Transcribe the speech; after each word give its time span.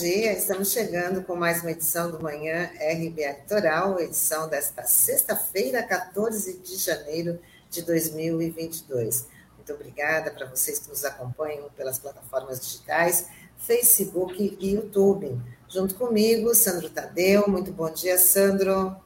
dia. 0.00 0.32
Estamos 0.32 0.72
chegando 0.72 1.22
com 1.22 1.36
mais 1.36 1.60
uma 1.60 1.72
edição 1.72 2.10
do 2.10 2.22
Manhã 2.22 2.70
RBA 2.74 3.32
Litoral, 3.42 4.00
edição 4.00 4.48
desta 4.48 4.82
sexta-feira, 4.84 5.82
14 5.82 6.58
de 6.60 6.76
janeiro 6.76 7.38
de 7.68 7.82
2022. 7.82 9.28
Muito 9.56 9.74
obrigada 9.74 10.30
para 10.30 10.46
vocês 10.46 10.78
que 10.78 10.88
nos 10.88 11.04
acompanham 11.04 11.68
pelas 11.76 11.98
plataformas 11.98 12.60
digitais, 12.60 13.28
Facebook 13.58 14.56
e 14.58 14.72
YouTube. 14.72 15.38
Junto 15.68 15.94
comigo, 15.96 16.54
Sandro 16.54 16.88
Tadeu. 16.88 17.46
Muito 17.46 17.70
bom 17.70 17.92
dia, 17.92 18.16
Sandro. 18.16 18.96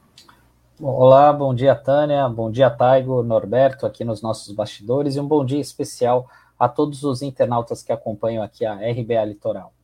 Olá, 0.79 1.33
bom 1.33 1.53
dia, 1.53 1.75
Tânia. 1.75 2.29
Bom 2.29 2.49
dia, 2.49 2.69
Taigo, 2.69 3.21
Norberto, 3.21 3.85
aqui 3.85 4.05
nos 4.05 4.21
nossos 4.21 4.55
bastidores. 4.55 5.17
E 5.17 5.19
um 5.19 5.27
bom 5.27 5.43
dia 5.43 5.59
especial 5.59 6.29
a 6.57 6.69
todos 6.69 7.03
os 7.03 7.21
internautas 7.21 7.83
que 7.83 7.91
acompanham 7.91 8.41
aqui 8.41 8.65
a 8.65 8.75
RBA 8.75 9.25
Litoral. 9.25 9.74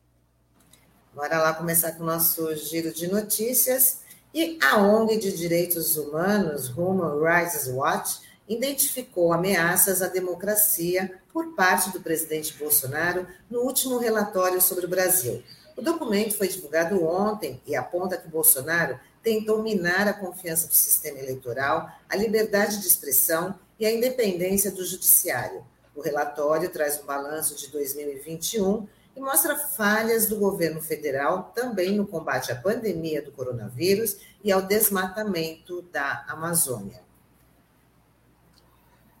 Bora 1.14 1.38
lá 1.38 1.52
começar 1.52 1.92
com 1.92 2.04
o 2.04 2.06
nosso 2.06 2.56
giro 2.56 2.90
de 2.90 3.06
notícias. 3.06 3.98
E 4.32 4.58
a 4.62 4.78
ONG 4.78 5.18
de 5.18 5.36
Direitos 5.36 5.98
Humanos, 5.98 6.70
Human 6.70 7.20
Rights 7.20 7.68
Watch, 7.68 8.20
identificou 8.48 9.30
ameaças 9.30 10.00
à 10.00 10.08
democracia 10.08 11.20
por 11.30 11.54
parte 11.54 11.90
do 11.90 12.00
presidente 12.00 12.54
Bolsonaro 12.54 13.26
no 13.50 13.60
último 13.60 13.98
relatório 13.98 14.58
sobre 14.58 14.86
o 14.86 14.88
Brasil. 14.88 15.42
O 15.76 15.82
documento 15.82 16.34
foi 16.34 16.48
divulgado 16.48 17.04
ontem 17.04 17.60
e 17.66 17.76
aponta 17.76 18.16
que 18.16 18.28
Bolsonaro 18.28 18.98
tentou 19.22 19.62
minar 19.62 20.08
a 20.08 20.14
confiança 20.14 20.66
do 20.66 20.74
sistema 20.74 21.18
eleitoral, 21.18 21.90
a 22.08 22.16
liberdade 22.16 22.80
de 22.80 22.88
expressão 22.88 23.54
e 23.78 23.84
a 23.84 23.92
independência 23.92 24.70
do 24.70 24.82
judiciário. 24.82 25.62
O 25.94 26.00
relatório 26.00 26.70
traz 26.70 26.98
um 27.02 27.04
balanço 27.04 27.54
de 27.54 27.68
2021 27.68 28.88
e 29.14 29.20
mostra 29.20 29.56
falhas 29.56 30.26
do 30.26 30.36
governo 30.36 30.80
federal 30.80 31.52
também 31.54 31.96
no 31.96 32.06
combate 32.06 32.50
à 32.50 32.56
pandemia 32.56 33.22
do 33.22 33.30
coronavírus 33.30 34.18
e 34.42 34.50
ao 34.50 34.62
desmatamento 34.62 35.82
da 35.92 36.24
Amazônia. 36.28 37.00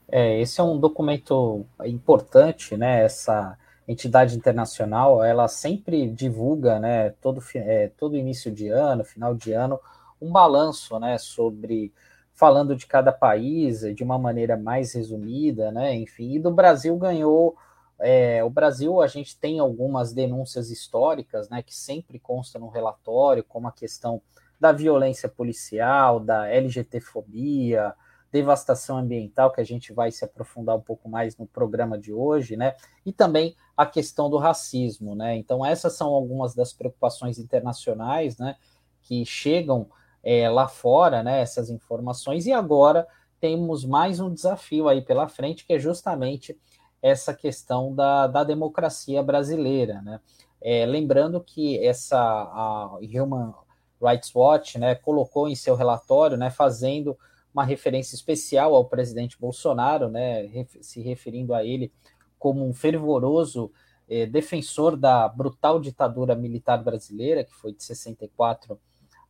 É, 0.08 0.40
esse 0.40 0.60
é 0.60 0.64
um 0.64 0.78
documento 0.78 1.64
importante, 1.84 2.76
né? 2.76 3.04
Essa 3.04 3.58
entidade 3.88 4.36
internacional, 4.36 5.24
ela 5.24 5.48
sempre 5.48 6.06
divulga, 6.06 6.78
né? 6.78 7.10
Todo, 7.20 7.42
é, 7.54 7.90
todo 7.96 8.16
início 8.16 8.50
de 8.52 8.68
ano, 8.68 9.04
final 9.04 9.34
de 9.34 9.52
ano, 9.52 9.80
um 10.20 10.30
balanço, 10.30 10.98
né? 10.98 11.16
Sobre 11.16 11.92
falando 12.34 12.74
de 12.74 12.86
cada 12.86 13.12
país 13.12 13.80
de 13.94 14.02
uma 14.02 14.18
maneira 14.18 14.56
mais 14.56 14.92
resumida, 14.92 15.70
né? 15.70 15.94
Enfim, 15.94 16.34
e 16.34 16.38
do 16.38 16.50
Brasil 16.50 16.96
ganhou. 16.96 17.56
É, 18.02 18.42
o 18.44 18.50
Brasil, 18.50 19.00
a 19.00 19.06
gente 19.06 19.38
tem 19.38 19.58
algumas 19.58 20.12
denúncias 20.12 20.70
históricas, 20.70 21.48
né, 21.48 21.62
que 21.62 21.74
sempre 21.74 22.18
constam 22.18 22.60
no 22.60 22.68
relatório, 22.68 23.44
como 23.44 23.68
a 23.68 23.72
questão 23.72 24.20
da 24.60 24.72
violência 24.72 25.28
policial, 25.28 26.20
da 26.20 26.48
LGTfobia, 26.48 27.94
devastação 28.30 28.96
ambiental, 28.96 29.52
que 29.52 29.60
a 29.60 29.64
gente 29.64 29.92
vai 29.92 30.10
se 30.10 30.24
aprofundar 30.24 30.76
um 30.76 30.80
pouco 30.80 31.08
mais 31.08 31.36
no 31.36 31.46
programa 31.46 31.98
de 31.98 32.12
hoje, 32.12 32.56
né? 32.56 32.74
E 33.04 33.12
também 33.12 33.54
a 33.76 33.84
questão 33.84 34.30
do 34.30 34.38
racismo, 34.38 35.14
né? 35.14 35.36
Então, 35.36 35.64
essas 35.64 35.94
são 35.94 36.08
algumas 36.08 36.54
das 36.54 36.72
preocupações 36.72 37.38
internacionais, 37.38 38.38
né? 38.38 38.56
Que 39.02 39.24
chegam 39.26 39.90
é, 40.22 40.48
lá 40.48 40.68
fora, 40.68 41.22
né, 41.22 41.40
essas 41.40 41.68
informações, 41.68 42.46
e 42.46 42.52
agora 42.52 43.06
temos 43.40 43.84
mais 43.84 44.20
um 44.20 44.32
desafio 44.32 44.88
aí 44.88 45.02
pela 45.02 45.28
frente, 45.28 45.66
que 45.66 45.72
é 45.72 45.78
justamente 45.78 46.56
essa 47.02 47.34
questão 47.34 47.94
da, 47.94 48.26
da 48.26 48.44
democracia 48.44 49.22
brasileira, 49.22 50.00
né? 50.02 50.20
É, 50.60 50.86
lembrando 50.86 51.40
que 51.40 51.84
essa 51.84 52.16
a 52.16 52.96
Human 53.02 53.52
Rights 54.00 54.32
Watch, 54.34 54.78
né, 54.78 54.94
colocou 54.94 55.48
em 55.48 55.56
seu 55.56 55.74
relatório, 55.74 56.36
né, 56.36 56.50
fazendo 56.50 57.18
uma 57.52 57.64
referência 57.64 58.14
especial 58.14 58.74
ao 58.74 58.84
presidente 58.84 59.38
Bolsonaro, 59.38 60.08
né, 60.08 60.48
se 60.80 61.00
referindo 61.02 61.52
a 61.52 61.64
ele 61.64 61.92
como 62.38 62.66
um 62.66 62.72
fervoroso 62.72 63.72
eh, 64.08 64.26
defensor 64.26 64.96
da 64.96 65.28
brutal 65.28 65.80
ditadura 65.80 66.34
militar 66.34 66.82
brasileira, 66.82 67.44
que 67.44 67.54
foi 67.54 67.72
de 67.72 67.82
64 67.82 68.78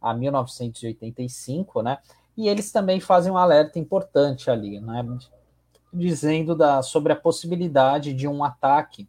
a 0.01 0.15
1985, 0.15 1.83
né? 1.83 1.99
E 2.37 2.49
eles 2.49 2.73
também 2.73 2.99
fazem 2.99 3.31
um 3.31 3.37
alerta 3.37 3.79
importante 3.79 4.51
ali, 4.51 4.81
né? 4.81 5.05
Dizendo 5.93 6.55
da, 6.55 6.83
sobre 6.83 7.13
a 7.13 7.17
possibilidade 7.17 8.15
de 8.15 8.27
um 8.27 8.43
ataque 8.43 9.09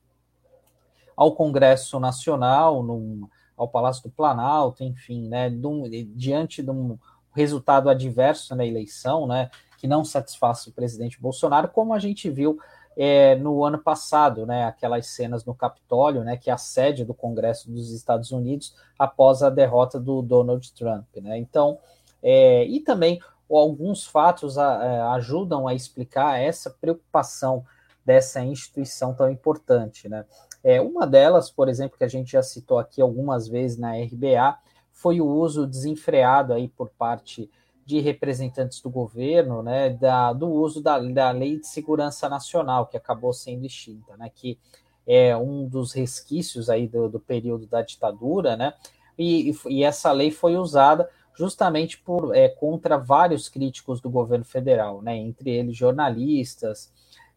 ao 1.16 1.34
Congresso 1.34 2.00
Nacional, 2.00 2.84
num, 2.84 3.28
ao 3.56 3.68
Palácio 3.68 4.04
do 4.04 4.10
Planalto, 4.10 4.84
enfim, 4.84 5.28
né? 5.28 5.50
Num, 5.50 5.84
diante 6.16 6.62
de 6.62 6.72
um 6.72 6.98
resultado 7.34 7.90
adverso 7.90 8.56
na 8.56 8.66
eleição, 8.66 9.28
né? 9.28 9.50
Que 9.78 9.88
não 9.88 10.04
satisfaz 10.04 10.68
o 10.68 10.74
presidente 10.74 11.22
Bolsonaro, 11.22 11.68
como 11.70 11.94
a 11.94 12.00
gente 12.00 12.30
viu 12.30 12.60
é, 12.96 13.36
no 13.36 13.64
ano 13.64 13.80
passado, 13.80 14.46
né, 14.46 14.66
aquelas 14.66 15.08
cenas 15.08 15.44
no 15.46 15.54
Capitólio, 15.54 16.24
né, 16.24 16.38
que 16.38 16.50
é 16.50 16.54
a 16.54 16.58
sede 16.58 17.04
do 17.04 17.14
Congresso 17.14 17.70
dos 17.72 17.92
Estados 17.92 18.32
Unidos 18.32 18.76
após 18.98 19.42
a 19.42 19.50
derrota 19.50 20.00
do 20.00 20.22
Donald 20.22 20.72
Trump, 20.74 21.08
né? 21.18 21.38
Então, 21.38 21.80
é, 22.22 22.66
e 22.66 22.80
também 22.80 23.20
alguns 23.50 24.06
fatos 24.06 24.58
a, 24.58 24.84
é, 24.84 25.02
ajudam 25.16 25.68
a 25.68 25.74
explicar 25.74 26.40
essa 26.40 26.70
preocupação 26.70 27.64
dessa 28.06 28.44
instituição 28.44 29.14
tão 29.14 29.30
importante, 29.30 30.10
né? 30.10 30.26
É, 30.64 30.80
uma 30.80 31.06
delas, 31.06 31.52
por 31.52 31.68
exemplo, 31.68 31.98
que 31.98 32.04
a 32.04 32.10
gente 32.10 32.32
já 32.32 32.42
citou 32.42 32.80
aqui 32.80 33.02
algumas 33.02 33.48
vezes 33.48 33.78
na 33.78 33.98
RBA, 33.98 34.58
foi 34.92 35.20
o 35.20 35.28
uso 35.28 35.68
desenfreado 35.68 36.54
aí 36.54 36.70
por 36.70 36.90
parte 36.90 37.50
de 37.86 38.00
representantes 38.00 38.80
do 38.80 38.90
governo, 38.90 39.62
né, 39.62 39.90
da, 39.90 40.32
do 40.32 40.50
uso 40.50 40.82
da, 40.82 41.00
da 41.00 41.32
Lei 41.32 41.60
de 41.60 41.68
Segurança 41.68 42.30
Nacional, 42.30 42.86
que 42.86 42.96
acabou 42.96 43.34
sendo 43.34 43.66
extinta, 43.66 44.16
né, 44.16 44.32
que 44.34 44.58
é 45.06 45.36
um 45.36 45.68
dos 45.68 45.92
resquícios 45.92 46.70
aí 46.70 46.88
do, 46.88 47.10
do 47.10 47.20
período 47.20 47.68
da 47.68 47.82
ditadura, 47.82 48.56
né, 48.56 48.74
e, 49.20 49.54
e 49.68 49.84
essa 49.84 50.14
lei 50.14 50.32
foi 50.32 50.56
usada 50.56 51.10
justamente 51.36 51.98
por 52.00 52.36
é, 52.36 52.50
contra 52.50 52.98
vários 52.98 53.50
críticos 53.50 54.02
do 54.02 54.10
governo 54.10 54.46
federal, 54.46 55.02
né, 55.02 55.16
entre 55.16 55.50
eles 55.50 55.76
jornalistas, 55.76 56.92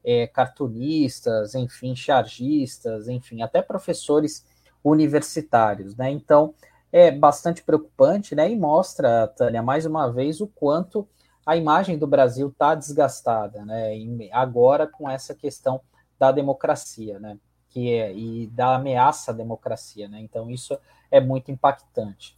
é, 0.05 0.27
cartunistas, 0.27 1.55
enfim, 1.55 1.97
chargistas, 1.97 3.09
enfim, 3.09 3.43
até 3.43 3.63
professores 3.63 4.47
universitários, 4.85 5.97
né, 5.97 6.11
então 6.11 6.55
é 6.93 7.11
bastante 7.11 7.63
preocupante, 7.63 8.35
né? 8.35 8.51
E 8.51 8.57
mostra, 8.57 9.29
Tânia, 9.29 9.63
mais 9.63 9.85
uma 9.85 10.11
vez, 10.11 10.41
o 10.41 10.47
quanto 10.47 11.07
a 11.45 11.57
imagem 11.57 11.99
do 11.99 12.07
Brasil 12.07 12.49
está 12.49 12.75
desgastada, 12.75 13.65
né? 13.65 13.97
E 13.97 14.31
agora 14.33 14.87
com 14.87 15.09
essa 15.09 15.35
questão 15.35 15.81
da 16.19 16.33
democracia, 16.33 17.19
né? 17.19 17.39
Que 17.69 17.93
é, 17.93 18.15
e 18.15 18.47
da 18.49 18.77
ameaça 18.77 19.31
à 19.31 19.35
democracia, 19.35 20.09
né? 20.09 20.21
Então 20.21 20.51
isso 20.51 20.79
é 21.11 21.21
muito 21.21 21.51
impactante. 21.51 22.35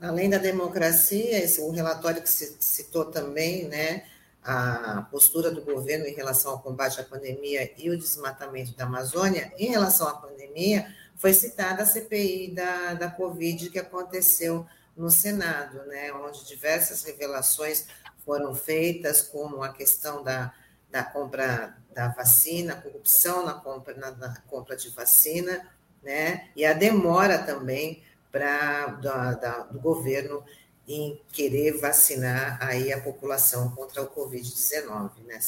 Além 0.00 0.28
da 0.28 0.38
democracia, 0.38 1.42
esse, 1.42 1.60
o 1.60 1.70
relatório 1.70 2.22
que 2.22 2.28
se 2.28 2.56
citou 2.60 3.06
também, 3.06 3.66
né? 3.68 4.04
A 4.42 5.08
postura 5.10 5.50
do 5.50 5.62
governo 5.62 6.06
em 6.06 6.14
relação 6.14 6.52
ao 6.52 6.60
combate 6.60 7.00
à 7.00 7.04
pandemia 7.04 7.72
e 7.76 7.90
o 7.90 7.98
desmatamento 7.98 8.76
da 8.76 8.84
Amazônia, 8.84 9.52
em 9.58 9.66
relação 9.66 10.06
à 10.06 10.14
pandemia, 10.14 10.86
foi 11.16 11.32
citada 11.32 11.82
a 11.82 11.86
CPI 11.86 12.52
da, 12.52 12.94
da 12.94 13.10
Covid 13.10 13.70
que 13.70 13.78
aconteceu 13.78 14.66
no 14.96 15.10
Senado, 15.10 15.84
né, 15.86 16.12
onde 16.12 16.46
diversas 16.46 17.02
revelações 17.02 17.86
foram 18.24 18.54
feitas, 18.54 19.20
como 19.20 19.62
a 19.62 19.72
questão 19.72 20.22
da, 20.22 20.52
da 20.90 21.02
compra 21.02 21.76
da 21.92 22.08
vacina, 22.08 22.76
corrupção 22.76 23.44
na 23.44 23.54
compra, 23.54 23.94
na, 23.94 24.10
na 24.12 24.36
compra 24.46 24.76
de 24.76 24.90
vacina, 24.90 25.66
né, 26.02 26.50
e 26.54 26.64
a 26.64 26.72
demora 26.72 27.38
também 27.38 28.02
pra, 28.30 28.86
da, 28.86 29.34
da, 29.34 29.58
do 29.64 29.80
governo 29.80 30.42
em 30.88 31.20
querer 31.32 31.78
vacinar 31.80 32.58
aí 32.60 32.92
a 32.92 33.00
população 33.00 33.70
contra 33.70 34.02
o 34.02 34.06
Covid-19, 34.06 35.10
né? 35.26 35.38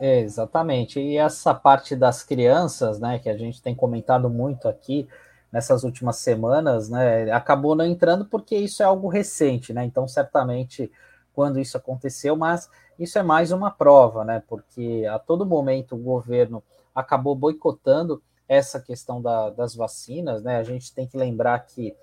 É, 0.00 0.20
exatamente. 0.20 1.00
E 1.00 1.16
essa 1.16 1.54
parte 1.54 1.94
das 1.94 2.22
crianças, 2.22 2.98
né, 2.98 3.18
que 3.18 3.28
a 3.28 3.36
gente 3.36 3.62
tem 3.62 3.74
comentado 3.74 4.28
muito 4.28 4.68
aqui 4.68 5.08
nessas 5.52 5.84
últimas 5.84 6.16
semanas, 6.16 6.88
né, 6.88 7.30
acabou 7.30 7.74
não 7.74 7.84
entrando 7.84 8.24
porque 8.24 8.56
isso 8.56 8.82
é 8.82 8.86
algo 8.86 9.08
recente, 9.08 9.72
né? 9.72 9.84
Então, 9.84 10.06
certamente, 10.06 10.90
quando 11.32 11.58
isso 11.58 11.76
aconteceu, 11.76 12.36
mas 12.36 12.68
isso 12.98 13.18
é 13.18 13.22
mais 13.22 13.52
uma 13.52 13.70
prova, 13.70 14.24
né? 14.24 14.42
Porque 14.48 15.06
a 15.10 15.18
todo 15.18 15.46
momento 15.46 15.94
o 15.94 15.98
governo 15.98 16.62
acabou 16.94 17.34
boicotando 17.34 18.20
essa 18.48 18.80
questão 18.80 19.20
da, 19.20 19.50
das 19.50 19.74
vacinas, 19.74 20.42
né? 20.42 20.56
A 20.56 20.62
gente 20.62 20.92
tem 20.92 21.06
que 21.06 21.16
lembrar 21.16 21.58
que 21.60 21.94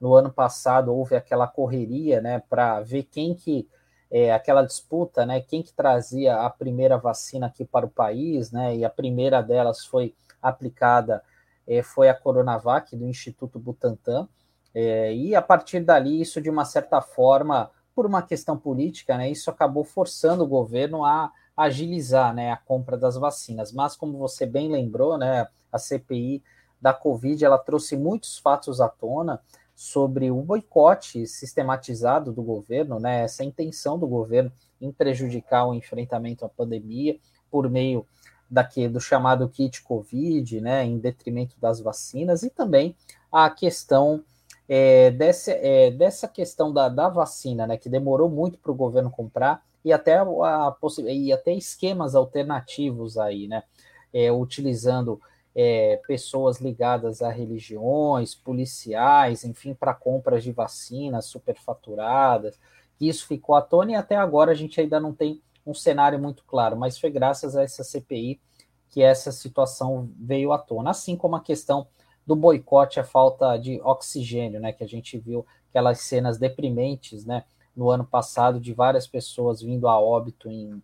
no 0.00 0.14
ano 0.14 0.30
passado 0.30 0.94
houve 0.94 1.16
aquela 1.16 1.46
correria, 1.46 2.20
né, 2.20 2.42
para 2.48 2.80
ver 2.80 3.04
quem 3.04 3.34
que 3.34 3.66
é, 4.10 4.32
aquela 4.32 4.62
disputa, 4.62 5.24
né? 5.24 5.40
Quem 5.40 5.62
que 5.62 5.72
trazia 5.72 6.36
a 6.36 6.50
primeira 6.50 6.98
vacina 6.98 7.46
aqui 7.46 7.64
para 7.64 7.86
o 7.86 7.90
país, 7.90 8.52
né? 8.52 8.76
E 8.76 8.84
a 8.84 8.90
primeira 8.90 9.42
delas 9.42 9.84
foi 9.84 10.14
aplicada 10.42 11.22
é, 11.66 11.82
foi 11.82 12.08
a 12.08 12.14
Coronavac, 12.14 12.94
do 12.94 13.06
Instituto 13.06 13.58
Butantan, 13.58 14.28
é, 14.74 15.14
e 15.14 15.34
a 15.34 15.42
partir 15.42 15.80
dali, 15.80 16.20
isso 16.20 16.40
de 16.40 16.50
uma 16.50 16.64
certa 16.64 17.00
forma, 17.00 17.70
por 17.94 18.06
uma 18.06 18.22
questão 18.22 18.56
política, 18.56 19.16
né, 19.16 19.30
isso 19.30 19.50
acabou 19.50 19.84
forçando 19.84 20.42
o 20.42 20.48
governo 20.48 21.04
a 21.04 21.32
agilizar 21.56 22.34
né, 22.34 22.50
a 22.50 22.56
compra 22.56 22.96
das 22.96 23.16
vacinas. 23.16 23.72
Mas, 23.72 23.94
como 23.96 24.18
você 24.18 24.44
bem 24.44 24.68
lembrou, 24.70 25.16
né, 25.16 25.46
a 25.74 25.78
CPI 25.78 26.42
da 26.80 26.92
Covid 26.92 27.44
ela 27.44 27.58
trouxe 27.58 27.96
muitos 27.96 28.38
fatos 28.38 28.80
à 28.80 28.88
tona 28.88 29.40
sobre 29.74 30.30
o 30.30 30.40
boicote 30.40 31.26
sistematizado 31.26 32.32
do 32.32 32.42
governo, 32.42 33.00
né, 33.00 33.22
essa 33.22 33.42
intenção 33.42 33.98
do 33.98 34.06
governo 34.06 34.52
em 34.80 34.92
prejudicar 34.92 35.66
o 35.66 35.74
enfrentamento 35.74 36.44
à 36.44 36.48
pandemia 36.48 37.18
por 37.50 37.68
meio 37.68 38.06
daqui, 38.48 38.86
do 38.86 39.00
chamado 39.00 39.48
kit 39.48 39.82
Covid, 39.82 40.60
né, 40.60 40.84
em 40.84 40.98
detrimento 40.98 41.56
das 41.58 41.80
vacinas, 41.80 42.42
e 42.42 42.50
também 42.50 42.94
a 43.32 43.50
questão 43.50 44.22
é, 44.68 45.10
dessa, 45.10 45.50
é, 45.52 45.90
dessa 45.90 46.28
questão 46.28 46.72
da, 46.72 46.88
da 46.88 47.08
vacina, 47.08 47.66
né, 47.66 47.76
que 47.76 47.88
demorou 47.88 48.28
muito 48.28 48.58
para 48.58 48.70
o 48.70 48.76
governo 48.76 49.10
comprar, 49.10 49.64
e 49.84 49.92
até, 49.92 50.18
a, 50.18 50.76
e 51.08 51.32
até 51.32 51.52
esquemas 51.52 52.14
alternativos 52.14 53.18
aí, 53.18 53.48
né, 53.48 53.64
é, 54.12 54.30
utilizando 54.30 55.20
é, 55.54 56.00
pessoas 56.06 56.60
ligadas 56.60 57.22
a 57.22 57.30
religiões, 57.30 58.34
policiais, 58.34 59.44
enfim, 59.44 59.72
para 59.72 59.94
compras 59.94 60.42
de 60.42 60.50
vacinas 60.50 61.26
superfaturadas. 61.26 62.58
Isso 63.00 63.26
ficou 63.26 63.54
à 63.54 63.62
tona 63.62 63.92
e 63.92 63.94
até 63.94 64.16
agora 64.16 64.50
a 64.50 64.54
gente 64.54 64.80
ainda 64.80 64.98
não 64.98 65.12
tem 65.14 65.40
um 65.66 65.74
cenário 65.74 66.18
muito 66.18 66.44
claro, 66.44 66.76
mas 66.76 66.98
foi 66.98 67.10
graças 67.10 67.56
a 67.56 67.62
essa 67.62 67.84
CPI 67.84 68.40
que 68.88 69.02
essa 69.02 69.32
situação 69.32 70.10
veio 70.16 70.52
à 70.52 70.58
tona, 70.58 70.90
assim 70.90 71.16
como 71.16 71.36
a 71.36 71.40
questão 71.40 71.86
do 72.26 72.36
boicote 72.36 73.00
à 73.00 73.04
falta 73.04 73.56
de 73.56 73.80
oxigênio, 73.82 74.60
né, 74.60 74.72
que 74.72 74.84
a 74.84 74.86
gente 74.86 75.18
viu 75.18 75.44
aquelas 75.68 76.00
cenas 76.00 76.38
deprimentes, 76.38 77.24
né, 77.24 77.44
no 77.74 77.90
ano 77.90 78.04
passado 78.04 78.60
de 78.60 78.72
várias 78.72 79.06
pessoas 79.06 79.60
vindo 79.60 79.88
a 79.88 79.98
óbito 79.98 80.48
em, 80.48 80.80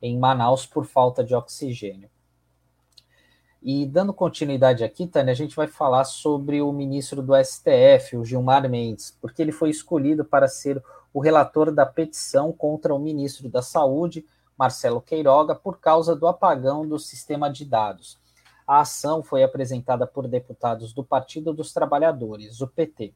em 0.00 0.18
Manaus 0.18 0.64
por 0.64 0.86
falta 0.86 1.22
de 1.22 1.34
oxigênio. 1.34 2.10
E 3.62 3.84
dando 3.84 4.14
continuidade 4.14 4.82
aqui, 4.82 5.06
Tânia, 5.06 5.32
a 5.32 5.36
gente 5.36 5.54
vai 5.54 5.66
falar 5.66 6.04
sobre 6.04 6.62
o 6.62 6.72
ministro 6.72 7.20
do 7.20 7.34
STF, 7.36 8.16
o 8.16 8.24
Gilmar 8.24 8.66
Mendes, 8.70 9.14
porque 9.20 9.42
ele 9.42 9.52
foi 9.52 9.68
escolhido 9.68 10.24
para 10.24 10.48
ser 10.48 10.82
o 11.12 11.20
relator 11.20 11.70
da 11.70 11.84
petição 11.84 12.52
contra 12.52 12.94
o 12.94 12.98
ministro 12.98 13.50
da 13.50 13.60
Saúde, 13.60 14.24
Marcelo 14.56 15.00
Queiroga, 15.00 15.54
por 15.54 15.78
causa 15.78 16.16
do 16.16 16.26
apagão 16.26 16.88
do 16.88 16.98
sistema 16.98 17.50
de 17.50 17.66
dados. 17.66 18.18
A 18.66 18.80
ação 18.80 19.22
foi 19.22 19.42
apresentada 19.42 20.06
por 20.06 20.26
deputados 20.26 20.94
do 20.94 21.04
Partido 21.04 21.52
dos 21.52 21.72
Trabalhadores, 21.72 22.62
o 22.62 22.66
PT. 22.66 23.12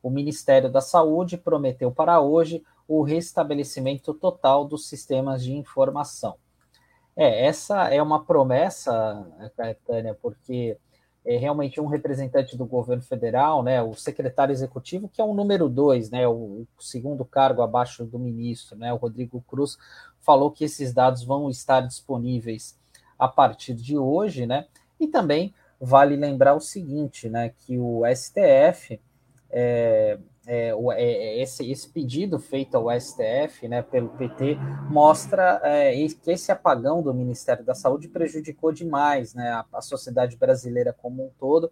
O 0.00 0.10
Ministério 0.10 0.70
da 0.70 0.80
Saúde 0.80 1.36
prometeu 1.36 1.90
para 1.90 2.20
hoje 2.20 2.62
o 2.86 3.02
restabelecimento 3.02 4.14
total 4.14 4.64
dos 4.64 4.88
sistemas 4.88 5.42
de 5.42 5.52
informação. 5.52 6.36
É, 7.20 7.46
essa 7.46 7.88
é 7.92 8.00
uma 8.00 8.24
promessa, 8.24 9.26
Tânia, 9.84 10.14
porque 10.14 10.78
é 11.26 11.36
realmente 11.36 11.80
um 11.80 11.86
representante 11.86 12.56
do 12.56 12.64
governo 12.64 13.02
federal, 13.02 13.60
né, 13.60 13.82
o 13.82 13.92
secretário 13.92 14.52
executivo, 14.52 15.08
que 15.08 15.20
é 15.20 15.24
o 15.24 15.34
número 15.34 15.68
dois, 15.68 16.12
né, 16.12 16.28
o, 16.28 16.64
segundo 16.78 17.24
cargo 17.24 17.60
abaixo 17.60 18.04
do 18.04 18.20
ministro, 18.20 18.78
né, 18.78 18.92
o 18.92 18.96
Rodrigo 18.96 19.44
Cruz, 19.48 19.76
falou 20.20 20.52
que 20.52 20.62
esses 20.62 20.94
dados 20.94 21.24
vão 21.24 21.50
estar 21.50 21.80
disponíveis 21.80 22.78
a 23.18 23.26
partir 23.26 23.74
de 23.74 23.98
hoje, 23.98 24.46
né, 24.46 24.66
e 25.00 25.08
também 25.08 25.52
vale 25.80 26.14
lembrar 26.14 26.54
o 26.54 26.60
seguinte, 26.60 27.28
né, 27.28 27.48
que 27.48 27.76
o 27.80 28.02
STF, 28.14 29.00
é, 29.50 30.20
é, 30.50 30.74
é, 30.96 31.42
esse, 31.42 31.70
esse, 31.70 31.86
pedido 31.90 32.38
feito 32.38 32.74
ao 32.74 32.88
STF, 32.98 33.68
né, 33.68 33.82
pelo 33.82 34.08
PT, 34.08 34.56
mostra 34.90 35.60
é, 35.62 35.92
que 36.22 36.30
esse 36.30 36.50
apagão 36.50 37.02
do 37.02 37.12
Ministério 37.12 37.62
da 37.62 37.74
Saúde 37.74 38.08
prejudicou 38.08 38.72
demais, 38.72 39.34
né, 39.34 39.50
a, 39.50 39.66
a 39.74 39.82
sociedade 39.82 40.36
brasileira 40.36 40.90
como 40.90 41.26
um 41.26 41.30
todo 41.38 41.70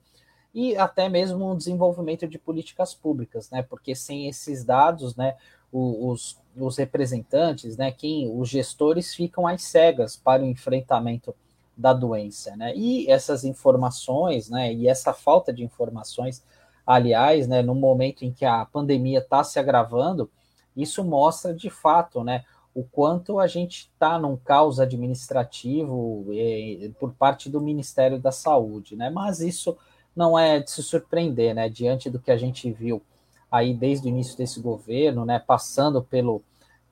e 0.55 0.76
até 0.76 1.08
mesmo 1.08 1.50
o 1.50 1.56
desenvolvimento 1.56 2.28
de 2.28 2.38
políticas 2.38 2.94
públicas, 2.94 3.50
né, 3.50 3.62
porque 3.62 3.94
sem 3.94 4.28
esses 4.28 4.62
dados, 4.62 5.17
né, 5.17 5.37
os, 5.73 6.38
os 6.55 6.76
representantes, 6.76 7.78
né, 7.78 7.90
quem, 7.90 8.31
os 8.31 8.49
gestores 8.49 9.14
ficam 9.14 9.46
às 9.46 9.62
cegas 9.62 10.17
para 10.17 10.43
o 10.43 10.46
enfrentamento 10.46 11.34
da 11.76 11.93
doença, 11.93 12.56
né? 12.56 12.75
E 12.75 13.11
essas 13.11 13.44
informações, 13.44 14.49
né? 14.49 14.73
E 14.73 14.88
essa 14.88 15.12
falta 15.12 15.52
de 15.52 15.62
informações, 15.62 16.43
aliás, 16.87 17.49
né? 17.49 17.62
No 17.62 17.75
momento 17.75 18.25
em 18.25 18.33
que 18.33 18.44
a 18.44 18.65
pandemia 18.65 19.19
está 19.19 19.43
se 19.43 19.59
agravando, 19.59 20.31
isso 20.77 21.05
mostra 21.05 21.53
de 21.53 21.69
fato, 21.69 22.23
né? 22.23 22.44
O 22.75 22.85
quanto 22.85 23.41
a 23.41 23.47
gente 23.47 23.91
está 23.93 24.19
num 24.19 24.37
caos 24.37 24.79
administrativo 24.79 26.27
eh, 26.33 26.91
por 27.00 27.12
parte 27.12 27.49
do 27.49 27.61
Ministério 27.61 28.19
da 28.19 28.31
Saúde, 28.31 28.94
né? 28.94 29.11
Mas 29.11 29.41
isso 29.41 29.77
não 30.15 30.38
é 30.38 30.61
de 30.61 30.71
se 30.71 30.83
surpreender, 30.83 31.55
né? 31.55 31.69
Diante 31.69 32.09
do 32.09 32.21
que 32.21 32.31
a 32.31 32.37
gente 32.37 32.71
viu 32.71 33.03
aí 33.50 33.75
desde 33.75 34.06
o 34.06 34.11
início 34.11 34.37
desse 34.37 34.61
governo, 34.61 35.25
né? 35.25 35.38
Passando 35.38 36.03
pelo 36.03 36.43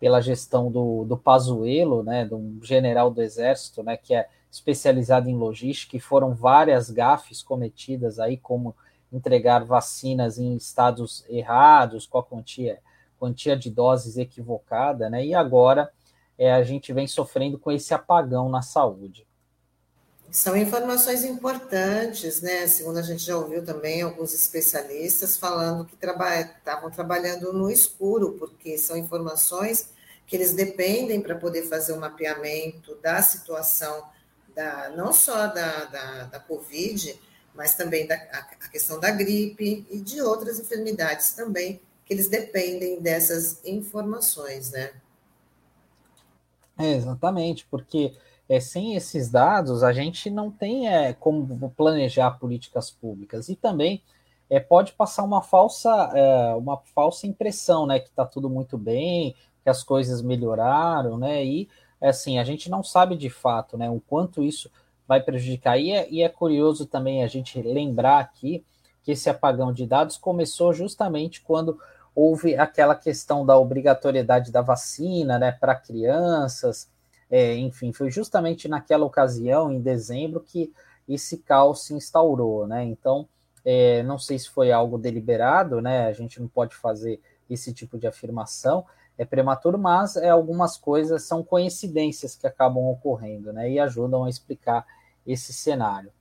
pela 0.00 0.20
gestão 0.20 0.70
do, 0.70 1.05
do 1.05 1.17
Pazuello, 1.17 2.02
né? 2.02 2.26
Do 2.26 2.58
general 2.62 3.11
do 3.11 3.23
Exército, 3.23 3.82
né? 3.82 3.96
Que 3.96 4.14
é 4.14 4.29
especializado 4.50 5.29
em 5.29 5.37
logística, 5.37 5.96
e 5.96 6.00
foram 6.00 6.35
várias 6.35 6.91
gafes 6.91 7.43
cometidas 7.43 8.20
aí, 8.20 8.37
como 8.37 8.75
entregar 9.12 9.65
vacinas 9.65 10.39
em 10.39 10.56
estados 10.56 11.25
errados, 11.29 12.06
com 12.06 12.19
a 12.19 12.23
quantia, 12.23 12.81
quantia 13.19 13.56
de 13.56 13.71
doses 13.71 14.17
equivocada, 14.17 15.09
né? 15.09 15.25
E 15.25 15.35
agora 15.35 15.91
é, 16.39 16.53
a 16.53 16.62
gente 16.62 16.93
vem 16.93 17.06
sofrendo 17.06 17.58
com 17.58 17.70
esse 17.70 17.94
apagão 17.94 18.49
na 18.49 18.63
saúde. 18.63 19.27
São 20.31 20.56
informações 20.56 21.23
importantes, 21.23 22.41
né? 22.43 22.67
Segundo 22.67 22.99
a 22.99 23.03
gente 23.03 23.23
já 23.23 23.37
ouviu 23.37 23.65
também 23.65 24.03
alguns 24.03 24.34
especialistas 24.34 25.37
falando 25.37 25.84
que 25.84 25.94
estavam 25.94 26.91
trabalhando 26.91 27.53
no 27.53 27.70
escuro, 27.70 28.32
porque 28.32 28.77
são 28.77 28.96
informações 28.96 29.91
que 30.27 30.34
eles 30.34 30.53
dependem 30.53 31.20
para 31.20 31.37
poder 31.37 31.63
fazer 31.69 31.93
o 31.93 31.96
um 31.96 32.01
mapeamento 32.01 32.96
da 32.96 33.23
situação 33.23 34.03
da, 34.55 34.91
não 34.91 35.13
só 35.13 35.46
da, 35.49 35.84
da, 35.84 36.25
da 36.25 36.41
Covid, 36.41 37.20
mas 37.55 37.75
também 37.75 38.06
da 38.06 38.15
a 38.15 38.69
questão 38.69 38.99
da 38.99 39.11
gripe 39.11 39.87
e 39.91 40.01
de 40.01 40.20
outras 40.20 40.58
enfermidades 40.58 41.32
também, 41.32 41.81
que 42.05 42.13
eles 42.13 42.29
dependem 42.29 43.01
dessas 43.01 43.65
informações, 43.65 44.70
né? 44.73 44.93
É, 46.77 46.93
exatamente, 46.93 47.67
porque 47.70 48.15
é, 48.49 48.61
sem 48.61 48.96
esses 48.96 49.31
dados 49.31 49.82
a 49.82 49.93
gente 49.93 50.29
não 50.29 50.51
tem 50.51 50.89
é, 50.89 51.13
como 51.13 51.70
planejar 51.70 52.32
políticas 52.32 52.91
públicas 52.91 53.49
e 53.49 53.55
também 53.55 54.03
é, 54.51 54.61
pode 54.61 54.93
passar 54.93 55.23
uma 55.23 55.43
falsa, 55.43 55.91
é, 56.15 56.55
uma 56.55 56.77
falsa 56.94 57.27
impressão, 57.27 57.87
né, 57.87 57.99
que 58.01 58.08
está 58.08 58.27
tudo 58.27 58.51
muito 58.51 58.77
bem, 58.77 59.34
que 59.63 59.70
as 59.70 59.82
coisas 59.82 60.20
melhoraram, 60.20 61.17
né, 61.17 61.44
e 61.44 61.69
assim, 62.01 62.39
a 62.39 62.44
gente 62.44 62.69
não 62.69 62.82
sabe 62.82 63.17
de 63.17 63.31
fato 63.31 63.79
né, 63.79 63.89
o 63.89 64.01
quanto 64.01 64.43
isso 64.43 64.70
vai 65.06 65.23
prejudicar. 65.23 65.79
E 65.79 65.93
é, 65.93 66.08
e 66.11 66.23
é 66.23 66.29
curioso 66.29 66.87
também 66.87 67.23
a 67.23 67.27
gente 67.27 67.61
lembrar 67.61 68.19
aqui 68.19 68.65
que 69.03 69.13
esse 69.13 69.29
apagão 69.29 69.73
de 69.73 69.87
dados 69.87 70.17
começou 70.17 70.73
justamente 70.73 71.43
quando 71.43 71.79
houve 72.15 72.56
aquela 72.56 72.94
questão 72.94 73.44
da 73.44 73.58
obrigatoriedade 73.58 74.51
da 74.51 74.63
vacina 74.63 75.39
né, 75.39 75.53
para 75.53 75.75
crianças. 75.75 76.89
É, 77.31 77.56
enfim, 77.56 77.93
foi 77.93 78.11
justamente 78.11 78.69
naquela 78.69 79.05
ocasião, 79.05 79.70
em 79.70 79.81
dezembro, 79.81 80.41
que 80.41 80.73
esse 81.08 81.39
caos 81.39 81.84
se 81.84 81.93
instaurou. 81.93 82.67
Né? 82.67 82.84
Então, 82.84 83.29
é, 83.65 84.03
não 84.05 84.19
sei 84.19 84.39
se 84.39 84.49
foi 84.49 84.70
algo 84.70 84.96
deliberado, 84.96 85.81
né? 85.81 86.06
a 86.06 86.13
gente 86.13 86.41
não 86.41 86.49
pode 86.49 86.75
fazer 86.75 87.20
esse 87.51 87.75
tipo 87.75 87.99
de 87.99 88.06
afirmação, 88.06 88.87
é 89.17 89.25
prematuro, 89.25 89.79
mas 89.79 90.17
é, 90.17 90.29
algumas 90.29 90.77
coisas 90.77 91.23
são 91.23 91.43
coincidências 91.43 92.35
que 92.35 92.47
acabam 92.47 92.85
ocorrendo, 92.85 93.53
né? 93.53 93.71
E 93.71 93.79
ajudam 93.79 94.25
a 94.25 94.31
explicar 94.31 94.87
esse 95.27 95.53
cenário. 95.53 96.13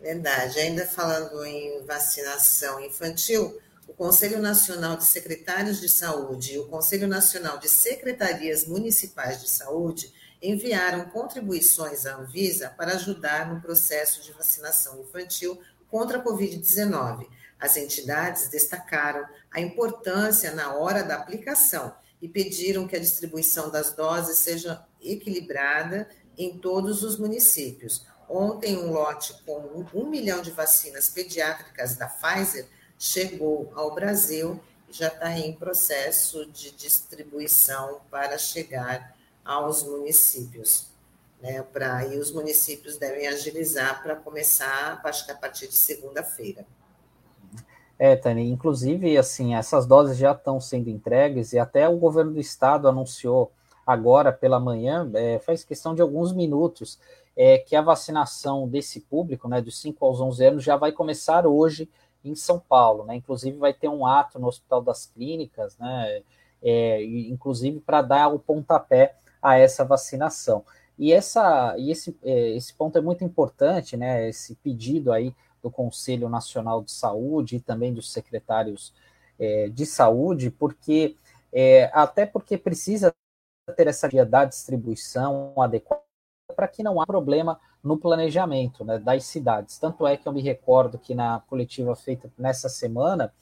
Verdade. 0.00 0.58
Ainda 0.60 0.86
falando 0.86 1.44
em 1.44 1.84
vacinação 1.84 2.78
infantil, 2.80 3.58
o 3.88 3.92
Conselho 3.92 4.40
Nacional 4.40 4.96
de 4.96 5.04
Secretários 5.04 5.80
de 5.80 5.88
Saúde 5.88 6.54
e 6.54 6.58
o 6.58 6.68
Conselho 6.68 7.08
Nacional 7.08 7.58
de 7.58 7.68
Secretarias 7.68 8.66
Municipais 8.66 9.42
de 9.42 9.48
Saúde 9.48 10.12
enviaram 10.50 11.06
contribuições 11.06 12.06
à 12.06 12.16
Anvisa 12.16 12.70
para 12.76 12.94
ajudar 12.94 13.52
no 13.52 13.60
processo 13.60 14.22
de 14.22 14.32
vacinação 14.32 15.00
infantil 15.00 15.60
contra 15.88 16.18
a 16.18 16.24
Covid-19 16.24 17.26
as 17.64 17.78
entidades 17.78 18.48
destacaram 18.48 19.26
a 19.50 19.58
importância 19.58 20.52
na 20.52 20.74
hora 20.74 21.02
da 21.02 21.16
aplicação 21.16 21.94
e 22.20 22.28
pediram 22.28 22.86
que 22.86 22.94
a 22.94 23.00
distribuição 23.00 23.70
das 23.70 23.94
doses 23.94 24.36
seja 24.36 24.84
equilibrada 25.00 26.06
em 26.36 26.58
todos 26.58 27.02
os 27.02 27.18
municípios. 27.18 28.04
Ontem, 28.28 28.76
um 28.76 28.90
lote 28.90 29.34
com 29.46 29.86
um 29.94 30.06
milhão 30.06 30.42
de 30.42 30.50
vacinas 30.50 31.08
pediátricas 31.08 31.96
da 31.96 32.06
Pfizer 32.06 32.66
chegou 32.98 33.72
ao 33.74 33.94
Brasil 33.94 34.60
e 34.86 34.92
já 34.92 35.08
está 35.08 35.30
em 35.38 35.54
processo 35.54 36.44
de 36.46 36.70
distribuição 36.70 38.02
para 38.10 38.36
chegar 38.36 39.13
aos 39.44 39.82
municípios. 39.82 40.88
Né, 41.42 41.62
pra, 41.62 42.06
e 42.06 42.18
os 42.18 42.32
municípios 42.32 42.96
devem 42.96 43.26
agilizar 43.26 44.02
para 44.02 44.16
começar, 44.16 44.98
acho 45.04 45.26
que 45.26 45.32
a 45.32 45.34
partir 45.34 45.68
de 45.68 45.74
segunda-feira. 45.74 46.64
É, 47.98 48.16
Tânia, 48.16 48.42
inclusive, 48.42 49.18
assim, 49.18 49.54
essas 49.54 49.86
doses 49.86 50.16
já 50.16 50.32
estão 50.32 50.58
sendo 50.58 50.88
entregues 50.88 51.52
e 51.52 51.58
até 51.58 51.86
o 51.86 51.98
governo 51.98 52.32
do 52.32 52.40
estado 52.40 52.88
anunciou 52.88 53.52
agora 53.86 54.32
pela 54.32 54.58
manhã, 54.58 55.10
é, 55.14 55.38
faz 55.38 55.62
questão 55.62 55.94
de 55.94 56.00
alguns 56.00 56.32
minutos, 56.32 56.98
é, 57.36 57.58
que 57.58 57.76
a 57.76 57.82
vacinação 57.82 58.66
desse 58.66 59.00
público, 59.00 59.48
né, 59.48 59.60
dos 59.60 59.78
5 59.80 60.04
aos 60.04 60.20
11 60.20 60.44
anos, 60.46 60.64
já 60.64 60.76
vai 60.76 60.92
começar 60.92 61.46
hoje 61.46 61.88
em 62.24 62.34
São 62.34 62.58
Paulo, 62.58 63.04
né? 63.04 63.16
Inclusive 63.16 63.58
vai 63.58 63.74
ter 63.74 63.88
um 63.88 64.06
ato 64.06 64.38
no 64.38 64.46
Hospital 64.46 64.80
das 64.80 65.06
Clínicas, 65.06 65.76
né? 65.76 66.22
É, 66.62 67.04
inclusive 67.04 67.80
para 67.80 68.00
dar 68.00 68.28
o 68.28 68.38
pontapé 68.38 69.14
a 69.44 69.58
essa 69.58 69.84
vacinação. 69.84 70.64
E, 70.98 71.12
essa, 71.12 71.74
e 71.76 71.90
esse, 71.90 72.16
é, 72.22 72.56
esse 72.56 72.72
ponto 72.72 72.96
é 72.96 73.00
muito 73.02 73.22
importante, 73.22 73.94
né? 73.94 74.26
Esse 74.26 74.54
pedido 74.56 75.12
aí 75.12 75.34
do 75.62 75.70
Conselho 75.70 76.30
Nacional 76.30 76.82
de 76.82 76.90
Saúde 76.90 77.56
e 77.56 77.60
também 77.60 77.92
dos 77.92 78.10
secretários 78.10 78.94
é, 79.38 79.68
de 79.68 79.84
saúde, 79.84 80.50
porque 80.50 81.16
é, 81.52 81.90
até 81.92 82.24
porque 82.24 82.56
precisa 82.56 83.14
ter 83.76 83.86
essa 83.86 84.08
via 84.08 84.24
da 84.24 84.46
distribuição 84.46 85.52
adequada 85.58 86.02
para 86.56 86.68
que 86.68 86.82
não 86.82 87.00
há 87.00 87.06
problema 87.06 87.60
no 87.82 87.98
planejamento 87.98 88.84
né, 88.84 88.98
das 88.98 89.24
cidades. 89.24 89.78
Tanto 89.78 90.06
é 90.06 90.16
que 90.16 90.26
eu 90.26 90.32
me 90.32 90.40
recordo 90.40 90.98
que 90.98 91.14
na 91.14 91.40
coletiva 91.48 91.94
feita 91.94 92.30
nessa 92.38 92.68
semana, 92.68 93.32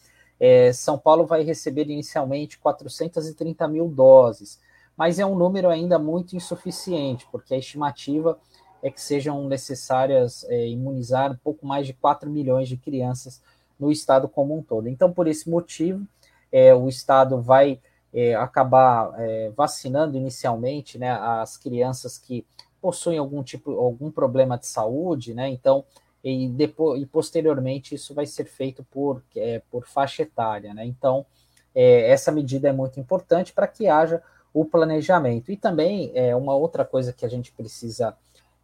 é, 0.41 0.73
São 0.73 0.99
Paulo 0.99 1.27
vai 1.27 1.43
receber 1.43 1.89
inicialmente 1.89 2.59
430 2.59 3.69
mil 3.69 3.89
doses, 3.89 4.61
mas 4.97 5.19
é 5.19 5.27
um 5.27 5.37
número 5.37 5.69
ainda 5.69 5.99
muito 5.99 6.37
insuficiente, 6.37 7.27
porque 7.31 7.55
a 7.55 7.59
estimativa 7.59 8.39
é 8.83 8.91
que 8.91 9.01
sejam 9.01 9.47
necessárias 9.47 10.45
é, 10.49 10.69
imunizar 10.69 11.33
um 11.33 11.37
pouco 11.37 11.67
mais 11.67 11.87
de 11.87 11.93
4 11.93 12.29
milhões 12.29 12.69
de 12.69 12.77
crianças 12.77 13.41
no 13.79 13.91
estado 13.91 14.29
como 14.29 14.57
um 14.57 14.63
todo. 14.63 14.89
Então, 14.89 15.13
por 15.13 15.27
esse 15.27 15.49
motivo, 15.49 16.07
é, 16.51 16.75
o 16.75 16.89
estado 16.89 17.41
vai 17.41 17.81
é, 18.13 18.35
acabar 18.35 19.13
é, 19.19 19.51
vacinando 19.57 20.17
inicialmente 20.17 20.99
né, 20.99 21.11
as 21.11 21.57
crianças 21.57 22.19
que 22.19 22.45
possuem 22.81 23.19
algum 23.19 23.43
tipo, 23.43 23.71
algum 23.79 24.11
problema 24.11 24.59
de 24.59 24.67
saúde, 24.67 25.33
né? 25.33 25.49
Então, 25.49 25.85
e 26.23 26.49
depois 26.49 27.01
e 27.01 27.07
posteriormente 27.07 27.95
isso 27.95 28.13
vai 28.13 28.27
ser 28.27 28.45
feito 28.45 28.85
por, 28.91 29.23
é, 29.37 29.63
por 29.71 29.87
faixa 29.87 30.23
etária, 30.23 30.75
né? 30.75 30.85
Então, 30.85 31.25
é, 31.75 32.11
essa 32.11 32.33
medida 32.33 32.69
é 32.69 32.73
muito 32.73 32.99
importante 33.01 33.53
para 33.53 33.69
que 33.69 33.87
haja 33.87 34.21
o 34.53 34.65
planejamento. 34.65 35.51
E 35.51 35.57
também 35.57 36.11
é 36.15 36.35
uma 36.37 36.55
outra 36.55 36.85
coisa 36.85 37.13
que 37.13 37.25
a 37.25 37.29
gente 37.29 37.53
precisa 37.53 38.17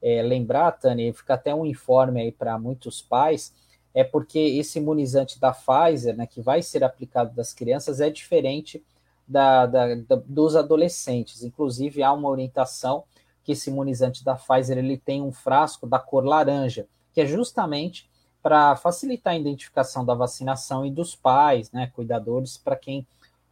é, 0.02 0.23
lembrar, 0.23 0.73
Tânia, 0.73 1.12
fica 1.12 1.35
até 1.35 1.54
um 1.54 1.66
informe 1.66 2.21
aí 2.21 2.33
para 2.33 2.59
muitos 2.59 3.02
pais, 3.02 3.52
é 3.95 4.04
porque 4.04 4.38
esse 4.38 4.78
imunizante 4.78 5.40
da 5.40 5.52
Pfizer, 5.52 6.16
né, 6.16 6.26
que 6.26 6.40
vai 6.40 6.62
ser 6.62 6.85
aplicado 6.85 7.35
das 7.35 7.52
crianças, 7.52 8.00
é 8.00 8.11
diferente 8.11 8.85
da, 9.26 9.66
da, 9.66 9.95
da 9.95 10.16
dos 10.25 10.54
adolescentes. 10.54 11.42
Inclusive, 11.42 12.02
há 12.02 12.12
uma 12.12 12.28
orientação 12.28 13.04
que 13.42 13.52
esse 13.52 13.71
imunizante 13.71 14.25
da 14.25 14.37
Pfizer 14.37 14.78
ele 14.78 14.97
tem 14.97 15.23
um 15.23 15.33
frasco 15.33 15.87
da 15.87 15.99
cor 15.99 16.25
laranja, 16.25 16.87
que 17.12 17.21
é 17.21 17.26
justamente 17.26 18.09
para 18.42 18.76
facilitar 18.76 19.33
a 19.33 19.38
identificação 19.38 20.04
da 20.04 20.14
vacinação 20.14 20.87
e 20.87 20.90
dos 20.90 21.16
pais, 21.16 21.73
né, 21.73 21.90
cuidadores, 21.95 22.57
para 22.57 22.76
quem 22.76 23.07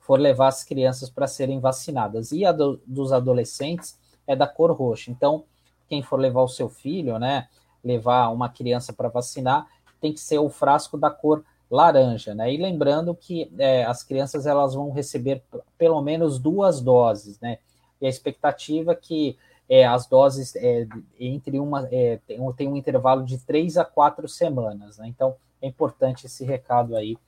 for 0.07 0.21
levar 0.21 0.49
as 0.49 0.63
crianças 0.63 1.11
para 1.11 1.27
serem 1.27 1.59
vacinadas. 1.59 2.31
E 2.31 2.45
a 2.45 2.53
do, 2.53 2.81
dos 2.87 3.13
adolescentes 3.13 3.99
é 4.25 4.37
da 4.37 4.47
cor 4.47 4.71
roxa. 4.71 5.11
Então, 5.11 5.45
quem 5.89 6.01
for 6.01 6.19
levar 6.19 6.43
o 6.43 6.49
seu 6.49 6.69
filho, 6.69 7.19
né, 7.19 7.49
levar 7.83 8.29
uma 8.29 8.49
criança 8.49 8.93
para 8.93 9.09
vacinar, 9.09 9.67
tem 10.01 10.13
que 10.13 10.21
ser 10.21 10.39
o 10.39 10.49
frasco 10.49 10.97
da 10.97 11.11
cor 11.11 11.45
laranja, 11.69 12.33
né? 12.33 12.53
E 12.53 12.57
lembrando 12.57 13.13
que 13.15 13.53
é, 13.59 13.85
as 13.85 14.05
crianças 14.05 14.47
elas 14.47 14.75
vão 14.75 14.93
receber 14.93 15.43
pelo 15.77 16.01
menos 16.01 16.39
duas 16.39 16.81
doses, 16.81 17.41
né? 17.41 17.59
E 18.01 18.07
a 18.07 18.09
expectativa 18.09 18.93
é 18.93 18.95
que 18.95 19.37
é, 19.69 19.85
as 19.85 20.07
doses 20.07 20.55
é, 20.55 20.87
entre 21.19 21.59
uma 21.59 21.89
é, 21.91 22.21
tem, 22.27 22.53
tem, 22.53 22.69
um 22.69 22.77
intervalo 22.77 23.25
de 23.25 23.39
três 23.39 23.77
a 23.77 23.85
quatro 23.85 24.29
semanas. 24.29 24.99
Né? 24.99 25.09
Então 25.09 25.35
é 25.61 25.67
importante 25.67 26.27
esse 26.27 26.45
recado 26.45 26.95
aí 26.95 27.19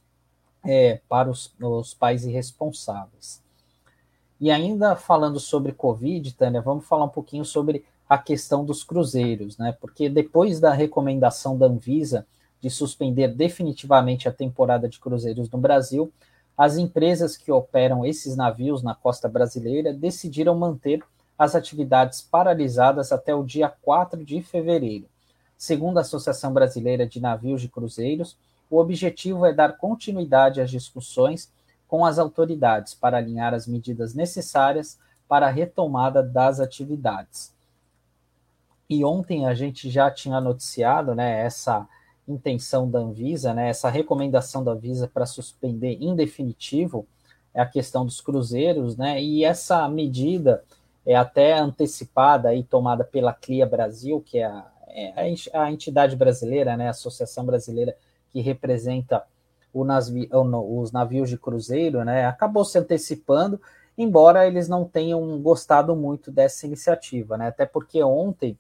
é, 0.71 1.01
para 1.09 1.31
os, 1.31 1.51
os 1.59 1.95
pais 1.95 2.27
irresponsáveis. 2.27 3.43
E 4.39 4.51
ainda 4.51 4.95
falando 4.95 5.41
sobre 5.41 5.73
Covid, 5.73 6.35
Tânia, 6.35 6.61
vamos 6.61 6.87
falar 6.87 7.07
um 7.07 7.09
pouquinho 7.09 7.43
sobre 7.43 7.87
a 8.07 8.19
questão 8.19 8.67
dos 8.67 8.85
cruzeiros, 8.85 9.57
né? 9.57 9.75
Porque 9.81 10.11
depois 10.11 10.61
da 10.61 10.71
recomendação 10.71 11.57
da 11.57 11.65
Anvisa 11.65 12.27
de 12.61 12.69
suspender 12.69 13.29
definitivamente 13.29 14.29
a 14.29 14.33
temporada 14.33 14.87
de 14.91 15.01
cruzeiros 15.01 15.49
no 15.49 15.59
Brasil, 15.59 16.13
as 16.57 16.77
empresas 16.77 17.35
que 17.35 17.51
operam 17.51 18.05
esses 18.05 18.37
navios 18.37 18.83
na 18.83 18.95
costa 18.95 19.27
brasileira 19.27 19.95
decidiram 19.95 20.55
manter 20.55 21.03
as 21.39 21.55
atividades 21.55 22.21
paralisadas 22.21 23.11
até 23.11 23.35
o 23.35 23.43
dia 23.43 23.73
4 23.81 24.23
de 24.23 24.43
fevereiro. 24.43 25.07
Segundo 25.57 25.97
a 25.97 26.03
Associação 26.03 26.53
Brasileira 26.53 27.07
de 27.07 27.21
Navios 27.21 27.63
de 27.63 27.69
Cruzeiros, 27.69 28.37
o 28.71 28.79
objetivo 28.79 29.47
é 29.47 29.53
dar 29.53 29.77
continuidade 29.77 30.61
às 30.61 30.71
discussões 30.71 31.51
com 31.87 32.05
as 32.05 32.19
autoridades 32.19 32.95
para 32.95 33.17
alinhar 33.17 33.55
as 33.55 33.67
medidas 33.67 34.15
necessárias 34.15 34.99
para 35.27 35.47
a 35.47 35.51
retomada 35.51 36.23
das 36.23 36.61
atividades. 36.61 37.53
E 38.89 39.05
ontem 39.05 39.47
a 39.47 39.55
gente 39.55 39.91
já 39.91 40.11
tinha 40.11 40.41
noticiado 40.41 41.15
né, 41.15 41.45
essa 41.45 41.87
intenção 42.27 42.91
da 42.91 42.99
Anvisa, 42.99 43.55
né, 43.55 43.69
essa 43.69 43.89
recomendação 43.89 44.63
da 44.63 44.73
Anvisa 44.73 45.09
para 45.13 45.27
suspender 45.27 45.99
em 46.01 46.15
definitivo 46.15 47.07
a 47.55 47.67
questão 47.67 48.05
dos 48.05 48.21
cruzeiros, 48.21 48.97
né, 48.97 49.21
e 49.21 49.45
essa 49.45 49.89
medida 49.89 50.63
é 51.05 51.17
até 51.17 51.59
antecipada 51.59 52.55
e 52.55 52.63
tomada 52.63 53.03
pela 53.03 53.33
CLIA 53.33 53.67
Brasil, 53.67 54.23
que 54.25 54.39
é 54.39 54.45
a, 54.45 54.67
é 54.89 55.41
a 55.53 55.73
entidade 55.73 56.15
brasileira, 56.15 56.77
né, 56.77 56.87
a 56.87 56.91
Associação 56.91 57.45
Brasileira 57.45 57.97
que 58.39 58.41
representa 58.41 59.25
navi, 59.75 60.29
os 60.33 60.93
navios 60.93 61.29
de 61.29 61.37
cruzeiro, 61.37 62.05
né, 62.05 62.25
acabou 62.27 62.65
se 62.65 62.79
antecipando, 62.79 63.61
embora 63.97 64.47
eles 64.47 64.69
não 64.69 64.85
tenham 64.85 65.41
gostado 65.43 65.95
muito 65.97 66.31
dessa 66.31 66.67
iniciativa, 66.67 67.37
né, 67.37 67.49
até 67.49 67.67
porque 67.67 68.03
ontem, 68.03 68.57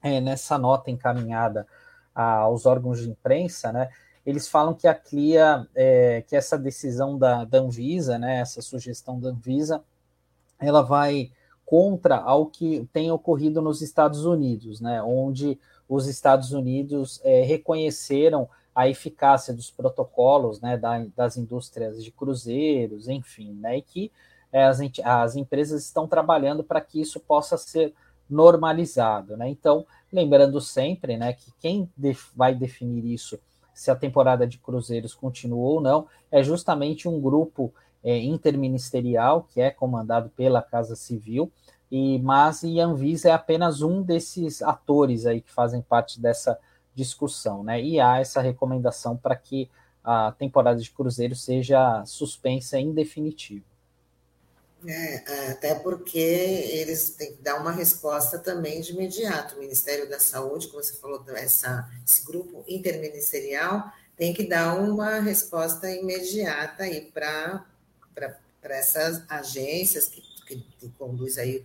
é, 0.00 0.20
nessa 0.20 0.56
nota 0.56 0.90
encaminhada 0.90 1.66
aos 2.14 2.64
órgãos 2.64 3.00
de 3.00 3.10
imprensa, 3.10 3.72
né, 3.72 3.88
eles 4.24 4.48
falam 4.48 4.72
que 4.72 4.86
a 4.86 4.94
CLIA, 4.94 5.66
é, 5.74 6.22
que 6.22 6.36
essa 6.36 6.56
decisão 6.56 7.18
da, 7.18 7.44
da 7.44 7.58
Anvisa, 7.58 8.18
né, 8.18 8.38
essa 8.38 8.62
sugestão 8.62 9.18
da 9.18 9.30
Anvisa, 9.30 9.82
ela 10.60 10.82
vai 10.82 11.32
contra 11.66 12.16
ao 12.16 12.46
que 12.46 12.88
tem 12.92 13.10
ocorrido 13.10 13.60
nos 13.60 13.82
Estados 13.82 14.24
Unidos, 14.24 14.80
né, 14.80 15.02
onde 15.02 15.58
os 15.88 16.06
Estados 16.06 16.52
Unidos 16.52 17.20
é, 17.24 17.42
reconheceram 17.42 18.48
a 18.74 18.88
eficácia 18.88 19.52
dos 19.52 19.70
protocolos 19.70 20.60
né, 20.60 20.76
da, 20.76 21.04
das 21.16 21.36
indústrias 21.36 22.02
de 22.02 22.10
cruzeiros, 22.10 23.08
enfim, 23.08 23.52
né, 23.54 23.78
e 23.78 23.82
que 23.82 24.12
é, 24.52 24.64
as, 24.64 24.80
as 25.04 25.36
empresas 25.36 25.84
estão 25.84 26.06
trabalhando 26.06 26.64
para 26.64 26.80
que 26.80 27.00
isso 27.00 27.20
possa 27.20 27.56
ser 27.56 27.94
normalizado. 28.28 29.36
Né? 29.36 29.48
Então, 29.48 29.86
lembrando 30.12 30.60
sempre 30.60 31.16
né, 31.16 31.32
que 31.32 31.52
quem 31.60 31.90
def 31.96 32.30
vai 32.34 32.54
definir 32.54 33.04
isso, 33.04 33.38
se 33.74 33.90
a 33.90 33.96
temporada 33.96 34.46
de 34.46 34.58
cruzeiros 34.58 35.14
continua 35.14 35.68
ou 35.68 35.80
não, 35.80 36.06
é 36.30 36.42
justamente 36.42 37.08
um 37.08 37.20
grupo 37.20 37.72
é, 38.02 38.18
interministerial, 38.18 39.46
que 39.50 39.60
é 39.60 39.70
comandado 39.70 40.30
pela 40.30 40.62
Casa 40.62 40.96
Civil, 40.96 41.50
e 41.90 42.18
mas 42.20 42.62
e 42.62 42.80
Anvisa 42.80 43.28
é 43.28 43.32
apenas 43.32 43.82
um 43.82 44.02
desses 44.02 44.62
atores 44.62 45.26
aí 45.26 45.42
que 45.42 45.52
fazem 45.52 45.82
parte 45.82 46.20
dessa 46.20 46.58
discussão, 46.94 47.62
né? 47.62 47.80
E 47.82 48.00
há 48.00 48.18
essa 48.18 48.40
recomendação 48.40 49.16
para 49.16 49.36
que 49.36 49.70
a 50.04 50.32
temporada 50.32 50.80
de 50.80 50.90
cruzeiro 50.90 51.34
seja 51.34 52.04
suspensa 52.04 52.78
em 52.78 52.92
definitivo. 52.92 53.64
É, 54.84 55.52
até 55.52 55.76
porque 55.76 56.18
eles 56.18 57.10
têm 57.10 57.36
que 57.36 57.42
dar 57.42 57.60
uma 57.60 57.70
resposta 57.70 58.38
também 58.38 58.80
de 58.80 58.92
imediato. 58.92 59.54
O 59.54 59.60
Ministério 59.60 60.10
da 60.10 60.18
Saúde, 60.18 60.66
como 60.68 60.82
você 60.82 60.94
falou, 60.94 61.24
essa, 61.28 61.88
esse 62.04 62.24
grupo 62.24 62.64
interministerial 62.66 63.92
tem 64.16 64.34
que 64.34 64.46
dar 64.46 64.74
uma 64.74 65.20
resposta 65.20 65.88
imediata 65.90 66.82
aí 66.82 67.12
para 67.12 67.64
essas 68.64 69.22
agências 69.28 70.08
que, 70.08 70.20
que, 70.46 70.66
que 70.78 70.88
conduz 70.98 71.38
aí 71.38 71.64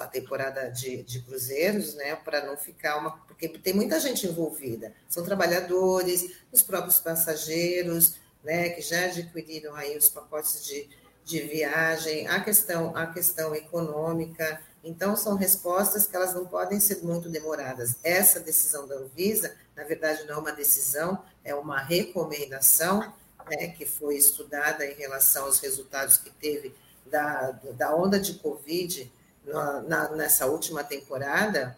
a 0.00 0.06
temporada 0.06 0.68
de, 0.68 1.02
de 1.04 1.22
cruzeiros, 1.22 1.94
né, 1.94 2.16
para 2.16 2.44
não 2.44 2.56
ficar 2.56 2.98
uma. 2.98 3.27
Porque 3.38 3.58
tem 3.58 3.72
muita 3.72 4.00
gente 4.00 4.26
envolvida. 4.26 4.92
São 5.08 5.24
trabalhadores, 5.24 6.32
os 6.50 6.60
próprios 6.60 6.98
passageiros, 6.98 8.16
né, 8.42 8.70
que 8.70 8.82
já 8.82 9.04
adquiriram 9.04 9.74
aí 9.76 9.96
os 9.96 10.08
pacotes 10.08 10.64
de, 10.64 10.88
de 11.24 11.40
viagem, 11.42 12.26
a 12.26 12.40
questão, 12.40 12.96
a 12.96 13.06
questão 13.06 13.54
econômica. 13.54 14.60
Então, 14.82 15.14
são 15.14 15.36
respostas 15.36 16.06
que 16.06 16.16
elas 16.16 16.34
não 16.34 16.46
podem 16.46 16.80
ser 16.80 17.02
muito 17.02 17.28
demoradas. 17.28 17.94
Essa 18.02 18.40
decisão 18.40 18.88
da 18.88 18.96
Anvisa, 18.96 19.54
na 19.76 19.84
verdade, 19.84 20.24
não 20.26 20.34
é 20.34 20.38
uma 20.38 20.52
decisão, 20.52 21.22
é 21.44 21.54
uma 21.54 21.78
recomendação 21.78 23.12
né, 23.48 23.68
que 23.68 23.86
foi 23.86 24.16
estudada 24.16 24.84
em 24.84 24.94
relação 24.94 25.46
aos 25.46 25.60
resultados 25.60 26.16
que 26.16 26.30
teve 26.30 26.74
da, 27.06 27.52
da 27.76 27.94
onda 27.94 28.18
de 28.18 28.34
Covid 28.34 29.10
na, 29.44 29.80
na, 29.82 30.08
nessa 30.10 30.46
última 30.46 30.84
temporada, 30.84 31.76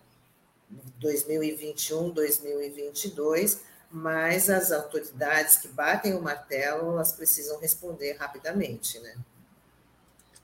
2021, 0.98 2.10
2022, 2.10 3.62
mas 3.90 4.48
as 4.48 4.70
autoridades 4.70 5.56
que 5.56 5.68
batem 5.68 6.14
o 6.14 6.22
martelo, 6.22 6.92
elas 6.92 7.12
precisam 7.12 7.58
responder 7.60 8.16
rapidamente, 8.18 8.98
né? 9.00 9.14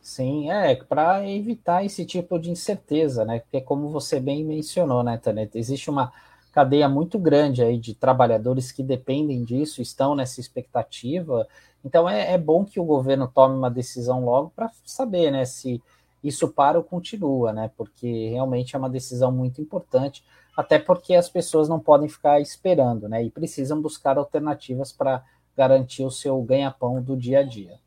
Sim, 0.03 0.51
é, 0.51 0.75
para 0.77 1.29
evitar 1.29 1.85
esse 1.85 2.05
tipo 2.05 2.39
de 2.39 2.51
incerteza, 2.51 3.25
né? 3.25 3.41
Porque 3.41 3.61
como 3.61 3.89
você 3.89 4.21
bem 4.21 4.45
mencionou, 4.45 5.03
né, 5.03 5.19
Tânia, 5.19 5.51
existe 5.55 5.91
uma 5.91 6.13
cadeia 6.53 6.89
muito 6.89 7.19
grande 7.19 7.63
aí 7.63 7.77
de 7.77 7.95
trabalhadores 7.95 8.73
que 8.73 8.83
dependem 8.83 9.45
disso, 9.45 9.83
estão 9.83 10.15
nessa 10.15 10.41
expectativa. 10.41 11.47
Então 11.85 12.09
é, 12.09 12.33
é 12.33 12.39
bom 12.39 12.65
que 12.65 12.81
o 12.81 12.85
governo 12.85 13.31
tome 13.33 13.57
uma 13.57 13.71
decisão 13.71 14.25
logo 14.25 14.53
para 14.57 14.71
saber, 14.85 15.31
né, 15.31 15.45
se 15.45 15.83
isso 16.27 16.49
para 16.49 16.79
ou 16.79 16.85
continua, 16.85 17.53
né? 17.53 17.71
Porque 17.77 18.29
realmente 18.31 18.75
é 18.75 18.79
uma 18.79 18.91
decisão 18.91 19.31
muito 19.31 19.61
importante, 19.61 20.25
até 20.57 20.79
porque 20.79 21.15
as 21.15 21.29
pessoas 21.29 21.69
não 21.69 21.79
podem 21.79 22.09
ficar 22.09 22.41
esperando, 22.41 23.09
né? 23.09 23.23
E 23.23 23.31
precisam 23.31 23.81
buscar 23.81 24.19
alternativas 24.19 24.93
para 24.93 25.25
garantir 25.57 26.05
o 26.05 26.11
seu 26.11 26.41
ganha-pão 26.43 27.01
do 27.03 27.17
dia 27.17 27.41
a 27.41 27.43
dia. 27.43 27.79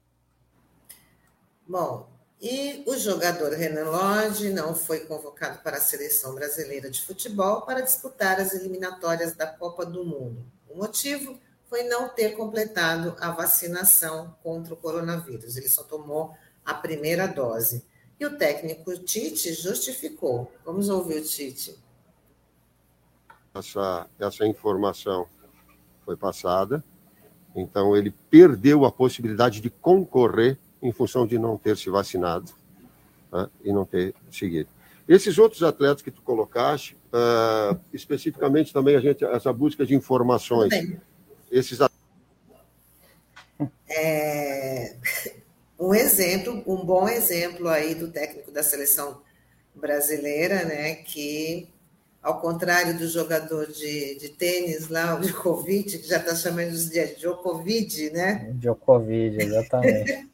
Bom, 1.67 2.08
e 2.41 2.84
o 2.88 2.98
jogador 2.98 3.51
Renan 3.51 3.89
Lodge 3.89 4.50
não 4.51 4.74
foi 4.74 5.01
convocado 5.01 5.60
para 5.60 5.77
a 5.77 5.81
seleção 5.81 6.34
brasileira 6.34 6.89
de 6.89 7.01
futebol 7.01 7.62
para 7.62 7.81
disputar 7.81 8.39
as 8.39 8.53
eliminatórias 8.53 9.36
da 9.36 9.46
Copa 9.46 9.86
do 9.86 10.05
Mundo. 10.05 10.43
O 10.69 10.77
motivo 10.77 11.38
foi 11.69 11.84
não 11.84 12.10
ter 12.10 12.36
completado 12.36 13.15
a 13.19 13.31
vacinação 13.31 14.36
contra 14.41 14.74
o 14.74 14.77
coronavírus. 14.77 15.58
Ele 15.58 15.69
só 15.69 15.84
tomou 15.84 16.34
a 16.65 16.74
primeira 16.74 17.27
dose. 17.27 17.86
E 18.20 18.26
o 18.26 18.38
técnico 18.38 18.98
Tite 19.00 19.54
justificou. 19.54 20.52
Vamos 20.66 20.90
ouvir 20.90 21.22
o 21.22 21.24
Tite. 21.24 21.78
Essa, 23.54 24.08
essa 24.20 24.46
informação 24.46 25.26
foi 26.06 26.16
passada, 26.16 26.84
então 27.56 27.96
ele 27.96 28.14
perdeu 28.30 28.86
a 28.86 28.92
possibilidade 28.92 29.62
de 29.62 29.70
concorrer 29.70 30.58
em 30.82 30.92
função 30.92 31.26
de 31.26 31.38
não 31.38 31.58
ter 31.58 31.78
se 31.78 31.90
vacinado 31.90 32.52
né, 33.32 33.50
e 33.64 33.72
não 33.72 33.86
ter 33.86 34.14
seguido. 34.32 34.70
Esses 35.08 35.38
outros 35.38 35.64
atletas 35.64 36.04
que 36.04 36.12
tu 36.12 36.22
colocaste, 36.22 36.96
uh, 37.12 37.79
especificamente 37.92 38.72
também 38.72 38.96
a 38.96 39.00
gente 39.00 39.25
essa 39.25 39.51
busca 39.51 39.86
de 39.86 39.96
informações. 39.96 40.72
Esses 41.51 41.79
é, 43.90 44.96
um 45.79 45.96
exemplo, 45.96 46.61
um 46.68 46.83
bom 46.85 47.07
exemplo 47.07 47.68
aí 47.70 47.96
do 47.96 48.11
técnico 48.11 48.51
da 48.51 48.61
seleção 48.61 49.22
brasileira, 49.74 50.65
né, 50.65 50.96
que 50.96 51.70
ao 52.22 52.42
contrário 52.42 52.98
do 52.98 53.07
jogador 53.07 53.68
de, 53.68 54.15
de 54.15 54.29
tênis 54.29 54.89
lá, 54.89 55.15
o 55.15 55.22
Djokovic, 55.22 56.00
que 56.00 56.07
já 56.07 56.18
está 56.18 56.35
chamando 56.35 56.72
de 56.72 57.15
Djokovic, 57.15 58.09
né? 58.09 58.51
Djokovic, 58.55 59.42
exatamente. 59.42 60.29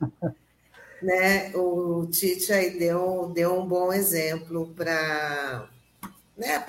né, 1.02 1.52
o 1.56 2.08
Tite 2.08 2.52
aí 2.52 2.78
deu, 2.80 3.32
deu 3.34 3.60
um 3.60 3.68
bom 3.68 3.94
exemplo 3.94 4.74
para 4.76 5.70
né, 6.36 6.64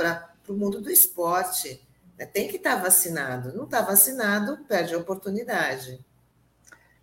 o 0.47 0.53
mundo 0.53 0.83
do 0.83 0.91
esporte. 0.91 1.81
Né? 2.19 2.27
Tem 2.27 2.47
que 2.47 2.57
estar 2.57 2.77
tá 2.77 2.83
vacinado. 2.83 3.57
Não 3.57 3.65
está 3.65 3.81
vacinado, 3.81 4.59
perde 4.69 4.95
a 4.95 4.99
oportunidade. 4.99 5.99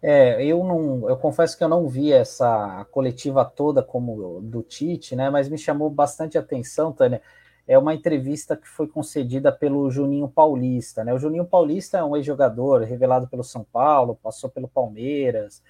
É, 0.06 0.44
eu 0.46 0.64
não, 0.64 1.10
eu 1.10 1.16
confesso 1.16 1.58
que 1.58 1.64
eu 1.64 1.70
não 1.70 1.88
vi 1.88 2.12
essa 2.12 2.86
coletiva 2.92 3.46
toda 3.46 3.82
como 3.82 4.42
do 4.42 4.62
Tite, 4.62 5.16
né? 5.16 5.30
Mas 5.30 5.48
me 5.48 5.58
chamou 5.58 5.90
bastante 5.90 6.38
atenção, 6.38 6.92
Tânia 6.92 7.22
é 7.68 7.78
uma 7.78 7.94
entrevista 7.94 8.58
que 8.58 8.68
foi 8.68 8.88
concedida 8.88 9.52
pelo 9.52 9.90
Juninho 9.90 10.28
Paulista. 10.28 11.04
Né? 11.04 11.14
O 11.14 11.20
Juninho 11.20 11.46
Paulista 11.46 11.98
é 11.98 12.04
um 12.04 12.16
ex-jogador 12.16 12.82
revelado 12.82 13.28
pelo 13.28 13.44
São 13.44 13.64
Paulo, 13.64 14.20
passou 14.22 14.50
pelo 14.50 14.68
Palmeiras, 14.68 15.64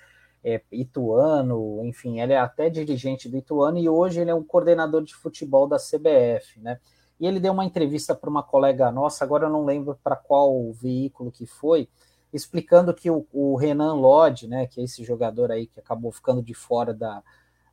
é, 0.43 0.61
Ituano, 0.71 1.85
enfim, 1.85 2.19
ele 2.19 2.33
é 2.33 2.39
até 2.39 2.69
dirigente 2.69 3.29
do 3.29 3.37
Ituano 3.37 3.77
e 3.77 3.87
hoje 3.87 4.19
ele 4.19 4.31
é 4.31 4.35
um 4.35 4.43
coordenador 4.43 5.03
de 5.03 5.13
futebol 5.13 5.67
da 5.67 5.77
CBF. 5.77 6.59
Né? 6.59 6.79
E 7.19 7.27
ele 7.27 7.39
deu 7.39 7.53
uma 7.53 7.63
entrevista 7.63 8.15
para 8.15 8.29
uma 8.29 8.43
colega 8.43 8.91
nossa, 8.91 9.23
agora 9.23 9.45
eu 9.45 9.49
não 9.51 9.63
lembro 9.63 9.97
para 10.03 10.15
qual 10.15 10.73
veículo 10.73 11.31
que 11.31 11.45
foi, 11.45 11.87
explicando 12.33 12.93
que 12.93 13.09
o, 13.09 13.25
o 13.31 13.55
Renan 13.55 13.93
Lodge, 13.93 14.47
né, 14.47 14.65
que 14.65 14.81
é 14.81 14.83
esse 14.83 15.03
jogador 15.03 15.51
aí 15.51 15.67
que 15.67 15.79
acabou 15.79 16.11
ficando 16.11 16.41
de 16.41 16.53
fora 16.53 16.93
da, 16.93 17.21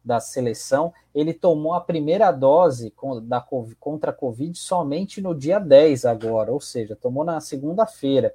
da 0.04 0.20
seleção, 0.20 0.92
ele 1.14 1.32
tomou 1.32 1.72
a 1.72 1.80
primeira 1.80 2.30
dose 2.30 2.92
da, 3.22 3.40
contra 3.78 4.10
a 4.10 4.14
Covid 4.14 4.56
somente 4.58 5.20
no 5.20 5.34
dia 5.34 5.58
10 5.58 6.04
agora, 6.04 6.52
ou 6.52 6.60
seja, 6.60 6.94
tomou 6.94 7.24
na 7.24 7.40
segunda-feira. 7.40 8.34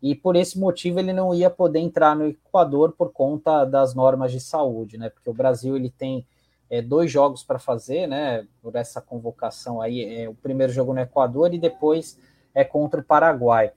E 0.00 0.14
por 0.14 0.36
esse 0.36 0.58
motivo 0.58 1.00
ele 1.00 1.12
não 1.12 1.34
ia 1.34 1.48
poder 1.48 1.78
entrar 1.78 2.14
no 2.14 2.28
Equador 2.28 2.92
por 2.92 3.10
conta 3.10 3.64
das 3.64 3.94
normas 3.94 4.30
de 4.30 4.40
saúde, 4.40 4.98
né? 4.98 5.08
Porque 5.08 5.30
o 5.30 5.34
Brasil 5.34 5.76
ele 5.76 5.90
tem 5.90 6.26
é, 6.68 6.82
dois 6.82 7.10
jogos 7.10 7.42
para 7.42 7.58
fazer, 7.58 8.06
né? 8.06 8.46
Por 8.60 8.76
essa 8.76 9.00
convocação 9.00 9.80
aí, 9.80 10.04
é, 10.04 10.28
o 10.28 10.34
primeiro 10.34 10.72
jogo 10.72 10.92
no 10.92 11.00
Equador 11.00 11.54
e 11.54 11.58
depois 11.58 12.18
é 12.54 12.62
contra 12.64 13.00
o 13.00 13.04
Paraguai. 13.04 13.72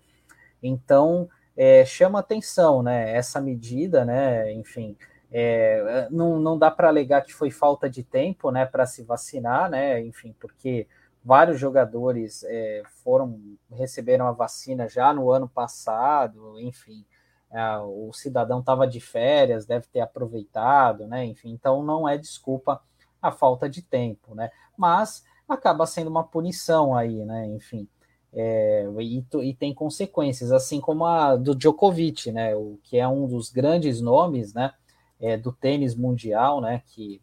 Então 0.61 1.29
é, 1.57 1.83
chama 1.83 2.19
atenção, 2.19 2.83
né? 2.83 3.15
Essa 3.15 3.41
medida, 3.41 4.05
né? 4.05 4.53
Enfim, 4.53 4.95
é, 5.31 6.07
não, 6.11 6.39
não 6.39 6.57
dá 6.57 6.69
para 6.69 6.87
alegar 6.87 7.23
que 7.23 7.33
foi 7.33 7.49
falta 7.49 7.89
de 7.89 8.03
tempo 8.03 8.51
né, 8.51 8.65
para 8.65 8.85
se 8.85 9.03
vacinar, 9.03 9.69
né? 9.69 9.99
Enfim, 10.01 10.35
porque 10.39 10.87
vários 11.25 11.59
jogadores 11.59 12.43
é, 12.43 12.83
foram 13.03 13.39
receberam 13.71 14.27
a 14.27 14.31
vacina 14.31 14.87
já 14.87 15.11
no 15.13 15.31
ano 15.31 15.49
passado, 15.49 16.59
enfim, 16.59 17.03
é, 17.51 17.77
o 17.79 18.11
cidadão 18.13 18.59
estava 18.59 18.87
de 18.87 19.01
férias, 19.01 19.65
deve 19.65 19.87
ter 19.87 19.99
aproveitado, 19.99 21.07
né? 21.07 21.25
Enfim, 21.25 21.49
então 21.51 21.83
não 21.83 22.07
é 22.07 22.17
desculpa 22.17 22.81
a 23.21 23.31
falta 23.31 23.67
de 23.67 23.81
tempo, 23.81 24.35
né? 24.35 24.51
Mas 24.77 25.23
acaba 25.49 25.87
sendo 25.87 26.09
uma 26.09 26.23
punição 26.23 26.95
aí, 26.95 27.25
né? 27.25 27.47
Enfim. 27.47 27.87
É, 28.39 28.87
e, 28.99 29.25
e, 29.41 29.53
tem 29.55 29.73
consequências, 29.73 30.51
assim 30.51 30.79
como 30.79 31.05
a 31.05 31.35
do 31.35 31.55
Djokovic, 31.55 32.31
né? 32.31 32.55
O 32.55 32.77
que 32.83 32.97
é 32.97 33.07
um 33.07 33.27
dos 33.27 33.49
grandes 33.49 33.99
nomes, 33.99 34.53
né? 34.53 34.73
é, 35.19 35.37
do 35.37 35.51
tênis 35.51 35.95
mundial, 35.95 36.61
né? 36.61 36.81
Que 36.87 37.21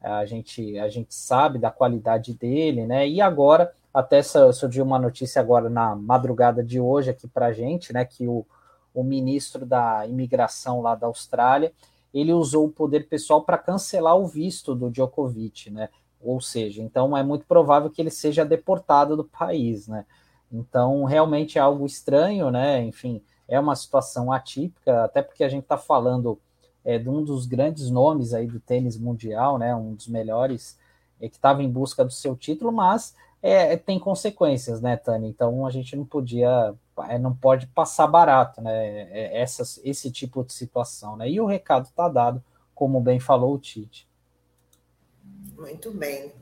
a 0.00 0.24
gente, 0.24 0.78
a 0.78 0.88
gente 0.88 1.14
sabe 1.14 1.58
da 1.58 1.70
qualidade 1.70 2.34
dele, 2.34 2.86
né? 2.86 3.08
E 3.08 3.20
agora, 3.20 3.72
até 3.92 4.22
surgiu 4.22 4.84
uma 4.84 4.98
notícia 4.98 5.40
agora 5.40 5.68
na 5.70 5.94
madrugada 5.96 6.62
de 6.62 6.80
hoje 6.80 7.10
aqui 7.10 7.26
para 7.26 7.52
gente, 7.52 7.92
né? 7.92 8.04
Que 8.04 8.26
o, 8.26 8.46
o 8.94 9.02
ministro 9.02 9.64
da 9.64 10.06
imigração 10.06 10.80
lá 10.80 10.94
da 10.94 11.06
Austrália 11.06 11.72
ele 12.14 12.32
usou 12.32 12.66
o 12.66 12.72
poder 12.72 13.08
pessoal 13.08 13.42
para 13.42 13.58
cancelar 13.58 14.16
o 14.16 14.26
visto 14.26 14.74
do 14.74 14.90
Djokovic, 14.90 15.70
né? 15.70 15.88
Ou 16.20 16.40
seja, 16.40 16.82
então 16.82 17.16
é 17.16 17.22
muito 17.22 17.44
provável 17.46 17.90
que 17.90 18.00
ele 18.00 18.10
seja 18.10 18.44
deportado 18.44 19.16
do 19.16 19.24
país, 19.24 19.86
né? 19.86 20.06
Então, 20.50 21.04
realmente 21.04 21.58
é 21.58 21.60
algo 21.60 21.84
estranho, 21.84 22.50
né? 22.50 22.82
Enfim, 22.82 23.22
é 23.48 23.58
uma 23.58 23.76
situação 23.76 24.32
atípica, 24.32 25.04
até 25.04 25.22
porque 25.22 25.44
a 25.44 25.48
gente 25.48 25.62
está 25.62 25.76
falando 25.76 26.38
é, 26.86 26.98
de 26.98 27.08
um 27.08 27.22
dos 27.22 27.46
grandes 27.46 27.90
nomes 27.90 28.32
aí 28.32 28.46
do 28.46 28.60
tênis 28.60 28.96
mundial, 28.96 29.58
né, 29.58 29.74
um 29.74 29.94
dos 29.94 30.06
melhores, 30.06 30.78
é, 31.20 31.28
que 31.28 31.34
estava 31.36 31.62
em 31.62 31.68
busca 31.68 32.04
do 32.04 32.12
seu 32.12 32.36
título, 32.36 32.70
mas 32.70 33.14
é, 33.42 33.76
tem 33.76 33.98
consequências, 33.98 34.80
né, 34.80 34.96
Tânia? 34.96 35.28
Então 35.28 35.66
a 35.66 35.70
gente 35.70 35.96
não 35.96 36.04
podia, 36.04 36.74
é, 37.08 37.18
não 37.18 37.34
pode 37.34 37.66
passar 37.68 38.06
barato, 38.06 38.60
né, 38.60 39.02
é, 39.10 39.40
essas, 39.40 39.80
esse 39.84 40.10
tipo 40.10 40.44
de 40.44 40.52
situação, 40.52 41.16
né? 41.16 41.28
E 41.28 41.40
o 41.40 41.46
recado 41.46 41.86
está 41.86 42.08
dado, 42.08 42.42
como 42.74 43.00
bem 43.00 43.18
falou 43.18 43.54
o 43.54 43.58
Tite. 43.58 44.08
Muito 45.56 45.90
bem. 45.90 46.32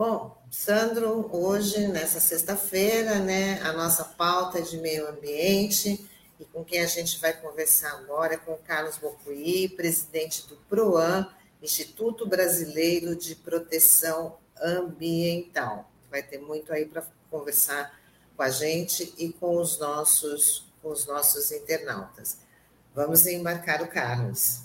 Bom, 0.00 0.34
Sandro, 0.50 1.28
hoje, 1.30 1.86
nessa 1.86 2.20
sexta-feira, 2.20 3.18
né, 3.18 3.60
a 3.60 3.70
nossa 3.74 4.02
pauta 4.02 4.58
é 4.58 4.62
de 4.62 4.78
meio 4.78 5.06
ambiente 5.06 6.08
e 6.40 6.44
com 6.46 6.64
quem 6.64 6.80
a 6.80 6.86
gente 6.86 7.20
vai 7.20 7.34
conversar 7.34 7.90
agora 7.98 8.32
é 8.32 8.36
com 8.38 8.56
Carlos 8.56 8.96
Bocuí, 8.96 9.68
presidente 9.68 10.48
do 10.48 10.56
PROAN, 10.70 11.28
Instituto 11.62 12.26
Brasileiro 12.26 13.14
de 13.14 13.34
Proteção 13.34 14.38
ambiental. 14.58 15.92
Vai 16.10 16.22
ter 16.22 16.38
muito 16.38 16.72
aí 16.72 16.86
para 16.86 17.04
conversar 17.30 17.94
com 18.34 18.42
a 18.42 18.48
gente 18.48 19.12
e 19.18 19.30
com 19.30 19.58
os 19.58 19.78
nossos, 19.78 20.66
com 20.80 20.88
os 20.88 21.06
nossos 21.06 21.52
internautas. 21.52 22.38
Vamos 22.94 23.26
embarcar 23.26 23.82
o 23.82 23.86
Carlos. 23.86 24.62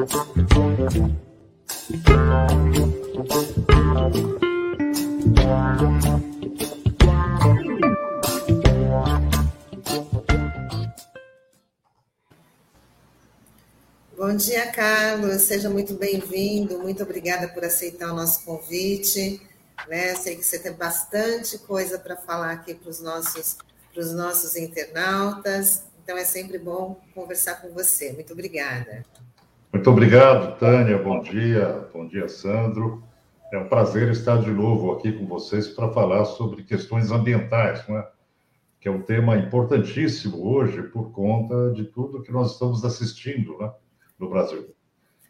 Bom 0.00 0.06
dia, 14.36 14.72
Carlos. 14.72 15.42
Seja 15.42 15.68
muito 15.68 15.92
bem-vindo. 15.92 16.78
Muito 16.78 17.02
obrigada 17.02 17.46
por 17.48 17.62
aceitar 17.62 18.10
o 18.10 18.16
nosso 18.16 18.42
convite. 18.46 19.42
Né? 19.86 20.14
Sei 20.14 20.36
que 20.36 20.42
você 20.42 20.58
tem 20.58 20.72
bastante 20.72 21.58
coisa 21.58 21.98
para 21.98 22.16
falar 22.16 22.52
aqui 22.52 22.74
para 22.74 22.88
os 22.88 23.00
nossos, 23.00 23.58
os 23.94 24.12
nossos 24.14 24.56
internautas. 24.56 25.82
Então 26.02 26.16
é 26.16 26.24
sempre 26.24 26.58
bom 26.58 26.98
conversar 27.14 27.60
com 27.60 27.68
você. 27.74 28.12
Muito 28.12 28.32
obrigada. 28.32 29.04
Muito 29.72 29.88
obrigado, 29.88 30.58
Tânia. 30.58 30.98
Bom 30.98 31.22
dia. 31.22 31.88
Bom 31.92 32.06
dia, 32.08 32.28
Sandro. 32.28 33.04
É 33.52 33.58
um 33.58 33.68
prazer 33.68 34.10
estar 34.10 34.40
de 34.40 34.50
novo 34.50 34.92
aqui 34.92 35.12
com 35.12 35.26
vocês 35.26 35.68
para 35.68 35.92
falar 35.92 36.24
sobre 36.24 36.64
questões 36.64 37.12
ambientais, 37.12 37.86
né? 37.88 38.04
que 38.80 38.88
é 38.88 38.90
um 38.90 39.02
tema 39.02 39.36
importantíssimo 39.36 40.44
hoje 40.44 40.82
por 40.84 41.12
conta 41.12 41.72
de 41.72 41.84
tudo 41.84 42.22
que 42.22 42.32
nós 42.32 42.52
estamos 42.52 42.84
assistindo 42.84 43.58
né, 43.58 43.70
no 44.18 44.28
Brasil. 44.28 44.74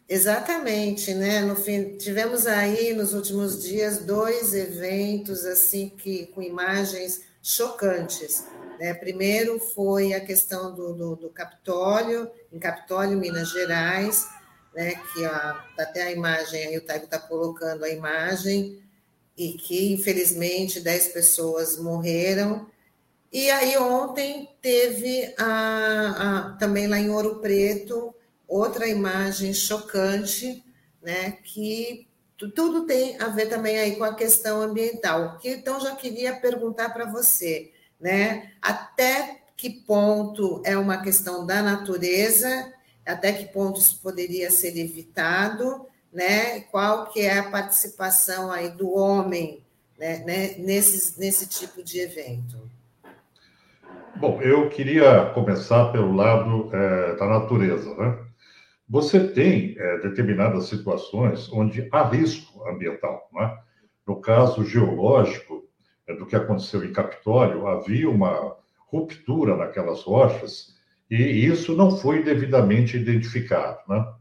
Exatamente, 0.09 1.13
né? 1.13 1.41
No 1.41 1.55
fim, 1.55 1.97
tivemos 1.97 2.47
aí 2.47 2.93
nos 2.93 3.13
últimos 3.13 3.61
dias 3.63 4.05
dois 4.05 4.53
eventos 4.53 5.45
assim 5.45 5.89
que 5.89 6.27
com 6.27 6.41
imagens 6.41 7.23
chocantes. 7.41 8.47
Né? 8.81 8.95
Primeiro 8.95 9.59
foi 9.59 10.11
a 10.11 10.19
questão 10.19 10.73
do, 10.73 10.91
do, 10.95 11.15
do 11.15 11.29
Capitólio, 11.29 12.31
em 12.51 12.57
Capitólio, 12.57 13.15
Minas 13.15 13.51
Gerais, 13.51 14.27
né? 14.73 14.95
Que 15.13 15.23
a, 15.23 15.65
até 15.77 16.01
a 16.01 16.11
imagem 16.11 16.65
aí 16.65 16.77
o 16.79 16.81
Taigo 16.81 17.05
está 17.05 17.19
colocando 17.19 17.83
a 17.83 17.89
imagem 17.89 18.81
e 19.37 19.53
que 19.53 19.93
infelizmente 19.93 20.79
10 20.79 21.09
pessoas 21.09 21.77
morreram. 21.77 22.65
E 23.31 23.51
aí 23.51 23.77
ontem 23.77 24.49
teve 24.63 25.31
a, 25.37 26.47
a 26.47 26.57
também 26.57 26.87
lá 26.87 26.97
em 26.97 27.11
Ouro 27.11 27.35
Preto 27.35 28.15
outra 28.47 28.87
imagem 28.87 29.53
chocante, 29.53 30.65
né, 31.03 31.37
que 31.43 32.07
tudo 32.55 32.87
tem 32.87 33.21
a 33.21 33.27
ver 33.27 33.45
também 33.45 33.77
aí 33.77 33.95
com 33.95 34.03
a 34.03 34.15
questão 34.15 34.59
ambiental. 34.59 35.37
Que 35.37 35.49
então 35.49 35.79
já 35.79 35.95
queria 35.95 36.35
perguntar 36.35 36.89
para 36.89 37.05
você, 37.05 37.71
né, 38.01 38.51
até 38.61 39.41
que 39.55 39.69
ponto 39.69 40.61
é 40.65 40.75
uma 40.77 41.01
questão 41.01 41.45
da 41.45 41.61
natureza, 41.61 42.73
até 43.05 43.31
que 43.31 43.45
ponto 43.53 43.79
isso 43.79 44.01
poderia 44.01 44.49
ser 44.49 44.75
evitado, 44.77 45.85
né? 46.11 46.61
Qual 46.71 47.07
que 47.11 47.21
é 47.21 47.37
a 47.37 47.49
participação 47.49 48.51
aí 48.51 48.69
do 48.69 48.91
homem, 48.93 49.63
né, 49.99 50.23
né 50.25 50.55
nesse, 50.57 51.19
nesse 51.19 51.47
tipo 51.47 51.83
de 51.83 51.99
evento? 51.99 52.57
Bom, 54.15 54.41
eu 54.41 54.69
queria 54.69 55.31
começar 55.33 55.91
pelo 55.91 56.13
lado 56.13 56.69
é, 56.75 57.15
da 57.15 57.27
natureza, 57.27 57.95
né? 57.95 58.17
Você 58.91 59.25
tem 59.29 59.73
é, 59.77 59.99
determinadas 59.99 60.65
situações 60.65 61.49
onde 61.53 61.87
há 61.93 62.03
risco 62.03 62.67
ambiental. 62.67 63.29
Né? 63.31 63.57
No 64.05 64.19
caso 64.19 64.65
geológico, 64.65 65.60
do 66.17 66.25
que 66.25 66.35
aconteceu 66.35 66.83
em 66.83 66.93
Capitólio, 66.93 67.67
havia 67.67 68.09
uma 68.09 68.55
ruptura 68.87 69.55
naquelas 69.55 70.03
rochas 70.03 70.75
e 71.09 71.45
isso 71.45 71.75
não 71.75 71.97
foi 71.97 72.23
devidamente 72.23 72.97
identificado. 72.97 73.79
Né? 73.87 74.13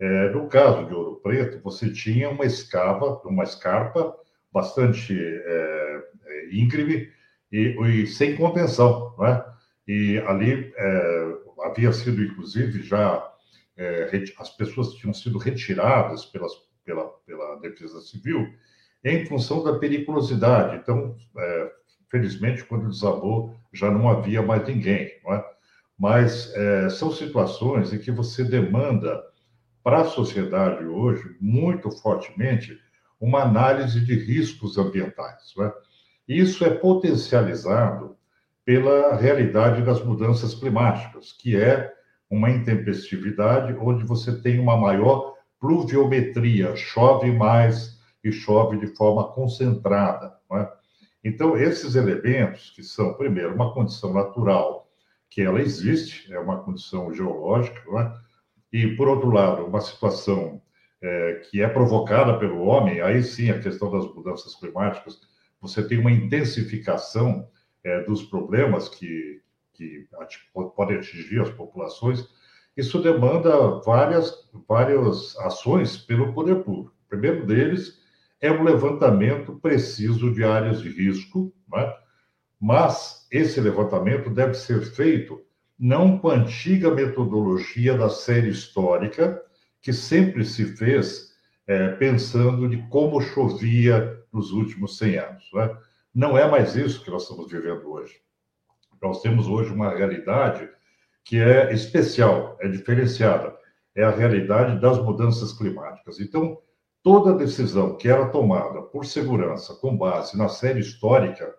É, 0.00 0.30
no 0.30 0.48
caso 0.48 0.86
de 0.86 0.94
Ouro 0.94 1.20
Preto, 1.22 1.60
você 1.62 1.92
tinha 1.92 2.30
uma 2.30 2.44
escava, 2.44 3.20
uma 3.24 3.44
escarpa 3.44 4.14
bastante 4.52 5.16
é, 5.16 6.02
é 6.26 6.54
íngreme 6.54 7.08
e, 7.50 7.76
e, 7.80 8.06
sem 8.06 8.36
contenção. 8.36 9.14
Né? 9.18 9.44
E 9.86 10.18
ali 10.26 10.72
é, 10.76 11.34
havia 11.64 11.92
sido, 11.92 12.22
inclusive, 12.22 12.82
já 12.82 13.32
é, 13.76 14.10
as 14.38 14.50
pessoas 14.50 14.94
tinham 14.94 15.14
sido 15.14 15.38
retiradas 15.38 16.24
pelas, 16.26 16.52
pela, 16.84 17.08
pela 17.26 17.56
Defesa 17.60 18.00
Civil 18.00 18.52
em 19.04 19.26
função 19.26 19.62
da 19.62 19.78
periculosidade. 19.78 20.76
Então, 20.76 21.16
é, 21.36 21.72
felizmente, 22.10 22.64
quando 22.64 22.88
desabou, 22.88 23.56
já 23.72 23.90
não 23.90 24.08
havia 24.08 24.42
mais 24.42 24.66
ninguém. 24.66 25.10
Não 25.24 25.34
é? 25.34 25.44
Mas 25.98 26.52
é, 26.54 26.88
são 26.88 27.10
situações 27.10 27.92
em 27.92 27.98
que 27.98 28.10
você 28.10 28.44
demanda 28.44 29.22
para 29.82 30.02
a 30.02 30.04
sociedade 30.04 30.84
hoje, 30.84 31.36
muito 31.40 31.90
fortemente, 31.90 32.78
uma 33.20 33.42
análise 33.42 34.00
de 34.00 34.14
riscos 34.14 34.78
ambientais. 34.78 35.52
Não 35.56 35.66
é? 35.66 35.72
Isso 36.28 36.64
é 36.64 36.70
potencializado 36.70 38.16
pela 38.64 39.16
realidade 39.16 39.82
das 39.82 40.04
mudanças 40.04 40.54
climáticas, 40.54 41.32
que 41.32 41.56
é 41.56 41.92
uma 42.30 42.50
intempestividade 42.50 43.74
onde 43.74 44.04
você 44.04 44.40
tem 44.40 44.58
uma 44.58 44.76
maior 44.76 45.34
pluviometria, 45.60 46.74
chove 46.76 47.30
mais 47.30 48.00
e 48.22 48.30
chove 48.30 48.78
de 48.78 48.88
forma 48.96 49.32
concentrada. 49.32 50.36
É? 50.52 50.68
Então, 51.24 51.56
esses 51.56 51.94
elementos, 51.94 52.70
que 52.70 52.82
são, 52.82 53.14
primeiro, 53.14 53.54
uma 53.54 53.72
condição 53.72 54.12
natural, 54.12 54.90
que 55.30 55.40
ela 55.40 55.60
existe, 55.60 56.32
é 56.32 56.38
uma 56.38 56.62
condição 56.62 57.12
geológica, 57.12 57.80
é? 57.98 58.12
e, 58.72 58.96
por 58.96 59.08
outro 59.08 59.30
lado, 59.30 59.64
uma 59.64 59.80
situação 59.80 60.60
é, 61.00 61.42
que 61.50 61.62
é 61.62 61.68
provocada 61.68 62.38
pelo 62.38 62.62
homem, 62.62 63.00
aí 63.00 63.22
sim 63.22 63.50
a 63.50 63.60
questão 63.60 63.90
das 63.90 64.04
mudanças 64.14 64.54
climáticas, 64.54 65.20
você 65.60 65.86
tem 65.86 65.98
uma 65.98 66.12
intensificação 66.12 67.48
é, 67.84 68.02
dos 68.02 68.22
problemas 68.24 68.88
que, 68.88 69.40
que 69.72 70.06
podem 70.76 70.98
atingir 70.98 71.40
as 71.40 71.50
populações, 71.50 72.28
isso 72.76 73.02
demanda 73.02 73.80
várias, 73.84 74.48
várias 74.68 75.36
ações 75.38 75.96
pelo 75.96 76.32
poder 76.32 76.62
público. 76.62 76.94
O 77.06 77.08
primeiro 77.08 77.46
deles 77.46 78.01
é 78.42 78.50
o 78.50 78.62
levantamento 78.62 79.54
preciso 79.60 80.34
de 80.34 80.42
áreas 80.42 80.82
de 80.82 80.88
risco, 80.90 81.54
né? 81.72 81.94
mas 82.60 83.26
esse 83.30 83.60
levantamento 83.60 84.28
deve 84.28 84.54
ser 84.54 84.82
feito 84.82 85.40
não 85.78 86.18
com 86.18 86.28
a 86.28 86.34
antiga 86.34 86.92
metodologia 86.92 87.96
da 87.96 88.10
série 88.10 88.50
histórica, 88.50 89.40
que 89.80 89.92
sempre 89.92 90.44
se 90.44 90.76
fez 90.76 91.32
é, 91.66 91.88
pensando 91.92 92.68
de 92.68 92.76
como 92.88 93.20
chovia 93.20 94.20
nos 94.32 94.50
últimos 94.52 94.98
100 94.98 95.18
anos. 95.18 95.50
Né? 95.54 95.76
Não 96.12 96.36
é 96.36 96.48
mais 96.50 96.74
isso 96.74 97.02
que 97.04 97.10
nós 97.10 97.22
estamos 97.22 97.50
vivendo 97.50 97.90
hoje. 97.90 98.20
Nós 99.00 99.22
temos 99.22 99.46
hoje 99.46 99.72
uma 99.72 99.90
realidade 99.90 100.68
que 101.24 101.38
é 101.38 101.72
especial, 101.72 102.56
é 102.60 102.68
diferenciada, 102.68 103.56
é 103.94 104.02
a 104.02 104.10
realidade 104.10 104.80
das 104.80 104.98
mudanças 104.98 105.52
climáticas. 105.52 106.18
Então, 106.20 106.58
toda 107.02 107.34
decisão 107.34 107.96
que 107.96 108.08
era 108.08 108.28
tomada 108.28 108.82
por 108.82 109.04
segurança 109.04 109.74
com 109.74 109.96
base 109.96 110.36
na 110.36 110.48
série 110.48 110.80
histórica, 110.80 111.54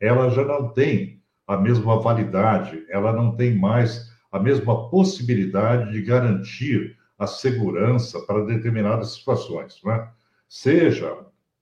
ela 0.00 0.28
já 0.30 0.44
não 0.44 0.68
tem 0.68 1.22
a 1.46 1.56
mesma 1.56 2.00
validade, 2.00 2.84
ela 2.88 3.12
não 3.12 3.34
tem 3.36 3.54
mais 3.54 4.12
a 4.30 4.38
mesma 4.38 4.88
possibilidade 4.88 5.92
de 5.92 6.02
garantir 6.02 6.96
a 7.18 7.26
segurança 7.26 8.20
para 8.26 8.44
determinadas 8.44 9.14
situações, 9.14 9.80
né? 9.84 10.08
Seja 10.48 11.16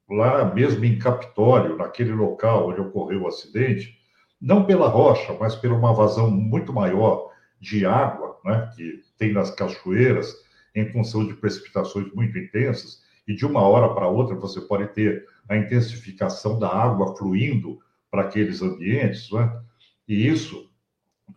lá 0.08 0.52
mesmo 0.54 0.84
em 0.84 0.98
Capitólio, 0.98 1.76
naquele 1.76 2.12
local 2.12 2.68
onde 2.68 2.80
ocorreu 2.80 3.22
o 3.22 3.28
acidente, 3.28 3.98
não 4.40 4.64
pela 4.64 4.88
rocha, 4.88 5.36
mas 5.38 5.54
por 5.54 5.70
uma 5.70 5.94
vazão 5.94 6.30
muito 6.30 6.72
maior 6.72 7.30
de 7.60 7.86
água, 7.86 8.36
né, 8.44 8.70
que 8.74 9.00
tem 9.16 9.32
nas 9.32 9.50
cachoeiras, 9.50 10.34
em 10.74 10.90
função 10.90 11.26
de 11.26 11.34
precipitações 11.34 12.12
muito 12.12 12.36
intensas, 12.36 13.01
e 13.26 13.34
de 13.34 13.46
uma 13.46 13.62
hora 13.62 13.94
para 13.94 14.08
outra 14.08 14.34
você 14.34 14.60
pode 14.60 14.88
ter 14.88 15.26
a 15.48 15.56
intensificação 15.56 16.58
da 16.58 16.68
água 16.68 17.16
fluindo 17.16 17.78
para 18.10 18.22
aqueles 18.22 18.62
ambientes, 18.62 19.30
né? 19.30 19.60
E 20.06 20.26
isso, 20.28 20.70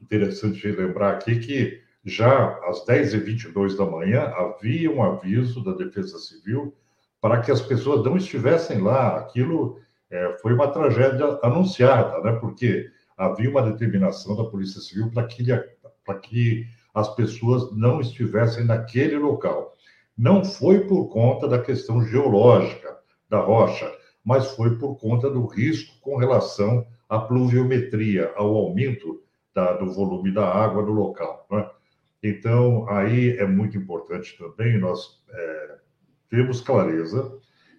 interessante 0.01 0.67
lembrar 0.67 1.13
aqui 1.13 1.39
que 1.39 1.81
já 2.03 2.59
às 2.67 2.85
10h22 2.85 3.75
da 3.77 3.85
manhã 3.85 4.23
havia 4.35 4.91
um 4.91 5.01
aviso 5.01 5.63
da 5.63 5.73
Defesa 5.73 6.19
Civil 6.19 6.75
para 7.19 7.41
que 7.41 7.51
as 7.51 7.61
pessoas 7.61 8.03
não 8.03 8.17
estivessem 8.17 8.81
lá. 8.81 9.17
Aquilo 9.17 9.79
é, 10.09 10.37
foi 10.41 10.53
uma 10.53 10.67
tragédia 10.67 11.39
anunciada, 11.41 12.21
né? 12.21 12.37
Porque 12.39 12.89
havia 13.17 13.49
uma 13.49 13.61
determinação 13.61 14.35
da 14.35 14.43
Polícia 14.43 14.81
Civil 14.81 15.09
para 15.11 15.25
que, 15.25 15.43
para 16.05 16.19
que 16.19 16.67
as 16.93 17.13
pessoas 17.15 17.71
não 17.75 17.99
estivessem 17.99 18.65
naquele 18.65 19.17
local. 19.17 19.74
Não 20.17 20.43
foi 20.43 20.87
por 20.87 21.07
conta 21.09 21.47
da 21.47 21.61
questão 21.61 22.03
geológica 22.03 22.97
da 23.29 23.39
rocha, 23.39 23.91
mas 24.23 24.51
foi 24.51 24.77
por 24.77 24.95
conta 24.95 25.29
do 25.29 25.45
risco 25.45 25.99
com 25.99 26.17
relação 26.17 26.87
à 27.09 27.19
pluviometria, 27.19 28.31
ao 28.35 28.55
aumento 28.55 29.21
da, 29.53 29.73
do 29.73 29.91
volume 29.91 30.33
da 30.33 30.47
água 30.47 30.81
no 30.81 30.91
local. 30.91 31.45
Né? 31.51 31.69
Então, 32.23 32.89
aí 32.89 33.37
é 33.37 33.45
muito 33.45 33.77
importante 33.77 34.37
também 34.37 34.79
nós 34.79 35.21
é, 35.29 35.75
termos 36.29 36.61
clareza 36.61 37.37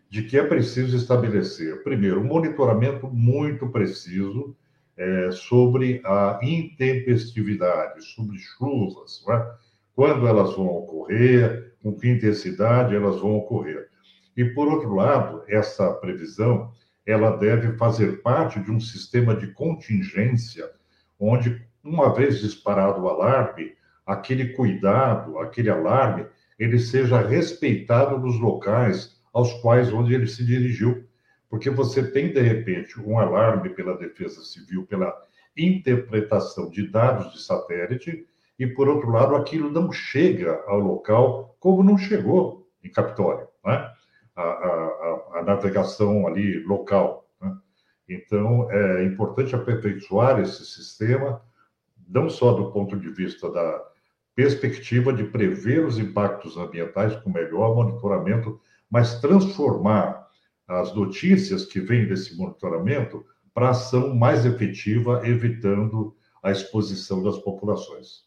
de 0.09 0.23
que 0.23 0.39
é 0.39 0.47
preciso 0.47 0.97
estabelecer, 0.97 1.83
primeiro, 1.83 2.21
um 2.21 2.25
monitoramento 2.25 3.09
muito 3.09 3.69
preciso 3.69 4.57
é, 4.97 5.31
sobre 5.33 6.01
a 6.05 6.39
intempestividade, 6.43 8.03
sobre 8.05 8.39
chuvas, 8.39 9.25
é? 9.29 9.66
Quando 9.97 10.29
elas 10.29 10.55
vão 10.55 10.67
ocorrer, 10.67 11.75
com 11.83 11.97
que 11.97 12.07
intensidade 12.07 12.95
elas 12.95 13.19
vão 13.19 13.35
ocorrer. 13.35 13.89
E, 14.37 14.45
por 14.45 14.69
outro 14.69 14.95
lado, 14.95 15.43
essa 15.49 15.91
previsão 15.95 16.71
ela 17.07 17.31
deve 17.31 17.79
fazer 17.79 18.21
parte 18.21 18.61
de 18.61 18.71
um 18.71 18.79
sistema 18.79 19.35
de 19.35 19.53
contingência, 19.53 20.69
onde, 21.19 21.65
uma 21.83 22.13
vez 22.13 22.41
disparado 22.41 23.01
o 23.01 23.09
alarme, 23.09 23.73
aquele 24.05 24.51
cuidado, 24.51 25.39
aquele 25.39 25.71
alarme, 25.71 26.27
ele 26.59 26.79
seja 26.79 27.19
respeitado 27.21 28.19
nos 28.19 28.39
locais 28.39 29.19
aos 29.33 29.53
quais 29.63 29.91
onde 29.93 30.13
ele 30.13 30.27
se 30.27 30.45
dirigiu, 30.45 31.07
porque 31.49 31.71
você 31.71 32.11
tem 32.11 32.33
de 32.33 32.41
repente 32.41 33.01
um 33.01 33.19
alarme 33.19 33.71
pela 33.71 33.97
Defesa 33.97 34.43
Civil 34.43 34.85
pela 34.87 35.15
interpretação 35.57 36.69
de 36.69 36.87
dados 36.87 37.33
de 37.33 37.43
satélite 37.43 38.27
e 38.59 38.67
por 38.67 38.89
outro 38.89 39.11
lado 39.11 39.35
aquilo 39.35 39.71
não 39.71 39.93
chega 39.93 40.63
ao 40.67 40.79
local 40.79 41.57
como 41.61 41.83
não 41.83 41.99
chegou 41.99 42.69
em 42.83 42.91
Capitólio, 42.91 43.49
né? 43.65 43.91
a, 44.35 44.43
a, 44.43 45.29
a 45.35 45.43
navegação 45.43 46.27
ali 46.27 46.63
local. 46.65 47.29
Né? 47.41 47.57
Então 48.09 48.71
é 48.71 49.05
importante 49.05 49.55
aperfeiçoar 49.55 50.41
esse 50.41 50.65
sistema 50.65 51.43
não 52.09 52.31
só 52.31 52.53
do 52.53 52.71
ponto 52.71 52.99
de 52.99 53.11
vista 53.11 53.51
da 53.51 53.83
perspectiva 54.35 55.13
de 55.13 55.25
prever 55.25 55.85
os 55.85 55.99
impactos 55.99 56.57
ambientais 56.57 57.17
com 57.17 57.31
melhor 57.31 57.75
monitoramento, 57.75 58.61
mas 58.89 59.19
transformar 59.19 60.27
as 60.69 60.95
notícias 60.95 61.65
que 61.65 61.81
vêm 61.81 62.07
desse 62.07 62.37
monitoramento 62.37 63.25
para 63.55 63.71
ação 63.71 64.15
mais 64.15 64.45
efetiva, 64.45 65.27
evitando 65.27 66.15
a 66.43 66.51
exposição 66.51 67.23
das 67.23 67.39
populações. 67.39 68.26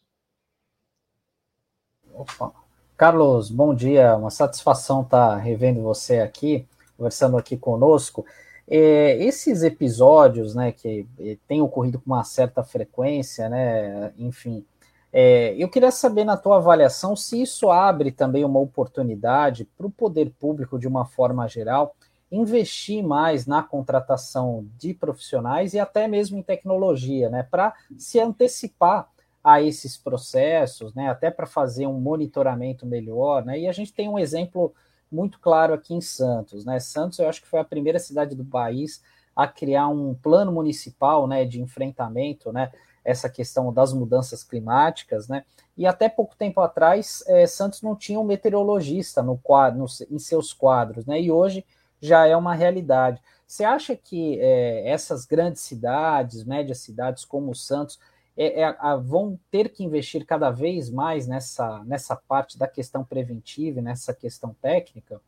Opa. 2.14 2.52
Carlos, 2.96 3.50
bom 3.50 3.74
dia, 3.74 4.16
uma 4.16 4.30
satisfação 4.30 5.02
estar 5.02 5.36
revendo 5.36 5.80
você 5.82 6.18
aqui, 6.20 6.66
conversando 6.96 7.36
aqui 7.36 7.56
conosco. 7.56 8.26
É, 8.68 9.16
esses 9.24 9.62
episódios, 9.62 10.54
né, 10.54 10.70
que 10.72 11.06
é, 11.18 11.36
têm 11.48 11.60
ocorrido 11.60 11.98
com 11.98 12.06
uma 12.06 12.24
certa 12.24 12.62
frequência, 12.62 13.48
né, 13.48 14.12
enfim, 14.18 14.64
é, 15.12 15.54
eu 15.58 15.68
queria 15.68 15.90
saber, 15.90 16.24
na 16.24 16.36
tua 16.36 16.56
avaliação, 16.56 17.16
se 17.16 17.40
isso 17.42 17.70
abre 17.70 18.12
também 18.12 18.44
uma 18.44 18.60
oportunidade 18.60 19.64
para 19.76 19.86
o 19.86 19.90
poder 19.90 20.30
público, 20.38 20.78
de 20.78 20.86
uma 20.86 21.04
forma 21.04 21.48
geral, 21.48 21.96
investir 22.30 23.02
mais 23.02 23.44
na 23.44 23.60
contratação 23.60 24.64
de 24.78 24.94
profissionais 24.94 25.74
e 25.74 25.80
até 25.80 26.06
mesmo 26.06 26.38
em 26.38 26.42
tecnologia, 26.42 27.28
né, 27.28 27.42
para 27.50 27.74
se 27.98 28.20
antecipar 28.20 29.08
a 29.42 29.62
esses 29.62 29.96
processos, 29.96 30.94
né, 30.94 31.08
até 31.08 31.30
para 31.30 31.46
fazer 31.46 31.86
um 31.86 31.98
monitoramento 32.00 32.86
melhor, 32.86 33.44
né, 33.44 33.58
e 33.58 33.66
a 33.66 33.72
gente 33.72 33.92
tem 33.92 34.08
um 34.08 34.18
exemplo 34.18 34.74
muito 35.10 35.40
claro 35.40 35.74
aqui 35.74 35.94
em 35.94 36.00
Santos, 36.00 36.64
né, 36.64 36.78
Santos 36.78 37.18
eu 37.18 37.28
acho 37.28 37.40
que 37.40 37.48
foi 37.48 37.60
a 37.60 37.64
primeira 37.64 37.98
cidade 37.98 38.34
do 38.34 38.44
país 38.44 39.02
a 39.34 39.46
criar 39.48 39.88
um 39.88 40.14
plano 40.14 40.52
municipal, 40.52 41.26
né, 41.26 41.44
de 41.44 41.60
enfrentamento, 41.60 42.52
né, 42.52 42.70
essa 43.04 43.28
questão 43.28 43.72
das 43.72 43.92
mudanças 43.92 44.44
climáticas, 44.44 45.28
né? 45.28 45.44
E 45.76 45.86
até 45.86 46.08
pouco 46.08 46.36
tempo 46.36 46.60
atrás, 46.60 47.24
é, 47.26 47.46
Santos 47.46 47.82
não 47.82 47.96
tinha 47.96 48.20
um 48.20 48.24
meteorologista 48.24 49.22
no 49.22 49.38
quadro, 49.38 49.78
no, 49.78 49.86
em 50.10 50.18
seus 50.18 50.52
quadros, 50.52 51.06
né? 51.06 51.20
E 51.20 51.30
hoje 51.30 51.64
já 52.00 52.26
é 52.26 52.36
uma 52.36 52.54
realidade. 52.54 53.20
Você 53.46 53.64
acha 53.64 53.96
que 53.96 54.38
é, 54.40 54.88
essas 54.88 55.24
grandes 55.24 55.62
cidades, 55.62 56.44
médias 56.44 56.78
cidades 56.78 57.24
como 57.24 57.54
Santos, 57.54 57.98
é, 58.36 58.62
é, 58.62 58.74
vão 59.02 59.38
ter 59.50 59.68
que 59.68 59.84
investir 59.84 60.24
cada 60.24 60.50
vez 60.50 60.90
mais 60.90 61.26
nessa, 61.26 61.82
nessa 61.84 62.16
parte 62.16 62.58
da 62.58 62.66
questão 62.66 63.04
preventiva, 63.04 63.80
nessa 63.80 64.14
questão 64.14 64.54
técnica? 64.62 65.20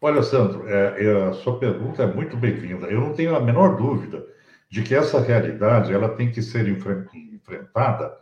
Olha, 0.00 0.22
Sandro, 0.22 0.68
é, 0.68 1.04
é, 1.04 1.24
a 1.24 1.32
sua 1.32 1.58
pergunta 1.58 2.02
é 2.02 2.06
muito 2.06 2.36
bem-vinda. 2.36 2.86
Eu 2.86 3.00
não 3.00 3.14
tenho 3.14 3.34
a 3.34 3.40
menor 3.40 3.76
dúvida 3.76 4.24
de 4.70 4.82
que 4.82 4.94
essa 4.94 5.20
realidade 5.20 5.92
ela 5.92 6.10
tem 6.10 6.30
que 6.30 6.42
ser 6.42 6.68
enfrentada 6.68 8.14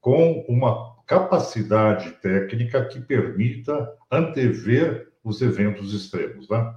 com 0.00 0.44
uma 0.48 0.96
capacidade 1.06 2.10
técnica 2.22 2.84
que 2.86 3.00
permita 3.00 3.92
antever 4.10 5.08
os 5.22 5.40
eventos 5.40 5.94
extremos. 5.94 6.48
Né? 6.48 6.74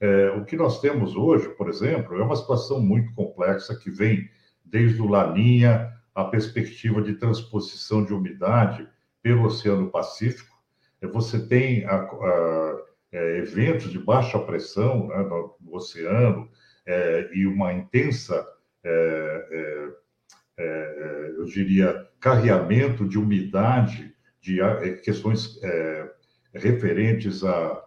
É, 0.00 0.30
o 0.30 0.44
que 0.44 0.56
nós 0.56 0.80
temos 0.80 1.14
hoje, 1.14 1.48
por 1.50 1.68
exemplo, 1.68 2.18
é 2.18 2.22
uma 2.22 2.36
situação 2.36 2.80
muito 2.80 3.12
complexa 3.14 3.76
que 3.76 3.90
vem 3.90 4.28
desde 4.70 5.02
o 5.02 5.08
Laninha, 5.08 5.92
a 6.14 6.24
perspectiva 6.24 7.02
de 7.02 7.14
transposição 7.14 8.04
de 8.04 8.12
umidade 8.12 8.88
pelo 9.22 9.44
Oceano 9.44 9.90
Pacífico. 9.90 10.56
É, 11.00 11.06
você 11.06 11.46
tem 11.46 11.84
a, 11.84 11.96
a, 11.96 12.82
é, 13.12 13.38
eventos 13.38 13.90
de 13.90 13.98
baixa 13.98 14.38
pressão 14.38 15.08
né, 15.08 15.16
no, 15.18 15.56
no, 15.60 15.74
oceano 15.74 16.48
é, 16.86 17.30
e 17.32 17.46
uma 17.46 17.72
intensa 17.72 18.46
é, 18.82 19.46
é, 19.50 20.62
é, 20.62 21.34
eu 21.36 21.44
diria, 21.46 22.08
carreamento 22.20 23.08
de 23.08 23.18
umidade, 23.18 24.14
de 24.40 24.58
questões 25.04 25.60
referentes 26.54 27.44
a, 27.44 27.84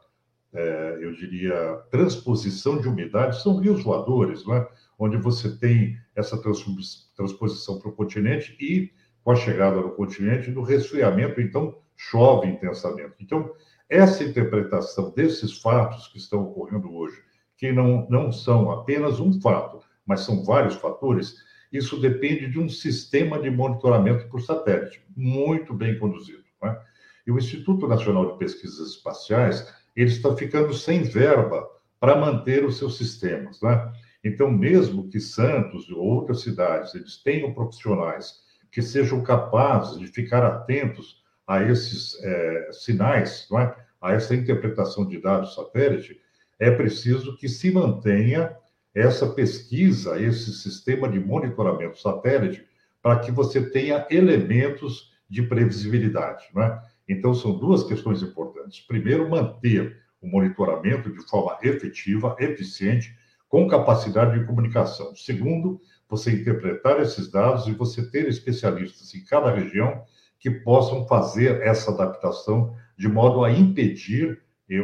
eu 1.00 1.14
diria, 1.14 1.82
transposição 1.90 2.80
de 2.80 2.88
umidade, 2.88 3.42
são 3.42 3.60
rios 3.60 3.84
voadores, 3.84 4.46
não 4.46 4.56
é? 4.56 4.68
Onde 5.04 5.18
você 5.18 5.58
tem 5.58 5.98
essa 6.16 6.42
transposição 6.42 7.78
para 7.78 7.90
o 7.90 7.94
continente 7.94 8.56
e, 8.58 8.90
com 9.22 9.32
a 9.32 9.36
chegada 9.36 9.82
no 9.82 9.92
continente, 9.92 10.50
no 10.50 10.62
resfriamento, 10.62 11.42
então 11.42 11.78
chove 11.98 12.48
intensamente. 12.48 13.16
Então, 13.20 13.54
essa 13.90 14.24
interpretação 14.24 15.12
desses 15.12 15.60
fatos 15.60 16.08
que 16.08 16.18
estão 16.18 16.44
ocorrendo 16.44 16.94
hoje, 16.94 17.22
que 17.58 17.74
não, 17.74 18.08
não 18.10 18.32
são 18.32 18.72
apenas 18.72 19.20
um 19.20 19.42
fato, 19.42 19.82
mas 20.06 20.22
são 20.22 20.44
vários 20.46 20.76
fatores, 20.76 21.36
isso 21.72 22.00
depende 22.00 22.48
de 22.48 22.60
um 22.60 22.70
sistema 22.70 23.38
de 23.40 23.50
monitoramento 23.50 24.30
por 24.30 24.42
satélite, 24.42 25.04
muito 25.16 25.74
bem 25.74 26.00
conduzido. 26.00 26.44
Né? 26.62 26.80
E 27.28 27.32
o 27.32 27.38
Instituto 27.38 27.88
Nacional 27.88 28.32
de 28.32 28.38
Pesquisas 28.38 28.92
Espaciais, 28.92 29.68
ele 29.96 30.10
está 30.10 30.34
ficando 30.36 30.74
sem 30.74 31.04
verba 31.04 31.68
para 32.00 32.16
manter 32.16 32.64
os 32.64 32.78
seus 32.78 32.98
sistemas. 32.98 33.62
Né? 33.62 33.92
Então, 34.24 34.50
mesmo 34.50 35.10
que 35.10 35.20
Santos 35.20 35.90
ou 35.90 36.00
outras 36.00 36.42
cidades 36.42 36.96
eles 36.96 37.18
tenham 37.18 37.54
profissionais 37.54 38.42
que 38.72 38.82
sejam 38.82 39.22
capazes 39.22 40.00
de 40.00 40.08
ficar 40.08 40.44
atentos 40.44 41.22
a 41.46 41.62
esses 41.62 42.18
é, 42.24 42.70
sinais, 42.72 43.48
é? 43.54 43.76
a 44.02 44.14
essa 44.14 44.34
interpretação 44.34 45.06
de 45.06 45.22
dados 45.22 45.54
satélite, 45.54 46.20
é 46.60 46.72
preciso 46.72 47.38
que 47.38 47.48
se 47.48 47.70
mantenha 47.72 48.56
essa 48.96 49.28
pesquisa, 49.28 50.20
esse 50.22 50.54
sistema 50.54 51.10
de 51.10 51.20
monitoramento 51.20 52.00
satélite, 52.00 52.66
para 53.02 53.20
que 53.20 53.32
você 53.32 53.70
tenha 53.70 54.08
elementos 54.10 55.12
de 55.30 55.42
previsibilidade. 55.44 56.46
Né? 56.56 56.82
Então, 57.08 57.34
são 57.34 57.58
duas 57.58 57.84
questões 57.84 58.22
importantes. 58.22 58.80
Primeiro, 58.82 59.30
manter 59.30 59.98
o 60.22 60.28
monitoramento 60.28 61.12
de 61.12 61.22
forma 61.28 61.58
efetiva, 61.62 62.36
eficiente, 62.40 63.16
com 63.54 63.68
capacidade 63.68 64.40
de 64.40 64.48
comunicação. 64.48 65.16
Segundo, 65.16 65.80
você 66.10 66.32
interpretar 66.32 67.00
esses 67.00 67.30
dados 67.30 67.68
e 67.68 67.72
você 67.72 68.02
ter 68.02 68.28
especialistas 68.28 69.14
em 69.14 69.24
cada 69.24 69.52
região 69.52 70.04
que 70.40 70.50
possam 70.50 71.06
fazer 71.06 71.62
essa 71.62 71.92
adaptação 71.92 72.76
de 72.98 73.08
modo 73.08 73.44
a 73.44 73.52
impedir 73.52 74.42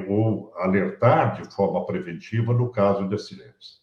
ou 0.08 0.54
alertar 0.56 1.42
de 1.42 1.52
forma 1.52 1.84
preventiva 1.84 2.54
no 2.54 2.72
caso 2.72 3.10
de 3.10 3.16
acidentes. 3.16 3.82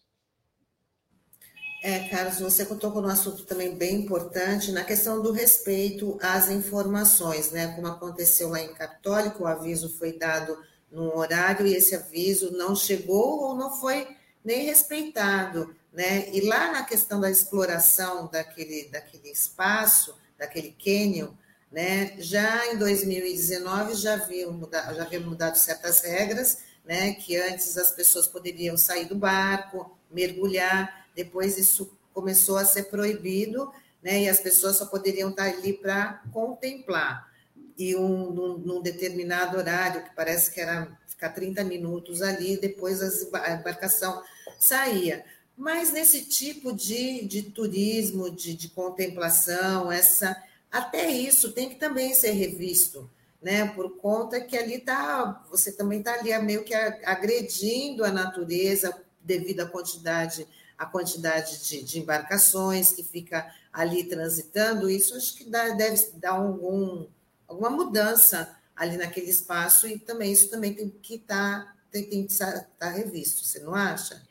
É, 1.83 2.07
Carlos, 2.07 2.39
você 2.39 2.65
tocou 2.65 3.01
num 3.01 3.09
assunto 3.09 3.45
também 3.45 3.77
bem 3.77 4.03
importante, 4.03 4.71
na 4.71 4.85
questão 4.85 5.21
do 5.21 5.33
respeito 5.33 6.17
às 6.21 6.49
informações, 6.49 7.51
né? 7.51 7.75
Como 7.75 7.87
aconteceu 7.87 8.47
lá 8.47 8.61
em 8.61 8.73
Católico, 8.73 9.43
o 9.43 9.47
aviso 9.47 9.89
foi 9.97 10.17
dado 10.17 10.57
num 10.89 11.13
horário 11.17 11.67
e 11.67 11.75
esse 11.75 11.93
aviso 11.93 12.55
não 12.55 12.73
chegou 12.73 13.41
ou 13.41 13.53
não 13.53 13.69
foi 13.69 14.15
nem 14.47 14.63
respeitado, 14.63 15.75
né? 15.91 16.29
E 16.31 16.39
lá 16.39 16.71
na 16.71 16.83
questão 16.83 17.19
da 17.19 17.29
exploração 17.29 18.29
daquele, 18.31 18.87
daquele 18.89 19.29
espaço, 19.29 20.15
daquele 20.37 20.73
cânion, 20.81 21.31
Né? 21.69 22.15
Já 22.17 22.71
em 22.71 22.77
2019 22.77 23.95
já 23.95 24.13
havia 24.13 24.49
mudado, 24.49 24.95
já 24.95 25.03
havia 25.03 25.19
mudado 25.19 25.57
certas 25.57 25.99
regras, 25.99 26.59
né? 26.85 27.11
que 27.15 27.35
antes 27.35 27.77
as 27.77 27.91
pessoas 27.91 28.25
poderiam 28.25 28.77
sair 28.77 29.03
do 29.03 29.15
barco, 29.15 29.97
mergulhar, 30.09 31.05
depois 31.13 31.57
isso 31.57 31.91
começou 32.13 32.55
a 32.55 32.63
ser 32.63 32.83
proibido, 32.83 33.69
né? 34.01 34.21
e 34.21 34.29
as 34.29 34.39
pessoas 34.39 34.77
só 34.77 34.85
poderiam 34.85 35.29
estar 35.29 35.43
ali 35.43 35.73
para 35.73 36.23
contemplar. 36.31 37.29
E 37.77 37.97
um, 37.97 38.31
num, 38.31 38.57
num, 38.59 38.81
determinado 38.81 39.57
horário, 39.57 40.03
que 40.03 40.15
parece 40.15 40.51
que 40.51 40.61
era 40.61 40.97
ficar 41.05 41.31
30 41.31 41.65
minutos 41.65 42.21
ali, 42.21 42.55
depois 42.55 43.01
a 43.33 43.51
embarcação 43.51 44.23
saía. 44.59 45.25
Mas 45.55 45.91
nesse 45.91 46.25
tipo 46.25 46.71
de, 46.71 47.25
de 47.25 47.43
turismo, 47.43 48.29
de, 48.29 48.53
de 48.53 48.69
contemplação, 48.69 49.91
essa 49.91 50.41
até 50.71 51.09
isso 51.09 51.51
tem 51.51 51.69
que 51.69 51.75
também 51.75 52.13
ser 52.13 52.31
revisto, 52.31 53.09
né? 53.41 53.67
Por 53.69 53.97
conta 53.97 54.39
que 54.41 54.57
ali 54.57 54.79
tá, 54.79 55.43
você 55.49 55.71
também 55.71 55.99
está 55.99 56.13
ali 56.13 56.37
meio 56.39 56.63
que 56.63 56.73
agredindo 56.73 58.03
a 58.03 58.11
natureza 58.11 58.95
devido 59.21 59.61
à 59.61 59.65
quantidade, 59.65 60.47
à 60.77 60.85
quantidade 60.85 61.67
de, 61.67 61.83
de 61.83 61.99
embarcações 61.99 62.91
que 62.91 63.01
fica 63.01 63.51
ali 63.73 64.03
transitando. 64.03 64.89
Isso 64.89 65.15
acho 65.15 65.35
que 65.35 65.45
dá, 65.45 65.69
deve 65.69 66.11
dar 66.15 66.31
algum, 66.31 67.07
alguma 67.47 67.69
mudança 67.69 68.55
ali 68.75 68.97
naquele 68.97 69.29
espaço 69.29 69.87
e 69.87 69.97
também 69.97 70.31
isso 70.31 70.49
também 70.49 70.73
tem 70.73 70.89
que 70.89 71.15
estar 71.15 71.65
tá, 71.65 71.75
tem, 71.89 72.03
tem 72.03 72.25
que 72.25 72.31
estar 72.31 72.67
tá 72.77 72.89
revisto. 72.89 73.43
Você 73.43 73.59
não 73.59 73.73
acha? 73.73 74.21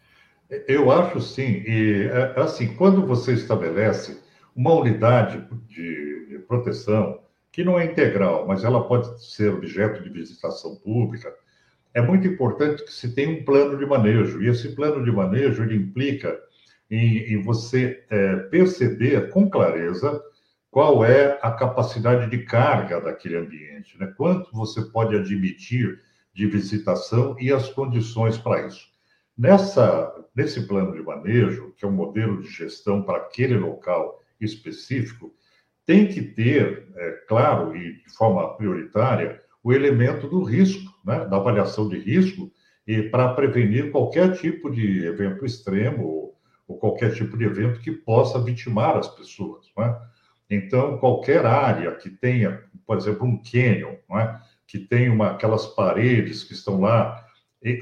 Eu 0.69 0.91
acho 0.91 1.21
sim. 1.21 1.63
E 1.67 2.09
é, 2.11 2.41
assim, 2.41 2.75
quando 2.75 3.07
você 3.07 3.33
estabelece 3.33 4.21
uma 4.55 4.73
unidade 4.75 5.47
de, 5.67 6.27
de 6.29 6.39
proteção 6.41 7.21
que 7.51 7.65
não 7.65 7.79
é 7.79 7.87
integral, 7.87 8.47
mas 8.47 8.65
ela 8.65 8.87
pode 8.87 9.25
ser 9.25 9.53
objeto 9.53 10.03
de 10.03 10.11
visitação 10.11 10.77
pública, 10.77 11.35
é 11.95 12.03
muito 12.03 12.27
importante 12.27 12.85
que 12.85 12.93
se 12.93 13.15
tenha 13.15 13.31
um 13.31 13.45
plano 13.45 13.79
de 13.79 13.87
manejo. 13.87 14.43
E 14.43 14.49
esse 14.49 14.75
plano 14.75 15.03
de 15.03 15.11
manejo 15.11 15.63
ele 15.63 15.77
implica 15.77 16.39
em, 16.91 17.33
em 17.33 17.43
você 17.43 18.05
é, 18.11 18.37
perceber 18.37 19.31
com 19.31 19.49
clareza 19.49 20.23
qual 20.71 21.05
é 21.05 21.39
a 21.41 21.51
capacidade 21.51 22.31
de 22.31 22.45
carga 22.45 23.01
daquele 23.01 23.39
ambiente, 23.39 23.99
né? 23.99 24.13
quanto 24.17 24.53
você 24.53 24.83
pode 24.83 25.17
admitir 25.17 25.99
de 26.35 26.47
visitação 26.47 27.35
e 27.41 27.51
as 27.51 27.71
condições 27.71 28.37
para 28.37 28.67
isso. 28.67 28.96
Nessa, 29.37 30.15
nesse 30.35 30.67
plano 30.67 30.93
de 30.93 31.03
manejo, 31.03 31.75
que 31.77 31.85
é 31.85 31.89
um 31.89 31.93
modelo 31.93 32.41
de 32.41 32.49
gestão 32.49 33.03
para 33.03 33.19
aquele 33.19 33.59
local 33.59 34.19
específico, 34.41 35.35
tem 35.85 36.09
que 36.09 36.23
ter, 36.23 36.89
é, 36.97 37.11
claro, 37.29 37.77
e 37.77 38.03
de 38.03 38.17
forma 38.17 38.57
prioritária, 38.57 39.43
o 39.63 39.73
elemento 39.73 40.27
do 40.27 40.43
risco, 40.43 40.93
né, 41.05 41.27
da 41.27 41.37
avaliação 41.37 41.89
de 41.89 41.99
risco, 41.99 42.51
e 42.87 43.03
para 43.03 43.35
prevenir 43.35 43.91
qualquer 43.91 44.37
tipo 44.37 44.71
de 44.71 45.05
evento 45.05 45.45
extremo 45.45 46.05
ou, 46.05 46.41
ou, 46.67 46.79
qualquer 46.79 47.15
tipo 47.15 47.37
de 47.37 47.45
evento 47.45 47.81
que 47.81 47.93
possa 47.93 48.41
vitimar 48.43 48.97
as 48.97 49.09
pessoas. 49.09 49.67
Né? 49.77 49.99
Então, 50.49 50.99
qualquer 50.99 51.45
área 51.45 51.93
que 51.97 52.09
tenha, 52.09 52.63
por 52.87 52.97
exemplo, 52.97 53.27
um 53.27 53.43
canyon, 53.43 53.97
né, 54.09 54.41
que 54.67 54.79
tem 54.79 55.09
uma, 55.09 55.33
aquelas 55.33 55.67
paredes 55.67 56.43
que 56.43 56.53
estão 56.53 56.81
lá 56.81 57.26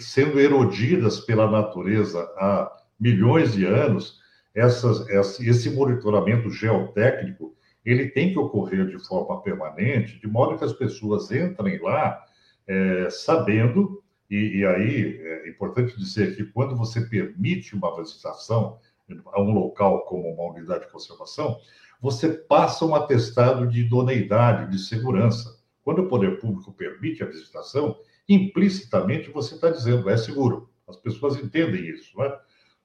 sendo 0.01 0.41
erodidas 0.41 1.21
pela 1.21 1.51
natureza 1.51 2.21
há 2.37 2.71
milhões 2.99 3.53
de 3.53 3.65
anos, 3.67 4.21
essas, 4.55 5.09
esse 5.41 5.71
monitoramento 5.71 6.51
geotécnico 6.51 7.55
ele 7.85 8.09
tem 8.09 8.33
que 8.33 8.39
ocorrer 8.39 8.87
de 8.87 8.99
forma 8.99 9.43
permanente, 9.43 10.19
de 10.19 10.27
modo 10.27 10.57
que 10.57 10.65
as 10.65 10.73
pessoas 10.73 11.31
entrem 11.31 11.79
lá 11.83 12.25
é, 12.67 13.09
sabendo, 13.11 14.03
e, 14.31 14.61
e, 14.61 14.67
aí 14.67 15.21
é 15.23 15.49
importante 15.51 15.99
dizer 15.99 16.35
que 16.35 16.45
quando 16.45 16.75
você 16.75 17.03
permite 17.03 17.77
uma 17.77 17.95
visitação 17.95 18.79
a 19.27 19.43
um 19.43 19.53
local 19.53 20.07
como 20.07 20.33
uma 20.33 20.55
unidade 20.55 20.87
de 20.87 20.93
conservação, 20.93 21.59
você 22.01 22.29
passa 22.31 22.87
um 22.87 22.95
atestado 22.95 23.67
de 23.67 23.81
idoneidade, 23.81 24.71
de 24.71 24.79
segurança. 24.79 25.59
Quando 25.83 26.03
o 26.03 26.09
poder 26.09 26.41
público 26.41 26.73
permite 26.73 27.23
a 27.23 27.27
visitação, 27.27 27.99
implicitamente 28.29 29.31
você 29.31 29.55
está 29.55 29.71
dizendo 29.71 30.09
é 30.09 30.17
seguro. 30.17 30.69
As 30.89 30.97
pessoas 30.97 31.37
entendem 31.37 31.87
isso, 31.87 32.17
né? 32.19 32.33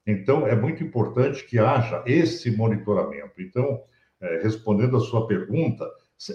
Então, 0.05 0.47
é 0.47 0.55
muito 0.55 0.83
importante 0.83 1.45
que 1.45 1.59
haja 1.59 2.03
esse 2.05 2.49
monitoramento. 2.51 3.41
Então, 3.41 3.81
é, 4.21 4.41
respondendo 4.41 4.97
a 4.97 4.99
sua 4.99 5.27
pergunta, 5.27 5.85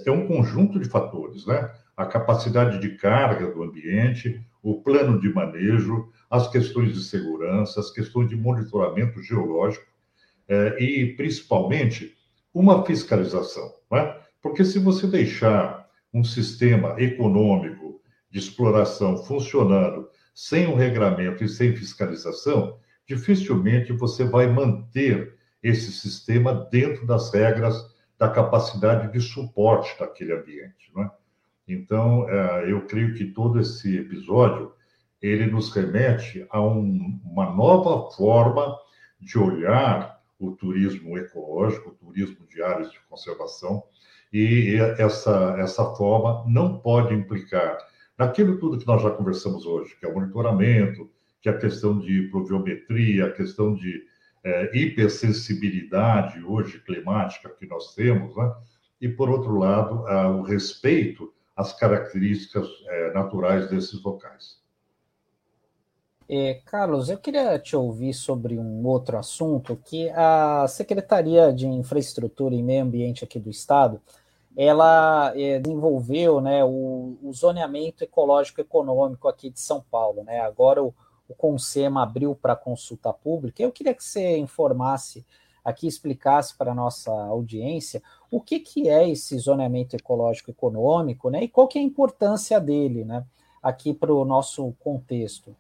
é 0.07 0.11
um 0.11 0.27
conjunto 0.27 0.79
de 0.79 0.89
fatores, 0.89 1.47
né? 1.47 1.71
A 1.97 2.07
capacidade 2.07 2.79
de 2.79 2.97
carga 2.97 3.53
do 3.53 3.63
ambiente, 3.63 4.41
o 4.63 4.83
plano 4.83 5.21
de 5.21 5.33
manejo, 5.33 6.09
as 6.31 6.49
questões 6.49 6.95
de 6.95 7.03
segurança, 7.03 7.81
as 7.81 7.91
questões 7.91 8.29
de 8.29 8.37
monitoramento 8.37 9.23
geológico 9.23 9.87
é, 10.49 10.83
e, 10.83 11.15
principalmente, 11.15 12.15
uma 12.53 12.85
fiscalização, 12.85 13.75
né? 13.91 14.17
Porque 14.41 14.65
se 14.65 14.79
você 14.79 15.07
deixar 15.07 15.89
um 16.13 16.23
sistema 16.23 16.95
econômico 17.01 17.84
de 18.35 18.41
exploração 18.41 19.17
funcionando 19.17 20.11
sem 20.35 20.67
um 20.67 20.75
regramento 20.75 21.45
e 21.45 21.49
sem 21.49 21.77
fiscalização, 21.77 22.81
dificilmente 23.07 23.93
você 23.93 24.25
vai 24.25 24.49
manter 24.49 25.37
esse 25.63 25.93
sistema 25.93 26.53
dentro 26.53 27.07
das 27.07 27.33
regras 27.33 27.95
da 28.19 28.29
capacidade 28.29 29.13
de 29.13 29.21
suporte 29.21 29.97
daquele 30.01 30.33
ambiente. 30.33 30.91
Né? 30.97 31.09
Então, 31.69 32.29
é, 32.29 32.73
eu 32.73 32.85
creio 32.87 33.15
que 33.15 33.27
todo 33.27 33.61
esse 33.61 33.97
episódio 33.97 34.73
ele 35.23 35.47
nos 35.47 35.73
remete 35.73 36.45
a 36.51 36.61
um, 36.61 37.21
uma 37.25 37.49
nova 37.53 38.11
forma 38.17 38.77
de 39.21 39.39
olhar 39.39 40.21
o 40.41 40.51
turismo 40.51 41.17
ecológico, 41.17 41.91
o 41.91 42.07
turismo 42.07 42.45
de 42.49 42.61
áreas 42.61 42.91
de 42.91 42.99
conservação, 43.09 43.85
e 44.33 44.75
essa, 44.99 45.55
essa 45.61 45.85
forma 45.95 46.45
não 46.49 46.81
pode 46.81 47.15
implicar 47.15 47.79
naquilo 48.19 48.59
tudo 48.59 48.79
que 48.79 48.87
nós 48.87 49.03
já 49.03 49.11
conversamos 49.11 49.67
hoje, 49.67 49.97
que 49.99 50.07
é 50.07 50.09
o 50.09 50.15
monitoramento, 50.15 51.11
que 51.41 51.49
é 51.49 51.53
a 51.53 51.59
questão 51.59 51.99
de 51.99 52.23
pluviometria, 52.31 53.27
a 53.27 53.33
questão 53.33 53.75
de 53.75 54.05
é, 54.43 54.77
hipersensibilidade 54.77 56.43
hoje 56.45 56.81
climática 56.81 57.49
que 57.49 57.67
nós 57.67 57.95
temos, 57.95 58.37
né? 58.37 58.55
e, 59.01 59.09
por 59.09 59.29
outro 59.29 59.59
lado, 59.59 60.07
a, 60.07 60.29
o 60.29 60.43
respeito 60.43 61.33
às 61.57 61.73
características 61.73 62.67
é, 62.87 63.13
naturais 63.13 63.69
desses 63.69 64.03
locais. 64.03 64.63
É, 66.29 66.55
Carlos, 66.65 67.11
eu 67.11 67.19
queria 67.19 67.59
te 67.59 67.77
ouvir 67.77 68.15
sobre 68.15 68.59
um 68.59 68.87
outro 68.87 69.19
assunto 69.19 69.79
que 69.85 70.09
a 70.11 70.67
Secretaria 70.69 71.53
de 71.53 71.67
Infraestrutura 71.67 72.55
e 72.55 72.63
Meio 72.63 72.83
Ambiente 72.83 73.25
aqui 73.25 73.39
do 73.39 73.51
Estado 73.51 74.01
ela 74.57 75.33
é, 75.37 75.59
desenvolveu 75.59 76.41
né, 76.41 76.65
o, 76.65 77.19
o, 77.23 77.33
zoneamento 77.33 78.05
ecológico 78.05 78.61
econômico 78.61 79.27
aqui 79.27 79.51
de 79.51 79.59
São 79.59 79.85
Paulo. 79.91 80.23
Né? 80.23 80.41
Agora 80.41 80.83
o, 80.83 80.95
o 81.29 81.35
CONSEMA 81.35 82.03
abriu 82.03 82.35
para 82.35 82.55
consulta 82.55 83.13
pública. 83.13 83.63
Eu 83.63 83.73
queria 83.73 83.95
que 83.95 84.05
você 84.05 84.37
informasse 84.37 85.25
aqui, 85.65 85.87
explicasse 85.87 86.57
para 86.57 86.73
a 86.73 86.75
nossa 86.75 87.11
audiência 87.11 88.03
o 88.31 88.41
que, 88.41 88.61
que 88.61 88.89
é 88.89 89.09
esse 89.09 89.37
zoneamento 89.39 89.97
ecológico 89.97 90.51
econômico 90.51 91.31
né, 91.31 91.45
e 91.45 91.49
qual 91.49 91.67
que 91.67 91.79
é 91.79 91.81
a 91.81 91.85
importância 91.85 92.61
dele 92.61 93.05
né, 93.05 93.25
aqui 93.63 93.93
para 93.93 94.13
o 94.13 94.25
nosso 94.25 94.73
contexto. 94.79 95.57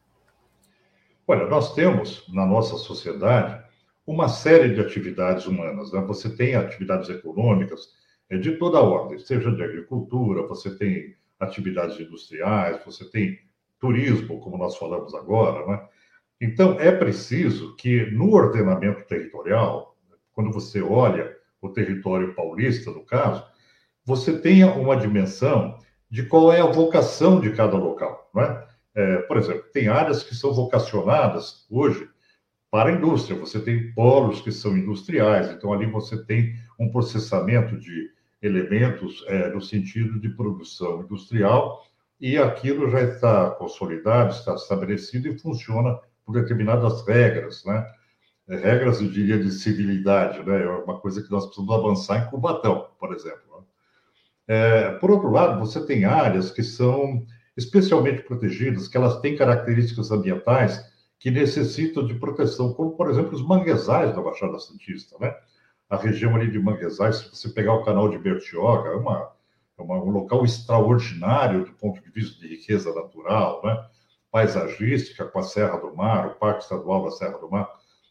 Olha, 1.26 1.46
nós 1.46 1.74
temos 1.74 2.28
na 2.28 2.44
nossa 2.44 2.76
sociedade 2.76 3.64
uma 4.06 4.28
série 4.28 4.74
de 4.74 4.80
atividades 4.80 5.46
humanas. 5.46 5.90
Né? 5.90 6.00
Você 6.02 6.28
tem 6.28 6.54
atividades 6.54 7.08
econômicas 7.08 7.88
de 8.38 8.56
toda 8.56 8.80
ordem, 8.80 9.18
seja 9.18 9.50
de 9.50 9.62
agricultura, 9.62 10.46
você 10.46 10.76
tem 10.76 11.14
atividades 11.38 11.98
industriais, 11.98 12.84
você 12.84 13.04
tem 13.10 13.38
turismo, 13.78 14.40
como 14.40 14.56
nós 14.56 14.76
falamos 14.76 15.14
agora, 15.14 15.66
né? 15.66 15.88
Então, 16.40 16.78
é 16.80 16.90
preciso 16.92 17.74
que 17.76 18.10
no 18.10 18.32
ordenamento 18.32 19.06
territorial, 19.06 19.96
quando 20.32 20.50
você 20.50 20.82
olha 20.82 21.34
o 21.60 21.68
território 21.68 22.34
paulista, 22.34 22.90
no 22.90 23.04
caso, 23.04 23.44
você 24.04 24.38
tenha 24.38 24.72
uma 24.72 24.96
dimensão 24.96 25.78
de 26.10 26.24
qual 26.24 26.52
é 26.52 26.60
a 26.60 26.66
vocação 26.66 27.40
de 27.40 27.50
cada 27.52 27.76
local. 27.76 28.30
Né? 28.34 28.64
É, 28.94 29.16
por 29.22 29.36
exemplo, 29.36 29.64
tem 29.72 29.88
áreas 29.88 30.22
que 30.22 30.34
são 30.34 30.52
vocacionadas 30.52 31.66
hoje 31.70 32.08
para 32.70 32.90
a 32.90 32.92
indústria, 32.92 33.38
você 33.38 33.60
tem 33.60 33.92
polos 33.92 34.40
que 34.40 34.50
são 34.50 34.76
industriais, 34.76 35.50
então 35.50 35.72
ali 35.72 35.86
você 35.86 36.22
tem 36.24 36.54
um 36.78 36.90
processamento 36.90 37.78
de 37.78 38.10
elementos 38.44 39.24
é, 39.26 39.48
no 39.48 39.60
sentido 39.60 40.20
de 40.20 40.28
produção 40.28 41.02
industrial 41.02 41.82
e 42.20 42.36
aquilo 42.36 42.90
já 42.90 43.02
está 43.02 43.50
consolidado, 43.50 44.32
está 44.32 44.54
estabelecido 44.54 45.28
e 45.28 45.38
funciona 45.38 45.98
por 46.24 46.34
determinadas 46.34 47.06
regras, 47.06 47.64
né? 47.64 47.86
É, 48.46 48.56
regras, 48.56 49.00
eu 49.00 49.08
diria, 49.08 49.38
de 49.38 49.50
civilidade, 49.50 50.44
né? 50.44 50.62
É 50.62 50.68
uma 50.68 51.00
coisa 51.00 51.22
que 51.22 51.30
nós 51.30 51.46
precisamos 51.46 51.74
avançar 51.74 52.18
em 52.18 52.30
Cubatão, 52.30 52.88
por 53.00 53.14
exemplo. 53.14 53.40
Né? 53.56 53.64
É, 54.46 54.90
por 54.98 55.10
outro 55.10 55.30
lado, 55.30 55.58
você 55.58 55.84
tem 55.84 56.04
áreas 56.04 56.50
que 56.50 56.62
são 56.62 57.26
especialmente 57.56 58.22
protegidas, 58.22 58.88
que 58.88 58.96
elas 58.96 59.20
têm 59.20 59.36
características 59.36 60.10
ambientais 60.10 60.84
que 61.18 61.30
necessitam 61.30 62.06
de 62.06 62.14
proteção, 62.14 62.74
como, 62.74 62.96
por 62.96 63.08
exemplo, 63.08 63.34
os 63.34 63.42
manguezais 63.42 64.14
da 64.14 64.20
Baixada 64.20 64.58
Santista, 64.58 65.16
né? 65.18 65.34
A 65.94 65.96
região 65.96 66.34
ali 66.34 66.50
de 66.50 66.58
manguezais, 66.58 67.18
se 67.18 67.30
você 67.30 67.48
pegar 67.48 67.74
o 67.74 67.84
canal 67.84 68.08
de 68.08 68.18
Bertioga, 68.18 68.90
é, 68.90 68.96
uma, 68.96 69.30
é 69.78 69.82
uma, 69.82 70.02
um 70.02 70.10
local 70.10 70.44
extraordinário 70.44 71.64
do 71.64 71.72
ponto 71.72 72.02
de 72.02 72.10
vista 72.10 72.40
de 72.40 72.48
riqueza 72.48 72.92
natural, 72.92 73.60
né? 73.64 73.86
paisagística, 74.30 75.24
com 75.24 75.38
a 75.38 75.42
Serra 75.44 75.76
do 75.76 75.94
Mar, 75.94 76.26
o 76.26 76.34
Parque 76.34 76.64
Estadual 76.64 77.04
da 77.04 77.12
Serra 77.12 77.38
do 77.38 77.48
Mar. 77.48 77.70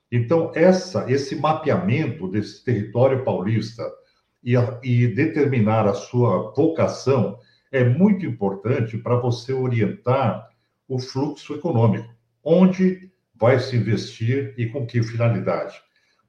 Então, 0.09 0.53
essa, 0.55 1.11
esse 1.11 1.36
mapeamento 1.36 2.29
desse 2.29 2.63
território 2.63 3.25
paulista 3.25 3.84
e, 4.41 4.55
a, 4.55 4.79
e 4.81 5.07
determinar 5.07 5.86
a 5.86 5.93
sua 5.93 6.53
vocação 6.55 7.38
é 7.69 7.84
muito 7.84 8.25
importante 8.25 8.97
para 8.97 9.17
você 9.17 9.51
orientar 9.51 10.47
o 10.88 10.97
fluxo 10.97 11.53
econômico, 11.53 12.07
onde 12.41 13.11
vai 13.36 13.59
se 13.59 13.75
investir 13.75 14.53
e 14.57 14.67
com 14.67 14.86
que 14.86 15.03
finalidade. 15.03 15.81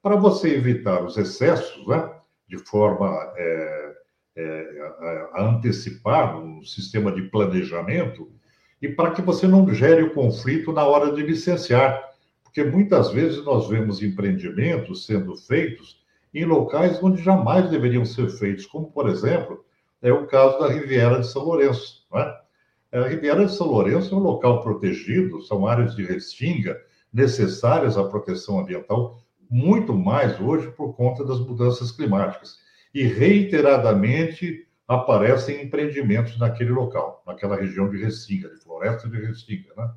Para 0.05 0.17
você 0.17 0.53
evitar 0.53 1.03
os 1.03 1.17
excessos, 1.17 1.87
né, 1.87 2.07
de 2.47 2.59
forma 2.59 3.07
é, 3.35 3.93
é, 4.35 4.93
a, 5.33 5.49
antecipar 5.49 6.37
um 6.37 6.63
sistema 6.63 7.11
de 7.11 7.23
planejamento, 7.23 8.31
e 8.79 8.87
para 8.87 9.09
que 9.09 9.23
você 9.23 9.47
não 9.47 9.67
gere 9.73 10.03
o 10.03 10.13
conflito 10.13 10.71
na 10.71 10.85
hora 10.85 11.11
de 11.11 11.23
licenciar, 11.23 11.99
porque 12.43 12.63
muitas 12.63 13.09
vezes 13.09 13.43
nós 13.43 13.67
vemos 13.67 14.03
empreendimentos 14.03 15.07
sendo 15.07 15.35
feitos 15.35 15.99
em 16.31 16.45
locais 16.45 17.01
onde 17.01 17.23
jamais 17.23 17.67
deveriam 17.71 18.05
ser 18.05 18.29
feitos, 18.29 18.67
como, 18.67 18.91
por 18.91 19.09
exemplo, 19.09 19.65
é 20.03 20.13
o 20.13 20.27
caso 20.27 20.59
da 20.59 20.67
Riviera 20.67 21.21
de 21.21 21.27
São 21.27 21.43
Lourenço. 21.43 22.05
Né? 22.13 22.31
A 22.91 23.07
Riviera 23.07 23.43
de 23.43 23.55
São 23.55 23.65
Lourenço 23.65 24.13
é 24.13 24.17
um 24.19 24.21
local 24.21 24.61
protegido, 24.61 25.41
são 25.41 25.65
áreas 25.65 25.95
de 25.95 26.05
restinga 26.05 26.79
necessárias 27.11 27.97
à 27.97 28.03
proteção 28.03 28.59
ambiental, 28.59 29.24
muito 29.49 29.93
mais 29.93 30.39
hoje 30.39 30.71
por 30.71 30.93
conta 30.95 31.23
das 31.23 31.39
mudanças 31.39 31.91
climáticas. 31.91 32.57
E 32.93 33.03
reiteradamente 33.03 34.67
aparecem 34.87 35.63
empreendimentos 35.63 36.37
naquele 36.37 36.71
local, 36.71 37.23
naquela 37.25 37.55
região 37.55 37.89
de 37.89 37.97
restinga, 37.97 38.49
de 38.49 38.57
floresta 38.57 39.09
de 39.09 39.17
restinga. 39.17 39.73
Né? 39.75 39.91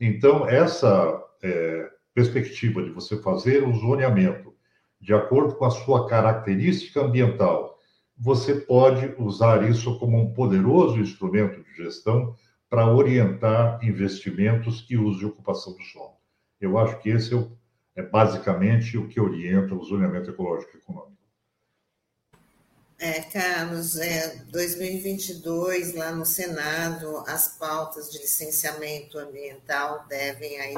Então, 0.00 0.48
essa 0.48 1.22
é, 1.42 1.90
perspectiva 2.14 2.82
de 2.82 2.90
você 2.90 3.16
fazer 3.22 3.62
o 3.62 3.72
zoneamento 3.74 4.54
de 5.00 5.14
acordo 5.14 5.54
com 5.54 5.64
a 5.64 5.70
sua 5.70 6.08
característica 6.08 7.00
ambiental 7.00 7.78
você 8.18 8.54
pode 8.56 9.14
usar 9.16 9.68
isso 9.70 9.96
como 9.98 10.18
um 10.18 10.34
poderoso 10.34 10.98
instrumento 10.98 11.62
de 11.62 11.84
gestão 11.84 12.34
para 12.68 12.92
orientar 12.92 13.78
investimentos 13.82 14.84
e 14.90 14.96
uso 14.96 15.20
de 15.20 15.26
ocupação 15.26 15.74
do 15.74 15.82
solo. 15.84 16.16
Eu 16.60 16.76
acho 16.76 16.98
que 16.98 17.10
esse 17.10 17.32
é, 17.32 17.36
o, 17.36 17.56
é 17.98 18.02
basicamente 18.02 18.96
o 18.96 19.08
que 19.08 19.20
orienta 19.20 19.74
o 19.74 19.84
zoneamento 19.84 20.30
ecológico 20.30 20.76
e 20.76 20.78
econômico. 20.78 21.18
É, 22.96 23.22
Carlos, 23.22 23.96
é, 23.96 24.36
2022, 24.50 25.94
lá 25.94 26.12
no 26.12 26.24
Senado, 26.24 27.24
as 27.26 27.48
pautas 27.58 28.10
de 28.10 28.18
licenciamento 28.18 29.18
ambiental 29.18 30.06
devem 30.08 30.60
aí 30.60 30.74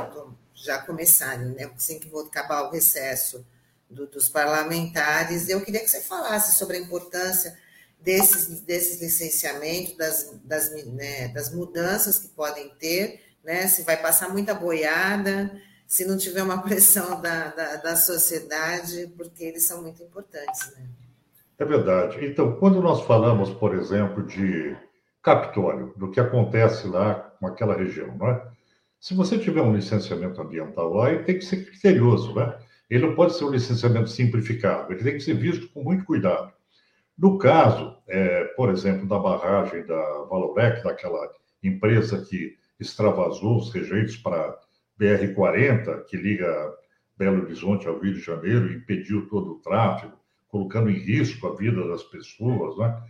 já 0.54 0.78
começarem, 0.78 1.50
né? 1.50 1.70
Assim 1.76 1.98
que 1.98 2.08
vou 2.08 2.26
acabar 2.26 2.62
o 2.62 2.70
recesso 2.70 3.44
do, 3.88 4.06
dos 4.06 4.28
parlamentares. 4.28 5.48
Eu 5.48 5.62
queria 5.62 5.80
que 5.80 5.88
você 5.88 6.00
falasse 6.00 6.58
sobre 6.58 6.78
a 6.78 6.80
importância 6.80 7.58
desses, 8.00 8.60
desses 8.62 9.00
licenciamentos, 9.00 9.94
das, 9.96 10.30
das, 10.42 10.70
né, 10.86 11.28
das 11.28 11.52
mudanças 11.52 12.18
que 12.18 12.28
podem 12.28 12.70
ter, 12.78 13.22
né, 13.44 13.66
se 13.68 13.82
vai 13.82 13.96
passar 14.00 14.30
muita 14.30 14.54
boiada, 14.54 15.50
se 15.90 16.06
não 16.06 16.16
tiver 16.16 16.44
uma 16.44 16.62
pressão 16.62 17.20
da, 17.20 17.48
da, 17.48 17.76
da 17.76 17.96
sociedade, 17.96 19.12
porque 19.16 19.42
eles 19.42 19.64
são 19.64 19.82
muito 19.82 20.00
importantes. 20.00 20.72
Né? 20.76 20.86
É 21.58 21.64
verdade. 21.64 22.24
Então, 22.24 22.54
quando 22.56 22.80
nós 22.80 23.02
falamos, 23.02 23.50
por 23.50 23.74
exemplo, 23.74 24.22
de 24.22 24.76
Capitólio, 25.20 25.92
do 25.96 26.08
que 26.08 26.20
acontece 26.20 26.86
lá 26.86 27.14
com 27.38 27.46
aquela 27.48 27.76
região, 27.76 28.16
não 28.16 28.28
é? 28.28 28.50
Se 29.00 29.14
você 29.14 29.36
tiver 29.36 29.62
um 29.62 29.74
licenciamento 29.74 30.40
ambiental 30.40 30.94
lá, 30.94 31.10
ele 31.10 31.24
tem 31.24 31.38
que 31.38 31.44
ser 31.44 31.66
criterioso, 31.66 32.34
né? 32.34 32.56
ele 32.88 33.06
não 33.06 33.14
pode 33.14 33.34
ser 33.34 33.44
um 33.44 33.50
licenciamento 33.50 34.10
simplificado, 34.10 34.92
ele 34.92 35.02
tem 35.02 35.14
que 35.14 35.20
ser 35.20 35.34
visto 35.34 35.68
com 35.70 35.82
muito 35.82 36.04
cuidado. 36.04 36.52
No 37.18 37.36
caso, 37.36 37.96
é, 38.06 38.44
por 38.56 38.70
exemplo, 38.70 39.08
da 39.08 39.18
barragem 39.18 39.84
da 39.86 40.24
Valorec, 40.30 40.84
daquela 40.84 41.30
empresa 41.62 42.24
que 42.24 42.56
extravasou 42.78 43.58
os 43.58 43.72
rejeitos 43.72 44.16
para 44.16 44.56
BR-40, 45.00 46.04
que 46.04 46.16
liga 46.16 46.74
Belo 47.16 47.42
Horizonte 47.42 47.88
ao 47.88 47.98
Rio 47.98 48.14
de 48.14 48.20
Janeiro, 48.20 48.72
impediu 48.72 49.28
todo 49.28 49.52
o 49.52 49.58
tráfego, 49.60 50.12
colocando 50.48 50.90
em 50.90 50.98
risco 50.98 51.46
a 51.46 51.56
vida 51.56 51.86
das 51.88 52.02
pessoas, 52.02 52.76
né? 52.76 53.02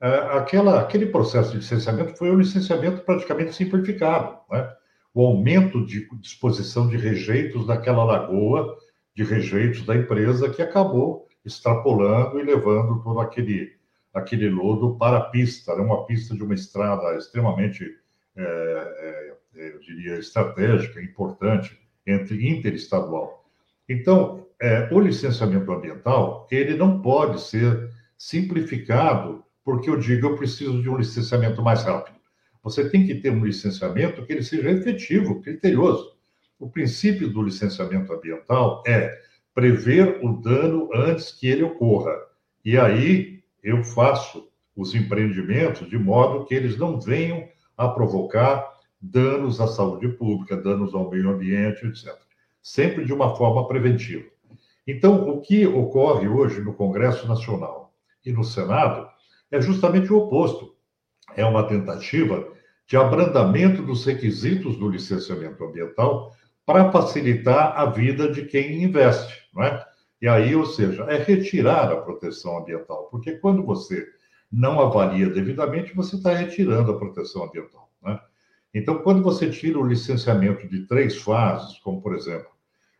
É, 0.00 0.36
aquela, 0.36 0.80
aquele 0.80 1.06
processo 1.06 1.52
de 1.52 1.58
licenciamento 1.58 2.18
foi 2.18 2.30
um 2.30 2.38
licenciamento 2.38 3.02
praticamente 3.04 3.54
simplificado. 3.54 4.38
Né? 4.50 4.70
O 5.14 5.24
aumento 5.24 5.86
de 5.86 6.06
disposição 6.18 6.88
de 6.88 6.96
rejeitos 6.96 7.66
daquela 7.66 8.04
lagoa 8.04 8.76
de 9.14 9.22
rejeitos 9.22 9.86
da 9.86 9.96
empresa 9.96 10.50
que 10.50 10.60
acabou 10.60 11.26
extrapolando 11.44 12.38
e 12.38 12.42
levando 12.42 13.02
todo 13.02 13.20
aquele, 13.20 13.72
aquele 14.12 14.50
lodo 14.50 14.96
para 14.98 15.18
a 15.18 15.30
pista, 15.30 15.74
né? 15.74 15.82
uma 15.82 16.04
pista 16.04 16.34
de 16.34 16.42
uma 16.42 16.54
estrada 16.54 17.16
extremamente, 17.16 17.88
é, 18.36 18.42
é, 18.42 19.36
eu 19.54 19.78
diria, 19.80 20.18
estratégica, 20.18 21.00
importante, 21.00 21.78
entre 22.06 22.48
interestadual. 22.48 23.44
Então, 23.88 24.46
é, 24.60 24.88
o 24.92 25.00
licenciamento 25.00 25.70
ambiental, 25.72 26.46
ele 26.50 26.76
não 26.76 27.00
pode 27.00 27.40
ser 27.40 27.90
simplificado 28.16 29.44
porque 29.64 29.88
eu 29.88 29.98
digo 29.98 30.26
eu 30.26 30.36
preciso 30.36 30.82
de 30.82 30.88
um 30.88 30.96
licenciamento 30.96 31.62
mais 31.62 31.82
rápido. 31.82 32.16
Você 32.62 32.88
tem 32.88 33.06
que 33.06 33.14
ter 33.16 33.30
um 33.30 33.44
licenciamento 33.44 34.24
que 34.24 34.32
ele 34.32 34.42
seja 34.42 34.70
efetivo, 34.70 35.42
criterioso. 35.42 36.14
O 36.58 36.68
princípio 36.70 37.28
do 37.28 37.42
licenciamento 37.42 38.12
ambiental 38.12 38.82
é 38.86 39.10
prever 39.54 40.20
o 40.22 40.40
dano 40.40 40.88
antes 40.94 41.32
que 41.32 41.46
ele 41.46 41.62
ocorra. 41.62 42.14
E 42.64 42.78
aí 42.78 43.42
eu 43.62 43.82
faço 43.82 44.48
os 44.76 44.94
empreendimentos 44.94 45.88
de 45.88 45.98
modo 45.98 46.44
que 46.44 46.54
eles 46.54 46.76
não 46.76 47.00
venham 47.00 47.48
a 47.76 47.88
provocar 47.88 48.73
danos 49.04 49.60
à 49.60 49.66
saúde 49.66 50.08
pública, 50.08 50.56
danos 50.56 50.94
ao 50.94 51.10
meio 51.10 51.30
ambiente, 51.30 51.86
etc. 51.86 52.14
Sempre 52.62 53.04
de 53.04 53.12
uma 53.12 53.36
forma 53.36 53.68
preventiva. 53.68 54.24
Então, 54.86 55.28
o 55.28 55.40
que 55.40 55.66
ocorre 55.66 56.26
hoje 56.26 56.60
no 56.60 56.74
Congresso 56.74 57.26
Nacional 57.28 57.92
e 58.24 58.32
no 58.32 58.44
Senado 58.44 59.08
é 59.50 59.60
justamente 59.60 60.12
o 60.12 60.18
oposto. 60.18 60.74
É 61.36 61.44
uma 61.44 61.64
tentativa 61.64 62.46
de 62.86 62.96
abrandamento 62.96 63.82
dos 63.82 64.04
requisitos 64.04 64.76
do 64.76 64.88
licenciamento 64.88 65.62
ambiental 65.64 66.32
para 66.64 66.90
facilitar 66.90 67.78
a 67.78 67.86
vida 67.86 68.30
de 68.30 68.44
quem 68.46 68.82
investe, 68.82 69.48
não 69.54 69.62
é? 69.62 69.84
E 70.20 70.28
aí, 70.28 70.56
ou 70.56 70.64
seja, 70.64 71.04
é 71.04 71.22
retirar 71.22 71.92
a 71.92 72.00
proteção 72.00 72.58
ambiental, 72.58 73.08
porque 73.10 73.32
quando 73.32 73.62
você 73.64 74.06
não 74.50 74.80
avalia 74.80 75.28
devidamente, 75.28 75.94
você 75.94 76.16
está 76.16 76.32
retirando 76.32 76.92
a 76.92 76.98
proteção 76.98 77.44
ambiental, 77.44 77.90
né? 78.02 78.18
Então, 78.74 78.98
quando 78.98 79.22
você 79.22 79.48
tira 79.48 79.78
o 79.78 79.86
licenciamento 79.86 80.66
de 80.68 80.86
três 80.86 81.16
fases, 81.18 81.78
como 81.78 82.02
por 82.02 82.14
exemplo, 82.14 82.48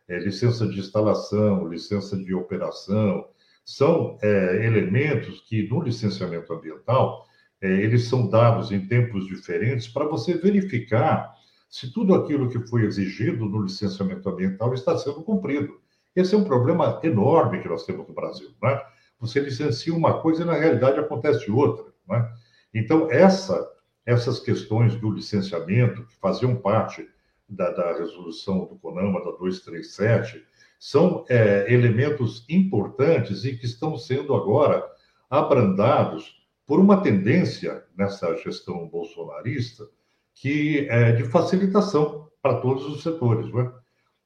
é, 0.07 0.17
licença 0.19 0.65
de 0.65 0.79
instalação, 0.79 1.67
licença 1.67 2.15
de 2.15 2.33
operação, 2.33 3.27
são 3.65 4.17
é, 4.21 4.65
elementos 4.65 5.41
que 5.41 5.67
no 5.67 5.81
licenciamento 5.81 6.53
ambiental 6.53 7.25
é, 7.61 7.67
eles 7.67 8.07
são 8.07 8.29
dados 8.29 8.71
em 8.71 8.87
tempos 8.87 9.25
diferentes 9.25 9.87
para 9.87 10.05
você 10.05 10.37
verificar 10.37 11.33
se 11.69 11.91
tudo 11.91 12.13
aquilo 12.13 12.49
que 12.49 12.59
foi 12.67 12.85
exigido 12.85 13.45
no 13.45 13.63
licenciamento 13.63 14.29
ambiental 14.29 14.73
está 14.73 14.97
sendo 14.97 15.23
cumprido. 15.23 15.81
Esse 16.15 16.35
é 16.35 16.37
um 16.37 16.43
problema 16.43 17.01
enorme 17.03 17.59
que 17.59 17.67
nós 17.67 17.85
temos 17.85 18.07
no 18.07 18.13
Brasil. 18.13 18.49
Né? 18.61 18.81
Você 19.19 19.39
licencia 19.39 19.93
uma 19.93 20.21
coisa 20.21 20.43
e, 20.43 20.45
na 20.45 20.53
realidade, 20.53 20.99
acontece 20.99 21.51
outra. 21.51 21.85
Né? 22.07 22.29
Então, 22.73 23.11
essa, 23.11 23.67
essas 24.05 24.39
questões 24.39 24.95
do 24.95 25.11
licenciamento, 25.11 26.05
que 26.05 26.15
faziam 26.17 26.55
parte 26.55 27.07
da, 27.47 27.71
da 27.71 27.97
resolução 27.97 28.65
do 28.65 28.75
CONAMA, 28.75 29.23
da 29.23 29.31
237, 29.31 30.43
são 30.79 31.25
é, 31.29 31.71
elementos 31.73 32.45
importantes 32.49 33.43
e 33.45 33.55
que 33.57 33.65
estão 33.65 33.97
sendo 33.97 34.35
agora 34.35 34.85
abrandados 35.29 36.43
por 36.65 36.79
uma 36.79 37.01
tendência 37.01 37.83
nessa 37.97 38.35
gestão 38.37 38.87
bolsonarista 38.87 39.87
que 40.33 40.87
é 40.89 41.13
de 41.13 41.23
facilitação 41.23 42.27
para 42.41 42.59
todos 42.59 42.85
os 42.85 43.01
setores. 43.01 43.51
Né? 43.51 43.71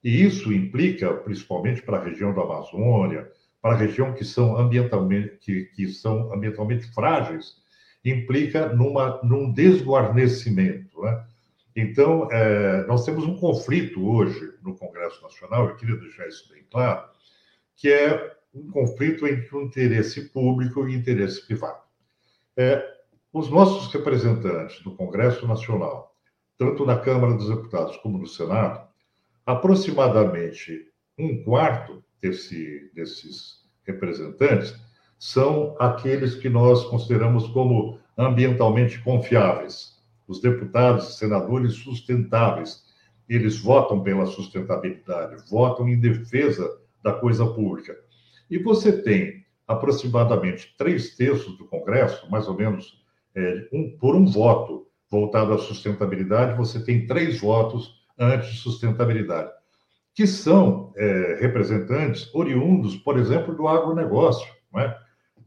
E 0.03 0.23
isso 0.23 0.51
implica, 0.51 1.13
principalmente 1.13 1.81
para 1.81 1.97
a 1.97 2.03
região 2.03 2.33
da 2.33 2.41
Amazônia, 2.41 3.31
para 3.61 3.75
a 3.75 3.77
região 3.77 4.13
que 4.13 4.25
são 4.25 4.57
ambientalmente, 4.57 5.37
que, 5.39 5.65
que 5.65 5.87
são 5.87 6.33
ambientalmente 6.33 6.91
frágeis, 6.93 7.57
implica 8.09 8.69
numa, 8.69 9.19
num 9.23 9.51
desguarnecimento. 9.51 11.01
Né? 11.01 11.25
Então, 11.75 12.27
é, 12.31 12.85
nós 12.87 13.05
temos 13.05 13.25
um 13.25 13.37
conflito 13.37 14.05
hoje 14.05 14.53
no 14.61 14.75
Congresso 14.75 15.21
Nacional, 15.21 15.69
eu 15.69 15.75
queria 15.75 15.95
deixar 15.97 16.27
isso 16.27 16.51
bem 16.51 16.63
claro, 16.69 17.07
que 17.75 17.91
é 17.91 18.35
um 18.53 18.69
conflito 18.69 19.27
entre 19.27 19.55
o 19.55 19.61
interesse 19.61 20.29
público 20.29 20.81
e 20.81 20.83
o 20.83 20.89
interesse 20.89 21.45
privado. 21.45 21.81
É, 22.57 22.83
os 23.31 23.49
nossos 23.49 23.93
representantes 23.93 24.81
do 24.81 24.95
Congresso 24.95 25.47
Nacional, 25.47 26.15
tanto 26.57 26.85
na 26.85 26.97
Câmara 26.97 27.35
dos 27.35 27.47
Deputados 27.47 27.95
como 27.97 28.17
no 28.17 28.27
Senado, 28.27 28.87
aproximadamente 29.45 30.87
um 31.17 31.43
quarto 31.43 32.03
desse, 32.21 32.91
desses 32.93 33.63
representantes 33.83 34.75
são 35.17 35.75
aqueles 35.79 36.35
que 36.35 36.49
nós 36.49 36.85
consideramos 36.85 37.47
como 37.47 37.98
ambientalmente 38.19 38.99
confiáveis, 38.99 39.97
os 40.27 40.41
deputados 40.41 41.09
e 41.09 41.17
senadores 41.17 41.73
sustentáveis. 41.75 42.83
Eles 43.27 43.57
votam 43.57 44.03
pela 44.03 44.25
sustentabilidade, 44.25 45.41
votam 45.49 45.87
em 45.87 45.99
defesa 45.99 46.69
da 47.01 47.13
coisa 47.13 47.45
pública. 47.45 47.95
E 48.49 48.57
você 48.57 49.01
tem 49.01 49.45
aproximadamente 49.65 50.75
três 50.77 51.15
terços 51.15 51.57
do 51.57 51.65
Congresso, 51.65 52.29
mais 52.29 52.47
ou 52.47 52.55
menos, 52.55 53.01
é, 53.35 53.69
um, 53.71 53.95
por 53.97 54.15
um 54.15 54.25
voto 54.25 54.87
voltado 55.09 55.53
à 55.53 55.57
sustentabilidade, 55.57 56.57
você 56.57 56.83
tem 56.83 57.07
três 57.07 57.39
votos 57.39 58.03
anti-sustentabilidade 58.19 59.51
que 60.13 60.27
são 60.27 60.91
é, 60.97 61.37
representantes 61.39 62.29
oriundos, 62.35 62.97
por 62.97 63.17
exemplo, 63.17 63.55
do 63.55 63.69
agronegócio, 63.69 64.45
é? 64.75 64.93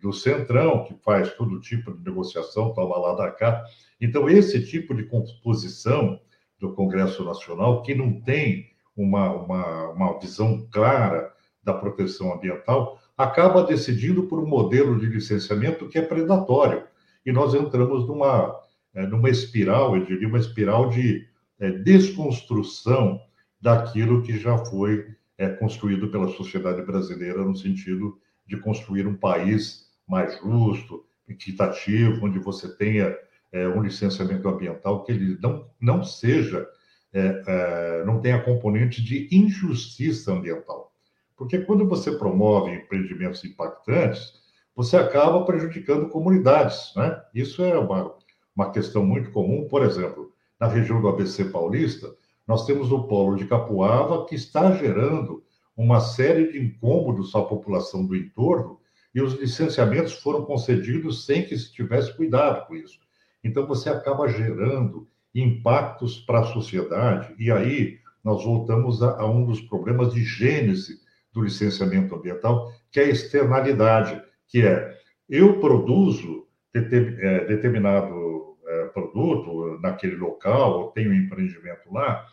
Do 0.02 0.12
Centrão, 0.12 0.84
que 0.84 0.94
faz 1.02 1.32
todo 1.34 1.60
tipo 1.60 1.96
de 1.96 2.02
negociação, 2.04 2.74
toma 2.74 2.98
lá 2.98 3.14
da 3.14 3.30
cá. 3.30 3.64
Então, 4.00 4.28
esse 4.28 4.66
tipo 4.66 4.92
de 4.94 5.04
composição 5.04 6.20
do 6.58 6.72
Congresso 6.72 7.24
Nacional, 7.24 7.82
que 7.82 7.94
não 7.94 8.20
tem 8.20 8.66
uma, 8.96 9.32
uma, 9.32 9.88
uma 9.90 10.18
visão 10.18 10.66
clara 10.72 11.32
da 11.62 11.72
proteção 11.72 12.34
ambiental, 12.34 12.98
acaba 13.16 13.62
decidindo 13.62 14.24
por 14.24 14.40
um 14.40 14.46
modelo 14.46 14.98
de 14.98 15.06
licenciamento 15.06 15.88
que 15.88 15.98
é 15.98 16.02
predatório. 16.02 16.84
E 17.24 17.30
nós 17.30 17.54
entramos 17.54 18.06
numa, 18.08 18.60
é, 18.92 19.06
numa 19.06 19.30
espiral, 19.30 19.96
eu 19.96 20.04
diria, 20.04 20.26
uma 20.26 20.38
espiral 20.38 20.88
de 20.88 21.28
é, 21.60 21.70
desconstrução 21.70 23.20
daquilo 23.60 24.22
que 24.22 24.36
já 24.36 24.58
foi 24.58 25.06
é, 25.38 25.48
construído 25.48 26.08
pela 26.08 26.28
sociedade 26.28 26.82
brasileira 26.82 27.44
no 27.44 27.56
sentido 27.56 28.18
de 28.44 28.56
construir 28.56 29.06
um 29.06 29.14
país 29.14 29.91
mais 30.08 30.38
justo, 30.38 31.04
equitativo, 31.28 32.26
onde 32.26 32.38
você 32.38 32.68
tenha 32.76 33.16
é, 33.52 33.68
um 33.68 33.82
licenciamento 33.82 34.48
ambiental 34.48 35.04
que 35.04 35.12
ele 35.12 35.38
não, 35.40 35.66
não 35.80 36.02
seja, 36.02 36.66
é, 37.12 37.42
é, 37.46 38.04
não 38.04 38.20
tenha 38.20 38.42
componente 38.42 39.02
de 39.02 39.28
injustiça 39.30 40.32
ambiental. 40.32 40.92
Porque 41.36 41.58
quando 41.58 41.86
você 41.86 42.12
promove 42.12 42.74
empreendimentos 42.74 43.44
impactantes, 43.44 44.40
você 44.74 44.96
acaba 44.96 45.44
prejudicando 45.44 46.08
comunidades. 46.08 46.92
Né? 46.96 47.20
Isso 47.34 47.62
é 47.62 47.78
uma, 47.78 48.14
uma 48.54 48.70
questão 48.70 49.04
muito 49.04 49.30
comum, 49.30 49.68
por 49.68 49.82
exemplo, 49.82 50.32
na 50.58 50.68
região 50.68 51.00
do 51.00 51.08
ABC 51.08 51.46
Paulista, 51.46 52.14
nós 52.46 52.66
temos 52.66 52.90
o 52.92 53.04
polo 53.04 53.36
de 53.36 53.46
Capuava, 53.46 54.26
que 54.26 54.34
está 54.34 54.72
gerando 54.72 55.42
uma 55.76 56.00
série 56.00 56.52
de 56.52 56.60
incômodos 56.60 57.34
à 57.34 57.42
população 57.42 58.04
do 58.06 58.16
entorno, 58.16 58.78
e 59.14 59.20
os 59.20 59.34
licenciamentos 59.34 60.14
foram 60.14 60.44
concedidos 60.44 61.26
sem 61.26 61.44
que 61.44 61.56
se 61.56 61.72
tivesse 61.72 62.16
cuidado 62.16 62.66
com 62.66 62.74
isso. 62.74 62.98
Então, 63.44 63.66
você 63.66 63.90
acaba 63.90 64.28
gerando 64.28 65.08
impactos 65.34 66.18
para 66.18 66.40
a 66.40 66.44
sociedade, 66.44 67.34
e 67.38 67.50
aí 67.50 67.98
nós 68.22 68.44
voltamos 68.44 69.02
a, 69.02 69.20
a, 69.20 69.26
um 69.26 69.44
dos 69.44 69.60
problemas 69.60 70.12
de 70.14 70.22
gênese 70.22 71.00
do 71.32 71.42
licenciamento 71.42 72.14
ambiental, 72.14 72.72
que 72.90 73.00
é 73.00 73.04
a 73.04 73.08
externalidade, 73.08 74.22
que 74.46 74.64
é 74.66 74.96
eu 75.28 75.58
produzo 75.60 76.46
é, 76.74 76.80
determinado 76.80 78.56
é, 78.66 78.84
produto 78.86 79.78
naquele 79.80 80.16
local, 80.16 80.80
ou 80.80 80.90
tenho 80.92 81.10
um 81.10 81.14
empreendimento 81.14 81.92
lá, 81.92 82.26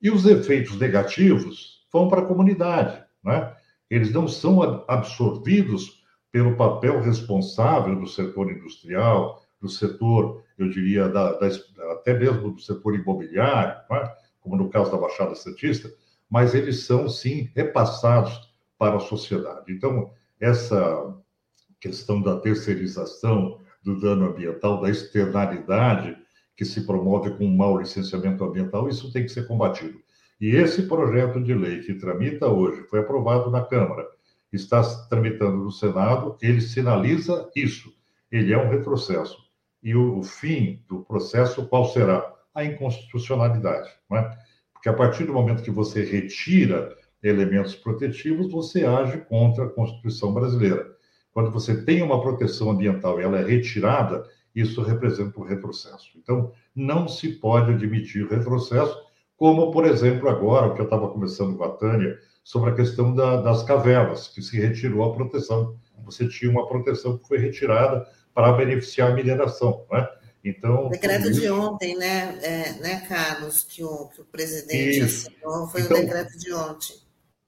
e 0.00 0.10
os 0.10 0.26
efeitos 0.26 0.78
negativos 0.78 1.86
vão 1.92 2.08
para 2.08 2.20
a 2.20 2.26
comunidade, 2.26 3.02
né? 3.24 3.54
Eles 3.88 4.12
não 4.12 4.26
são 4.26 4.84
absorvidos 4.88 6.01
pelo 6.32 6.56
papel 6.56 7.00
responsável 7.00 7.94
do 7.94 8.06
setor 8.06 8.50
industrial, 8.50 9.42
do 9.60 9.68
setor, 9.68 10.42
eu 10.58 10.70
diria, 10.70 11.08
da, 11.08 11.38
da, 11.38 11.46
até 11.92 12.18
mesmo 12.18 12.50
do 12.50 12.60
setor 12.60 12.94
imobiliário, 12.94 13.80
né? 13.90 14.12
como 14.40 14.56
no 14.56 14.70
caso 14.70 14.90
da 14.90 14.96
Baixada 14.96 15.34
Santista, 15.34 15.92
mas 16.28 16.54
eles 16.54 16.84
são, 16.84 17.08
sim, 17.08 17.50
repassados 17.54 18.50
para 18.78 18.96
a 18.96 19.00
sociedade. 19.00 19.70
Então, 19.70 20.10
essa 20.40 21.14
questão 21.78 22.20
da 22.20 22.40
terceirização 22.40 23.60
do 23.84 24.00
dano 24.00 24.26
ambiental, 24.26 24.80
da 24.80 24.90
externalidade 24.90 26.16
que 26.56 26.64
se 26.64 26.86
promove 26.86 27.30
com 27.32 27.44
um 27.44 27.56
mau 27.56 27.78
licenciamento 27.78 28.42
ambiental, 28.42 28.88
isso 28.88 29.12
tem 29.12 29.24
que 29.24 29.28
ser 29.30 29.46
combatido. 29.46 30.00
E 30.40 30.56
esse 30.56 30.82
projeto 30.82 31.40
de 31.40 31.54
lei 31.54 31.80
que 31.80 31.94
tramita 31.94 32.48
hoje, 32.48 32.82
foi 32.88 33.00
aprovado 33.00 33.50
na 33.50 33.64
Câmara, 33.64 34.08
está 34.56 34.82
tramitando 35.08 35.56
no 35.56 35.70
Senado, 35.70 36.36
ele 36.40 36.60
sinaliza 36.60 37.50
isso. 37.56 37.92
Ele 38.30 38.52
é 38.52 38.58
um 38.58 38.70
retrocesso. 38.70 39.38
E 39.82 39.94
o, 39.94 40.18
o 40.18 40.22
fim 40.22 40.82
do 40.88 41.00
processo, 41.00 41.66
qual 41.66 41.86
será? 41.86 42.30
A 42.54 42.64
inconstitucionalidade. 42.64 43.90
Não 44.10 44.18
é? 44.18 44.38
Porque 44.72 44.88
a 44.88 44.92
partir 44.92 45.24
do 45.24 45.32
momento 45.32 45.62
que 45.62 45.70
você 45.70 46.04
retira 46.04 46.96
elementos 47.22 47.74
protetivos, 47.74 48.50
você 48.50 48.84
age 48.84 49.18
contra 49.18 49.64
a 49.64 49.70
Constituição 49.70 50.34
brasileira. 50.34 50.92
Quando 51.32 51.50
você 51.50 51.82
tem 51.84 52.02
uma 52.02 52.20
proteção 52.20 52.70
ambiental 52.70 53.20
e 53.20 53.22
ela 53.22 53.38
é 53.38 53.44
retirada, 53.44 54.28
isso 54.54 54.82
representa 54.82 55.40
um 55.40 55.44
retrocesso. 55.44 56.10
Então, 56.16 56.52
não 56.74 57.08
se 57.08 57.28
pode 57.28 57.72
admitir 57.72 58.28
retrocesso, 58.28 58.96
como, 59.36 59.70
por 59.70 59.86
exemplo, 59.86 60.28
agora, 60.28 60.66
o 60.66 60.74
que 60.74 60.80
eu 60.80 60.84
estava 60.84 61.08
conversando 61.08 61.56
com 61.56 61.64
a 61.64 61.70
Tânia, 61.70 62.18
sobre 62.42 62.70
a 62.70 62.74
questão 62.74 63.14
da, 63.14 63.40
das 63.40 63.62
cavernas, 63.62 64.28
que 64.28 64.42
se 64.42 64.60
retirou 64.60 65.04
a 65.04 65.14
proteção. 65.14 65.76
Você 66.04 66.28
tinha 66.28 66.50
uma 66.50 66.66
proteção 66.66 67.18
que 67.18 67.28
foi 67.28 67.38
retirada 67.38 68.06
para 68.34 68.52
beneficiar 68.52 69.10
a 69.10 69.14
mineração, 69.14 69.86
né? 69.90 70.08
Então, 70.44 70.86
o 70.86 70.88
decreto 70.88 71.30
isso... 71.30 71.40
de 71.40 71.50
ontem, 71.50 71.96
né, 71.96 72.36
é, 72.42 72.72
né, 72.80 73.06
Carlos, 73.08 73.62
que 73.62 73.84
o, 73.84 74.08
que 74.08 74.22
o 74.22 74.24
presidente 74.24 74.98
isso. 74.98 75.28
assinou, 75.28 75.68
foi 75.68 75.82
então, 75.82 75.96
o 75.96 76.00
decreto 76.00 76.36
de 76.36 76.52
ontem. 76.52 76.96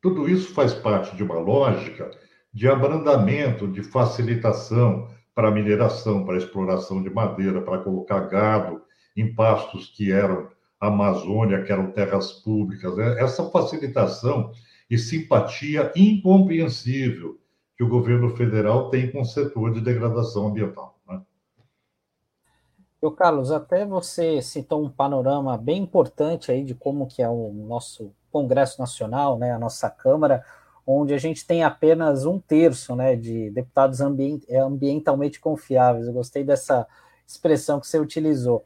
Tudo 0.00 0.28
isso 0.28 0.54
faz 0.54 0.72
parte 0.72 1.16
de 1.16 1.24
uma 1.24 1.38
lógica 1.40 2.08
de 2.52 2.68
abrandamento, 2.68 3.66
de 3.66 3.82
facilitação, 3.82 5.08
para 5.34 5.50
mineração, 5.50 6.24
para 6.24 6.36
exploração 6.36 7.02
de 7.02 7.10
madeira, 7.10 7.60
para 7.60 7.78
colocar 7.78 8.20
gado 8.20 8.80
em 9.16 9.34
pastos 9.34 9.92
que 9.96 10.12
eram 10.12 10.48
Amazônia, 10.80 11.62
que 11.62 11.72
eram 11.72 11.90
terras 11.90 12.32
públicas. 12.32 12.96
Né? 12.96 13.20
Essa 13.20 13.50
facilitação 13.50 14.52
e 14.94 14.98
simpatia 14.98 15.92
incompreensível 15.96 17.36
que 17.76 17.82
o 17.82 17.88
governo 17.88 18.30
federal 18.36 18.90
tem 18.90 19.10
com 19.10 19.20
o 19.20 19.24
setor 19.24 19.72
de 19.72 19.80
degradação 19.80 20.46
ambiental. 20.46 20.96
Né? 21.08 21.20
Eu, 23.02 23.10
Carlos, 23.10 23.50
até 23.50 23.84
você 23.84 24.40
citou 24.40 24.84
um 24.84 24.88
panorama 24.88 25.58
bem 25.58 25.82
importante 25.82 26.52
aí 26.52 26.62
de 26.62 26.76
como 26.76 27.08
que 27.08 27.20
é 27.20 27.28
o 27.28 27.52
nosso 27.52 28.12
Congresso 28.30 28.80
Nacional, 28.80 29.36
né, 29.36 29.50
a 29.50 29.58
nossa 29.58 29.90
Câmara, 29.90 30.44
onde 30.86 31.12
a 31.12 31.18
gente 31.18 31.44
tem 31.44 31.64
apenas 31.64 32.24
um 32.24 32.38
terço 32.38 32.94
né, 32.94 33.16
de 33.16 33.50
deputados 33.50 34.00
ambient, 34.00 34.44
ambientalmente 34.50 35.40
confiáveis. 35.40 36.06
Eu 36.06 36.12
gostei 36.12 36.44
dessa 36.44 36.86
expressão 37.26 37.80
que 37.80 37.88
você 37.88 37.98
utilizou. 37.98 38.64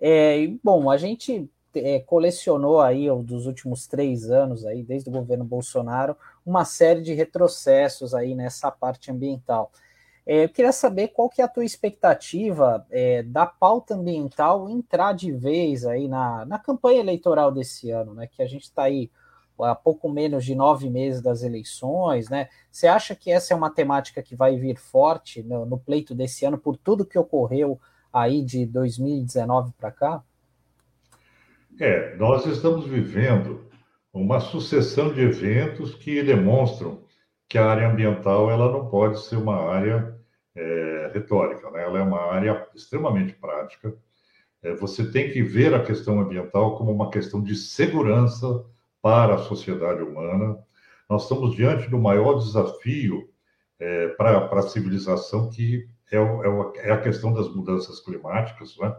É, 0.00 0.48
bom, 0.62 0.90
a 0.90 0.96
gente 0.96 1.48
é, 1.74 2.00
colecionou 2.00 2.80
aí, 2.80 3.08
dos 3.22 3.46
últimos 3.46 3.86
três 3.86 4.30
anos, 4.30 4.64
aí, 4.64 4.82
desde 4.82 5.08
o 5.08 5.12
governo 5.12 5.44
Bolsonaro, 5.44 6.16
uma 6.44 6.64
série 6.64 7.02
de 7.02 7.12
retrocessos 7.14 8.14
aí 8.14 8.34
nessa 8.34 8.70
parte 8.70 9.10
ambiental. 9.10 9.70
É, 10.26 10.44
eu 10.44 10.48
queria 10.50 10.72
saber 10.72 11.08
qual 11.08 11.30
que 11.30 11.40
é 11.40 11.44
a 11.44 11.48
tua 11.48 11.64
expectativa 11.64 12.86
é, 12.90 13.22
da 13.22 13.46
pauta 13.46 13.94
ambiental 13.94 14.68
entrar 14.68 15.14
de 15.14 15.32
vez 15.32 15.86
aí 15.86 16.06
na, 16.06 16.44
na 16.44 16.58
campanha 16.58 17.00
eleitoral 17.00 17.50
desse 17.50 17.90
ano, 17.90 18.12
né? 18.12 18.26
Que 18.26 18.42
a 18.42 18.46
gente 18.46 18.64
está 18.64 18.82
aí 18.82 19.10
há 19.58 19.74
pouco 19.74 20.08
menos 20.08 20.44
de 20.44 20.54
nove 20.54 20.90
meses 20.90 21.22
das 21.22 21.42
eleições, 21.42 22.28
né? 22.28 22.48
Você 22.70 22.86
acha 22.86 23.14
que 23.14 23.30
essa 23.30 23.54
é 23.54 23.56
uma 23.56 23.70
temática 23.70 24.22
que 24.22 24.36
vai 24.36 24.56
vir 24.56 24.76
forte 24.76 25.42
no, 25.42 25.64
no 25.64 25.78
pleito 25.78 26.14
desse 26.14 26.44
ano 26.44 26.58
por 26.58 26.76
tudo 26.76 27.06
que 27.06 27.18
ocorreu 27.18 27.80
aí 28.12 28.42
de 28.42 28.66
2019 28.66 29.72
para 29.78 29.90
cá? 29.90 30.22
É, 31.80 32.16
nós 32.16 32.44
estamos 32.44 32.86
vivendo 32.86 33.68
uma 34.12 34.40
sucessão 34.40 35.12
de 35.12 35.20
eventos 35.20 35.94
que 35.94 36.20
demonstram 36.24 37.04
que 37.48 37.56
a 37.56 37.66
área 37.66 37.88
ambiental 37.88 38.50
ela 38.50 38.72
não 38.72 38.88
pode 38.88 39.20
ser 39.20 39.36
uma 39.36 39.70
área 39.70 40.18
é, 40.56 41.10
retórica, 41.14 41.70
né? 41.70 41.84
ela 41.84 42.00
é 42.00 42.02
uma 42.02 42.32
área 42.32 42.66
extremamente 42.74 43.32
prática. 43.34 43.96
É, 44.60 44.74
você 44.74 45.08
tem 45.08 45.30
que 45.30 45.40
ver 45.40 45.72
a 45.72 45.84
questão 45.84 46.20
ambiental 46.20 46.76
como 46.76 46.90
uma 46.90 47.10
questão 47.10 47.40
de 47.40 47.54
segurança 47.54 48.64
para 49.00 49.36
a 49.36 49.38
sociedade 49.38 50.02
humana. 50.02 50.58
Nós 51.08 51.22
estamos 51.22 51.54
diante 51.54 51.88
do 51.88 51.98
maior 51.98 52.38
desafio 52.38 53.30
é, 53.78 54.08
para 54.08 54.48
a 54.50 54.62
civilização, 54.62 55.48
que 55.48 55.88
é, 56.10 56.16
é, 56.16 56.88
é, 56.88 56.90
a 56.90 57.00
questão 57.00 57.32
das 57.32 57.48
mudanças 57.48 58.00
climáticas, 58.00 58.76
né? 58.78 58.92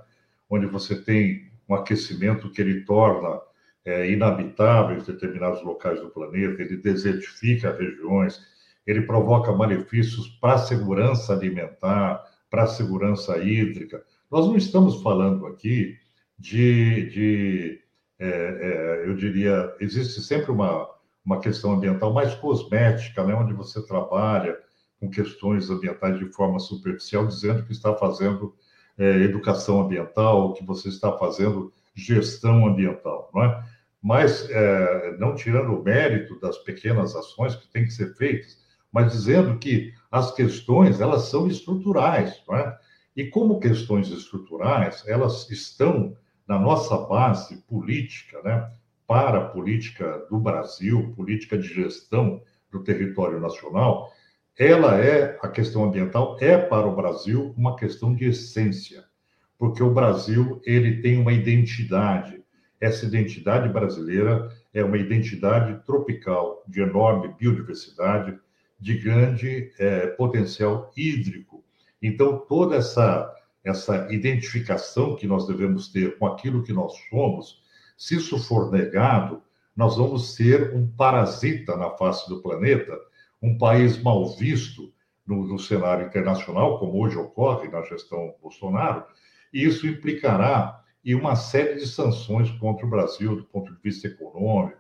onde 0.50 0.66
você 0.66 0.96
tem 0.96 1.49
um 1.70 1.76
aquecimento 1.76 2.50
que 2.50 2.62
ele 2.62 2.82
torna 2.82 3.40
é, 3.86 4.12
inabitáveis 4.12 5.06
determinados 5.06 5.64
locais 5.64 6.02
do 6.02 6.10
planeta, 6.10 6.62
ele 6.62 6.78
desertifica 6.78 7.76
regiões, 7.76 8.42
ele 8.86 9.04
provoca 9.04 9.52
malefícios 9.52 10.28
para 10.42 10.56
a 10.56 10.58
segurança 10.58 11.34
alimentar, 11.34 12.24
para 12.50 12.64
a 12.64 12.68
segurança 12.68 13.38
hídrica. 13.38 14.04
Nós 14.32 14.48
não 14.48 14.58
estamos 14.58 15.02
falando 15.02 15.46
aqui 15.46 15.96
de, 16.38 17.10
de 17.10 17.82
é, 18.18 18.28
é, 18.28 19.08
eu 19.08 19.16
diria, 19.16 19.76
existe 19.80 20.22
sempre 20.22 20.52
uma, 20.52 20.90
uma 21.24 21.40
questão 21.40 21.74
ambiental 21.74 22.14
mais 22.14 22.34
cosmética, 22.36 23.24
né, 23.24 23.34
onde 23.34 23.54
você 23.54 23.86
trabalha 23.86 24.58
com 25.00 25.10
questões 25.10 25.70
ambientais 25.70 26.18
de 26.20 26.26
forma 26.34 26.60
superficial, 26.60 27.28
dizendo 27.28 27.64
que 27.64 27.72
está 27.72 27.96
fazendo 27.96 28.56
é, 29.00 29.22
educação 29.22 29.82
ambiental, 29.82 30.54
que 30.54 30.64
você 30.64 30.90
está 30.90 31.18
fazendo 31.18 31.72
gestão 31.96 32.68
ambiental, 32.68 33.32
não 33.34 33.44
é? 33.44 33.64
Mas 34.02 34.50
é, 34.50 35.18
não 35.18 35.36
tirando 35.36 35.74
o 35.74 35.84
mérito 35.84 36.40
das 36.40 36.58
pequenas 36.60 37.16
ações 37.16 37.56
que 37.56 37.68
têm 37.70 37.86
que 37.86 37.92
ser 37.92 38.14
feitas, 38.16 38.58
mas 38.92 39.12
dizendo 39.12 39.58
que 39.58 39.94
as 40.12 40.34
questões 40.34 41.00
elas 41.00 41.24
são 41.24 41.48
estruturais, 41.48 42.42
não 42.48 42.56
é? 42.56 42.78
E 43.16 43.26
como 43.26 43.60
questões 43.60 44.10
estruturais, 44.10 45.04
elas 45.08 45.50
estão 45.50 46.16
na 46.48 46.60
nossa 46.60 46.98
base 46.98 47.58
política, 47.68 48.42
né? 48.44 48.72
Para 49.08 49.40
a 49.40 49.48
política 49.50 50.26
do 50.30 50.40
Brasil, 50.40 51.14
política 51.16 51.58
de 51.58 51.68
gestão 51.68 52.42
do 52.72 52.84
território 52.84 53.40
nacional, 53.40 54.12
ela 54.58 55.00
é, 55.00 55.38
a 55.42 55.48
questão 55.48 55.86
ambiental 55.86 56.38
é 56.40 56.58
para 56.58 56.88
o 56.88 56.96
Brasil 56.96 57.54
uma 57.58 57.76
questão 57.76 58.14
de 58.14 58.26
essência, 58.26 59.06
porque 59.58 59.82
o 59.82 59.94
Brasil, 59.94 60.62
ele 60.66 61.02
tem 61.02 61.18
uma 61.18 61.34
identidade. 61.34 62.44
Essa 62.80 63.06
identidade 63.06 63.68
brasileira 63.70 64.50
é 64.74 64.84
uma 64.84 64.98
identidade 64.98 65.84
tropical, 65.86 66.64
de 66.68 66.82
enorme 66.82 67.34
biodiversidade, 67.38 68.38
de 68.80 68.98
grande 68.98 69.72
é, 69.78 70.08
potencial 70.08 70.92
hídrico. 70.96 71.64
Então, 72.02 72.40
toda 72.40 72.78
essa, 72.78 73.34
essa 73.64 74.08
identificação 74.12 75.16
que 75.16 75.28
nós 75.28 75.46
devemos 75.46 75.90
ter 75.90 76.18
com 76.18 76.26
aquilo 76.26 76.64
que 76.64 76.72
nós 76.72 76.94
somos, 77.10 77.62
se 77.98 78.16
isso 78.16 78.40
for 78.40 78.72
negado, 78.72 79.42
nós 79.76 79.98
vamos 79.98 80.36
ser 80.36 80.74
um 80.74 80.88
parasita 80.88 81.76
na 81.76 81.90
face 81.92 82.30
do 82.30 82.42
planeta 82.42 82.98
um 83.42 83.58
país 83.58 84.02
mal 84.02 84.36
visto 84.36 84.94
no, 85.26 85.48
no, 85.48 85.60
cenário 85.60 86.08
internacional, 86.08 86.80
como 86.80 87.02
hoje 87.02 87.18
ocorre 87.18 87.68
na 87.68 87.82
gestão 87.84 88.36
Bolsonaro, 88.42 89.06
e 89.54 89.64
isso 89.64 89.88
implicará 89.88 90.84
em 91.04 91.16
uma 91.16 91.36
série 91.36 91.76
de 91.76 91.88
sanções 91.88 92.52
contra 92.52 92.86
o 92.86 92.90
Brasil 92.90 93.36
do 93.36 93.46
ponto 93.46 93.74
de 93.74 93.82
vista 93.82 94.08
econômico. 94.08 94.80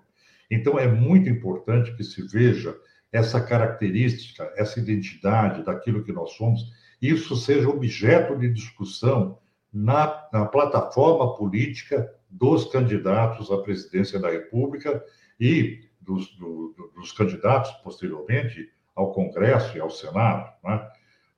Então, 0.51 0.78
é 0.78 0.88
muito 0.88 1.30
importante 1.30 1.95
que 1.95 2.03
se 2.03 2.28
veja 2.28 2.76
essa 3.12 3.41
característica, 3.41 4.51
essa 4.55 4.80
identidade 4.80 5.64
daquilo 5.64 6.03
que 6.03 6.12
nós 6.12 6.34
somos, 6.34 6.62
isso 7.01 7.36
seja 7.36 7.70
objeto 7.70 8.38
de 8.38 8.51
discussão 8.51 9.39
na, 9.72 10.28
na 10.34 10.45
plataforma 10.45 11.36
política 11.36 12.12
dos 12.30 12.66
candidatos 12.66 13.51
à 13.51 13.57
presidência 13.62 14.20
da 14.20 14.30
República 14.30 15.03
e 15.39 15.88
dos, 16.10 16.36
do, 16.38 16.74
dos 16.95 17.12
candidatos 17.12 17.72
posteriormente 17.84 18.68
ao 18.95 19.14
Congresso 19.14 19.78
e 19.78 19.80
ao 19.80 19.91
Senado. 19.91 20.49
Né? 20.64 20.88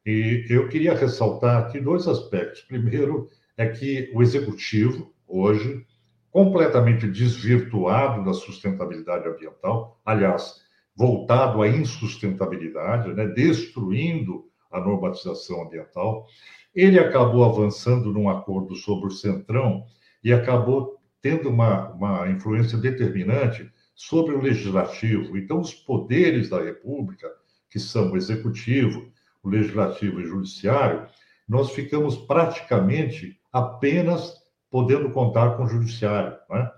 E 0.06 0.46
eu 0.50 0.70
queria 0.70 0.96
ressaltar 0.96 1.64
aqui 1.64 1.80
dois 1.80 2.08
aspectos. 2.08 2.62
Primeiro, 2.62 3.28
é 3.58 3.68
que 3.68 4.10
o 4.16 4.24
executivo, 4.24 5.14
hoje, 5.28 5.86
completamente 6.32 7.06
desvirtuado 7.06 8.24
da 8.24 8.34
sustentabilidade 8.34 9.28
ambiental, 9.28 10.00
aliás, 10.06 10.62
voltado 10.96 11.62
à 11.62 11.68
insustentabilidade, 11.68 13.14
né? 13.14 13.28
destruindo 13.28 14.46
a 14.72 14.80
normatização 14.80 15.64
ambiental, 15.64 16.26
ele 16.74 16.98
acabou 16.98 17.44
avançando 17.44 18.14
num 18.14 18.30
acordo 18.30 18.74
sobre 18.76 19.08
o 19.08 19.12
Centrão 19.12 19.84
e 20.24 20.32
acabou 20.32 20.98
tendo 21.22 21.50
uma, 21.50 21.90
uma 21.90 22.30
influência 22.30 22.78
determinante 22.78 23.70
sobre 24.02 24.34
o 24.34 24.42
legislativo. 24.42 25.38
Então, 25.38 25.60
os 25.60 25.76
poderes 25.76 26.50
da 26.50 26.60
República, 26.60 27.32
que 27.70 27.80
são 27.80 28.12
o 28.12 28.18
executivo, 28.18 29.12
o 29.44 29.50
legislativo 29.50 30.20
e 30.20 30.24
o 30.24 30.28
judiciário, 30.28 31.08
nós 31.48 31.72
ficamos 31.72 32.18
praticamente 32.18 33.40
apenas 33.54 34.42
podendo 34.72 35.12
contar 35.12 35.56
com 35.56 35.66
o 35.66 35.68
judiciário. 35.68 36.36
Né? 36.50 36.72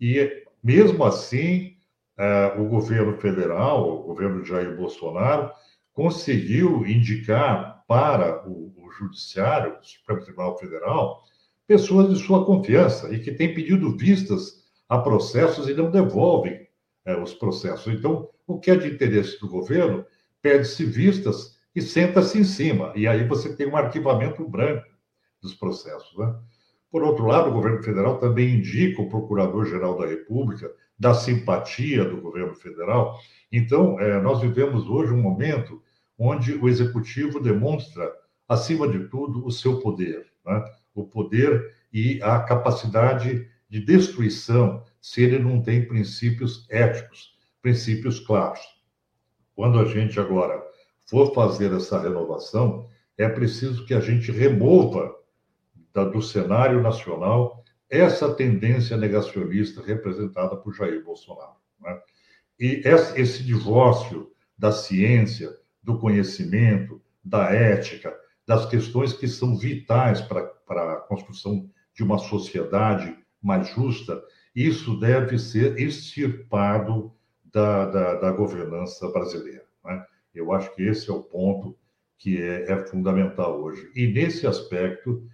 E, 0.00 0.44
mesmo 0.62 1.04
assim, 1.04 1.76
eh, 2.16 2.54
o 2.56 2.66
governo 2.66 3.16
federal, 3.16 4.02
o 4.02 4.02
governo 4.04 4.42
de 4.42 4.48
Jair 4.48 4.76
Bolsonaro, 4.76 5.50
conseguiu 5.92 6.86
indicar 6.86 7.84
para 7.88 8.48
o, 8.48 8.72
o 8.76 8.92
judiciário, 8.92 9.76
o 9.80 9.84
Supremo 9.84 10.22
Tribunal 10.22 10.56
Federal, 10.56 11.24
pessoas 11.66 12.14
de 12.14 12.24
sua 12.24 12.44
confiança 12.46 13.12
e 13.12 13.18
que 13.18 13.32
têm 13.32 13.52
pedido 13.52 13.96
vistas 13.96 14.59
a 14.90 14.98
processos 14.98 15.68
e 15.68 15.74
não 15.74 15.88
devolvem 15.88 16.66
é, 17.04 17.16
os 17.16 17.32
processos. 17.32 17.94
Então, 17.94 18.28
o 18.44 18.58
que 18.58 18.72
é 18.72 18.76
de 18.76 18.88
interesse 18.88 19.38
do 19.38 19.48
governo, 19.48 20.04
pede-se 20.42 20.84
vistas 20.84 21.56
e 21.74 21.80
senta-se 21.80 22.40
em 22.40 22.44
cima. 22.44 22.92
E 22.96 23.06
aí 23.06 23.24
você 23.26 23.54
tem 23.54 23.68
um 23.68 23.76
arquivamento 23.76 24.46
branco 24.48 24.84
dos 25.40 25.54
processos. 25.54 26.18
Né? 26.18 26.34
Por 26.90 27.04
outro 27.04 27.24
lado, 27.24 27.50
o 27.50 27.52
governo 27.52 27.80
federal 27.84 28.18
também 28.18 28.56
indica 28.56 29.00
o 29.00 29.08
Procurador-Geral 29.08 29.96
da 29.96 30.06
República, 30.06 30.68
da 30.98 31.14
simpatia 31.14 32.04
do 32.04 32.20
governo 32.20 32.56
federal. 32.56 33.16
Então, 33.52 33.98
é, 34.00 34.20
nós 34.20 34.40
vivemos 34.40 34.88
hoje 34.88 35.12
um 35.12 35.22
momento 35.22 35.80
onde 36.18 36.54
o 36.54 36.68
executivo 36.68 37.38
demonstra, 37.38 38.12
acima 38.48 38.88
de 38.88 39.06
tudo, 39.06 39.46
o 39.46 39.52
seu 39.52 39.78
poder, 39.78 40.26
né? 40.44 40.64
o 40.96 41.04
poder 41.04 41.72
e 41.92 42.20
a 42.22 42.40
capacidade 42.40 43.48
de 43.70 43.80
destruição 43.80 44.84
se 45.00 45.22
ele 45.22 45.38
não 45.38 45.62
tem 45.62 45.86
princípios 45.86 46.66
éticos, 46.68 47.38
princípios 47.62 48.18
claros. 48.18 48.60
Quando 49.54 49.78
a 49.78 49.84
gente 49.84 50.18
agora 50.18 50.60
for 51.06 51.32
fazer 51.32 51.72
essa 51.72 52.00
renovação, 52.00 52.86
é 53.16 53.28
preciso 53.28 53.86
que 53.86 53.94
a 53.94 54.00
gente 54.00 54.32
remova 54.32 55.14
da, 55.92 56.04
do 56.04 56.20
cenário 56.20 56.82
nacional 56.82 57.62
essa 57.88 58.32
tendência 58.34 58.96
negacionista 58.96 59.82
representada 59.82 60.56
por 60.56 60.74
Jair 60.74 61.04
Bolsonaro. 61.04 61.56
Né? 61.80 62.00
E 62.58 62.82
esse 63.16 63.42
divórcio 63.42 64.30
da 64.56 64.70
ciência, 64.70 65.54
do 65.82 65.98
conhecimento, 65.98 67.00
da 67.24 67.50
ética, 67.50 68.16
das 68.46 68.66
questões 68.66 69.12
que 69.12 69.26
são 69.26 69.56
vitais 69.56 70.20
para, 70.20 70.44
para 70.44 70.92
a 70.94 70.96
construção 71.00 71.68
de 71.94 72.02
uma 72.02 72.18
sociedade 72.18 73.16
mais 73.42 73.68
justa, 73.68 74.22
isso 74.54 74.98
deve 74.98 75.38
ser 75.38 75.78
extirpado 75.78 77.12
da, 77.52 77.86
da, 77.86 78.14
da 78.16 78.32
governança 78.32 79.08
brasileira. 79.10 79.64
Né? 79.84 80.04
Eu 80.34 80.52
acho 80.52 80.74
que 80.74 80.82
esse 80.82 81.10
é 81.10 81.12
o 81.12 81.22
ponto 81.22 81.76
que 82.18 82.40
é, 82.40 82.70
é 82.72 82.86
fundamental 82.86 83.60
hoje. 83.60 83.90
E 83.94 84.06
nesse 84.06 84.46
aspecto, 84.46 85.26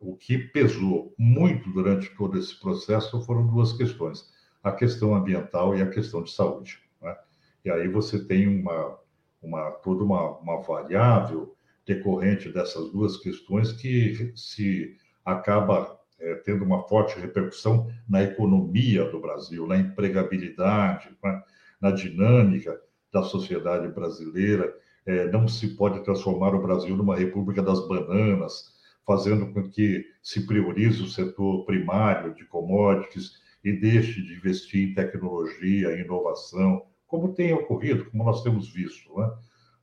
o 0.00 0.16
que 0.16 0.38
pesou 0.38 1.12
muito 1.18 1.70
durante 1.70 2.14
todo 2.16 2.38
esse 2.38 2.58
processo 2.58 3.20
foram 3.22 3.46
duas 3.46 3.72
questões: 3.72 4.32
a 4.62 4.72
questão 4.72 5.14
ambiental 5.14 5.76
e 5.76 5.82
a 5.82 5.90
questão 5.90 6.22
de 6.22 6.30
saúde. 6.30 6.78
Né? 7.02 7.16
E 7.64 7.70
aí 7.70 7.88
você 7.88 8.24
tem 8.24 8.46
uma, 8.46 8.98
uma 9.42 9.70
toda 9.72 10.04
uma, 10.04 10.38
uma 10.38 10.62
variável 10.62 11.54
decorrente 11.84 12.52
dessas 12.52 12.90
duas 12.92 13.16
questões 13.16 13.72
que 13.72 14.32
se 14.36 14.96
acaba 15.24 15.97
é, 16.20 16.34
tendo 16.36 16.64
uma 16.64 16.82
forte 16.88 17.18
repercussão 17.18 17.90
na 18.08 18.22
economia 18.22 19.04
do 19.10 19.20
Brasil, 19.20 19.66
na 19.66 19.76
empregabilidade, 19.76 21.10
né, 21.22 21.42
na 21.80 21.90
dinâmica 21.90 22.80
da 23.12 23.22
sociedade 23.22 23.88
brasileira. 23.88 24.74
É, 25.06 25.30
não 25.30 25.48
se 25.48 25.68
pode 25.76 26.04
transformar 26.04 26.54
o 26.54 26.62
Brasil 26.62 26.96
numa 26.96 27.16
república 27.16 27.62
das 27.62 27.86
bananas, 27.88 28.76
fazendo 29.06 29.52
com 29.52 29.70
que 29.70 30.04
se 30.22 30.46
priorize 30.46 31.02
o 31.02 31.08
setor 31.08 31.64
primário 31.64 32.34
de 32.34 32.44
commodities 32.44 33.32
e 33.64 33.72
deixe 33.72 34.20
de 34.20 34.34
investir 34.34 34.90
em 34.90 34.94
tecnologia, 34.94 35.96
em 35.96 36.02
inovação, 36.02 36.82
como 37.06 37.32
tem 37.32 37.54
ocorrido, 37.54 38.04
como 38.10 38.24
nós 38.24 38.42
temos 38.42 38.70
visto. 38.70 39.16
Né? 39.16 39.30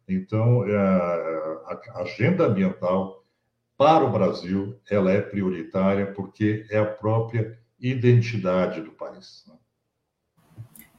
Então, 0.07 0.63
é, 0.65 0.75
a 0.75 2.01
agenda 2.01 2.45
ambiental 2.45 3.24
para 3.77 4.05
o 4.05 4.11
Brasil 4.11 4.79
ela 4.89 5.11
é 5.11 5.21
prioritária 5.21 6.13
porque 6.13 6.65
é 6.69 6.77
a 6.77 6.85
própria 6.85 7.59
identidade 7.79 8.81
do 8.81 8.91
país. 8.91 9.45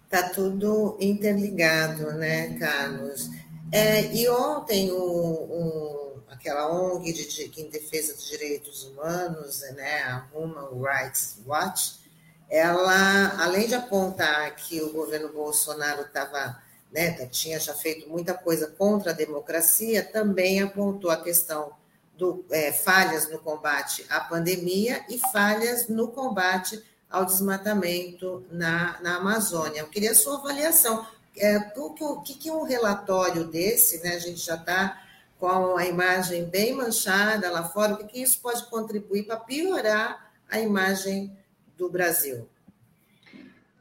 Está 0.04 0.22
né? 0.22 0.28
tudo 0.34 0.96
interligado, 1.00 2.12
né, 2.12 2.58
Carlos? 2.58 3.30
É, 3.72 4.14
e 4.14 4.28
ontem 4.28 4.92
o, 4.92 4.96
o, 4.96 6.22
aquela 6.28 6.70
ONG 6.70 7.12
de, 7.12 7.48
de, 7.48 7.60
em 7.60 7.68
defesa 7.68 8.14
dos 8.14 8.28
direitos 8.28 8.84
humanos, 8.84 9.62
né, 9.74 10.02
a 10.02 10.28
Human 10.32 10.68
Rights 10.80 11.38
Watch, 11.44 12.00
ela, 12.48 13.42
além 13.42 13.66
de 13.66 13.74
apontar 13.74 14.54
que 14.54 14.80
o 14.80 14.92
governo 14.92 15.32
Bolsonaro 15.32 16.02
estava, 16.02 16.62
né, 16.92 17.10
tinha 17.26 17.58
já 17.58 17.74
feito 17.74 18.08
muita 18.08 18.34
coisa 18.34 18.68
contra 18.68 19.10
a 19.10 19.14
democracia, 19.14 20.04
também 20.04 20.62
apontou 20.62 21.10
a 21.10 21.16
questão 21.16 21.72
do 22.16 22.44
é, 22.50 22.72
falhas 22.72 23.30
no 23.30 23.38
combate 23.38 24.04
à 24.08 24.20
pandemia 24.20 25.04
e 25.08 25.18
falhas 25.32 25.88
no 25.88 26.08
combate 26.08 26.82
ao 27.10 27.24
desmatamento 27.24 28.44
na, 28.50 28.98
na 29.02 29.16
Amazônia. 29.16 29.80
Eu 29.80 29.88
queria 29.88 30.12
a 30.12 30.14
sua 30.14 30.38
avaliação. 30.38 31.06
É, 31.36 31.58
o 31.76 32.20
que, 32.22 32.34
que 32.34 32.50
um 32.50 32.62
relatório 32.62 33.44
desse, 33.44 34.02
né, 34.02 34.14
a 34.14 34.18
gente 34.18 34.40
já 34.40 34.54
está 34.54 35.02
com 35.38 35.76
a 35.76 35.86
imagem 35.86 36.46
bem 36.46 36.74
manchada 36.74 37.50
lá 37.50 37.64
fora, 37.64 37.92
o 37.92 37.96
que, 37.98 38.04
que 38.04 38.22
isso 38.22 38.40
pode 38.40 38.64
contribuir 38.70 39.24
para 39.24 39.36
piorar 39.36 40.32
a 40.50 40.58
imagem 40.58 41.36
do 41.76 41.90
Brasil? 41.90 42.48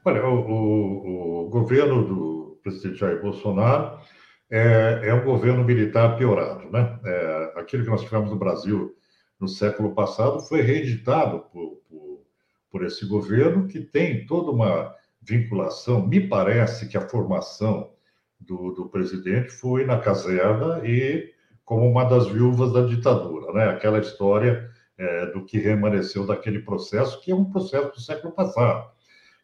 Olha, 0.03 0.27
o, 0.27 0.35
o, 0.35 1.45
o 1.45 1.49
governo 1.49 2.05
do 2.05 2.57
presidente 2.61 2.99
Jair 2.99 3.21
Bolsonaro 3.21 3.99
é, 4.55 5.09
é, 5.09 5.13
um 5.13 5.25
governo 5.25 5.65
militar 5.65 6.15
piorado. 6.15 6.71
Né? 6.71 6.97
É, 7.03 7.53
aquilo 7.57 7.83
que 7.83 7.89
nós 7.89 8.01
tivemos 8.01 8.29
no 8.29 8.37
Brasil 8.37 8.95
no 9.37 9.49
século 9.49 9.93
passado 9.93 10.39
foi 10.39 10.61
reeditado 10.61 11.41
por, 11.51 11.81
por, 11.89 12.21
por, 12.71 12.85
esse 12.85 13.05
governo, 13.05 13.67
que 13.67 13.81
tem 13.81 14.25
toda 14.25 14.51
uma 14.51 14.95
vinculação. 15.21 16.07
Me 16.07 16.21
parece 16.25 16.87
que 16.87 16.97
a 16.97 17.09
formação 17.09 17.91
do, 18.39 18.71
do 18.71 18.87
presidente 18.87 19.49
foi 19.49 19.85
na 19.85 19.99
caserna 19.99 20.81
e 20.87 21.33
como 21.65 21.85
uma 21.85 22.05
das 22.05 22.27
viúvas 22.27 22.71
da 22.71 22.81
ditadura, 22.81 23.51
né? 23.51 23.69
aquela 23.69 23.99
história 23.99 24.69
é, 24.97 25.25
do 25.31 25.43
que 25.43 25.57
remanesceu 25.57 26.25
daquele 26.25 26.59
processo, 26.59 27.19
que 27.19 27.29
é 27.31 27.35
um 27.35 27.43
processo 27.43 27.91
do 27.91 27.99
século 27.99 28.33
passado. 28.33 28.89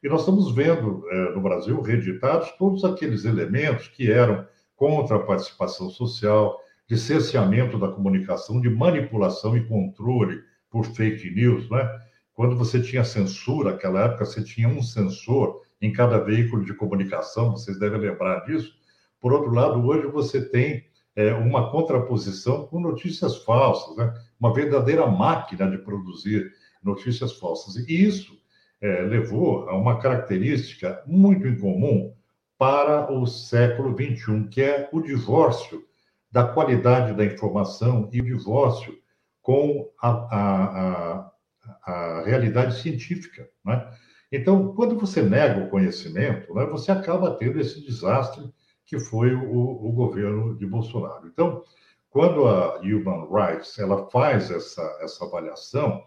E 0.02 0.08
nós 0.08 0.22
estamos 0.22 0.56
vendo 0.56 1.04
é, 1.10 1.32
no 1.32 1.42
Brasil 1.42 1.82
reeditados 1.82 2.50
todos 2.52 2.86
aqueles 2.86 3.26
elementos 3.26 3.90
que 3.90 4.10
eram 4.10 4.48
contra 4.82 5.18
a 5.18 5.20
participação 5.24 5.92
social, 5.92 6.60
de 6.88 6.98
cerceamento 6.98 7.78
da 7.78 7.88
comunicação, 7.88 8.60
de 8.60 8.68
manipulação 8.68 9.56
e 9.56 9.64
controle 9.64 10.42
por 10.72 10.88
fake 10.88 11.30
news, 11.30 11.70
né? 11.70 11.88
Quando 12.34 12.58
você 12.58 12.82
tinha 12.82 13.04
censura, 13.04 13.74
naquela 13.74 14.06
época 14.06 14.26
você 14.26 14.44
tinha 14.44 14.68
um 14.68 14.82
censor 14.82 15.62
em 15.80 15.94
cada 15.94 16.18
veículo 16.18 16.66
de 16.66 16.74
comunicação, 16.74 17.52
vocês 17.52 17.78
devem 17.78 18.00
lembrar 18.00 18.40
disso. 18.40 18.74
Por 19.20 19.32
outro 19.32 19.54
lado, 19.54 19.86
hoje 19.86 20.08
você 20.08 20.50
tem 20.50 20.84
é, 21.16 21.32
uma 21.32 21.70
contraposição 21.70 22.66
com 22.66 22.80
notícias 22.80 23.38
falsas, 23.44 23.96
né? 23.96 24.12
uma 24.40 24.52
verdadeira 24.52 25.06
máquina 25.06 25.70
de 25.70 25.78
produzir 25.78 26.52
notícias 26.84 27.34
falsas. 27.38 27.76
E 27.88 28.04
isso 28.04 28.36
é, 28.82 29.04
levou 29.04 29.70
a 29.70 29.78
uma 29.78 30.00
característica 30.00 31.04
muito 31.06 31.48
incomum 31.48 32.16
para 32.62 33.12
o 33.12 33.26
século 33.26 33.98
XXI, 33.98 34.48
que 34.48 34.62
é 34.62 34.88
o 34.92 35.02
divórcio 35.02 35.84
da 36.32 36.44
qualidade 36.44 37.12
da 37.18 37.26
informação 37.26 38.08
e 38.14 38.22
o 38.22 38.24
divórcio 38.24 38.96
com 39.42 39.90
a, 40.00 40.10
a, 40.10 41.32
a, 41.64 41.92
a 41.92 42.24
realidade 42.24 42.80
científica. 42.80 43.50
Né? 43.66 43.92
Então, 44.32 44.76
quando 44.76 44.96
você 44.96 45.24
nega 45.24 45.66
o 45.66 45.72
conhecimento, 45.72 46.54
né, 46.54 46.64
você 46.68 46.92
acaba 46.92 47.36
tendo 47.36 47.60
esse 47.60 47.84
desastre 47.84 48.48
que 48.86 49.00
foi 49.00 49.34
o, 49.34 49.52
o 49.52 49.92
governo 49.92 50.56
de 50.56 50.68
Bolsonaro. 50.68 51.26
Então, 51.26 51.64
quando 52.12 52.48
a 52.48 52.78
Human 52.82 53.28
Rights 53.28 53.80
ela 53.80 54.08
faz 54.12 54.52
essa, 54.52 54.84
essa 55.02 55.26
avaliação, 55.26 56.04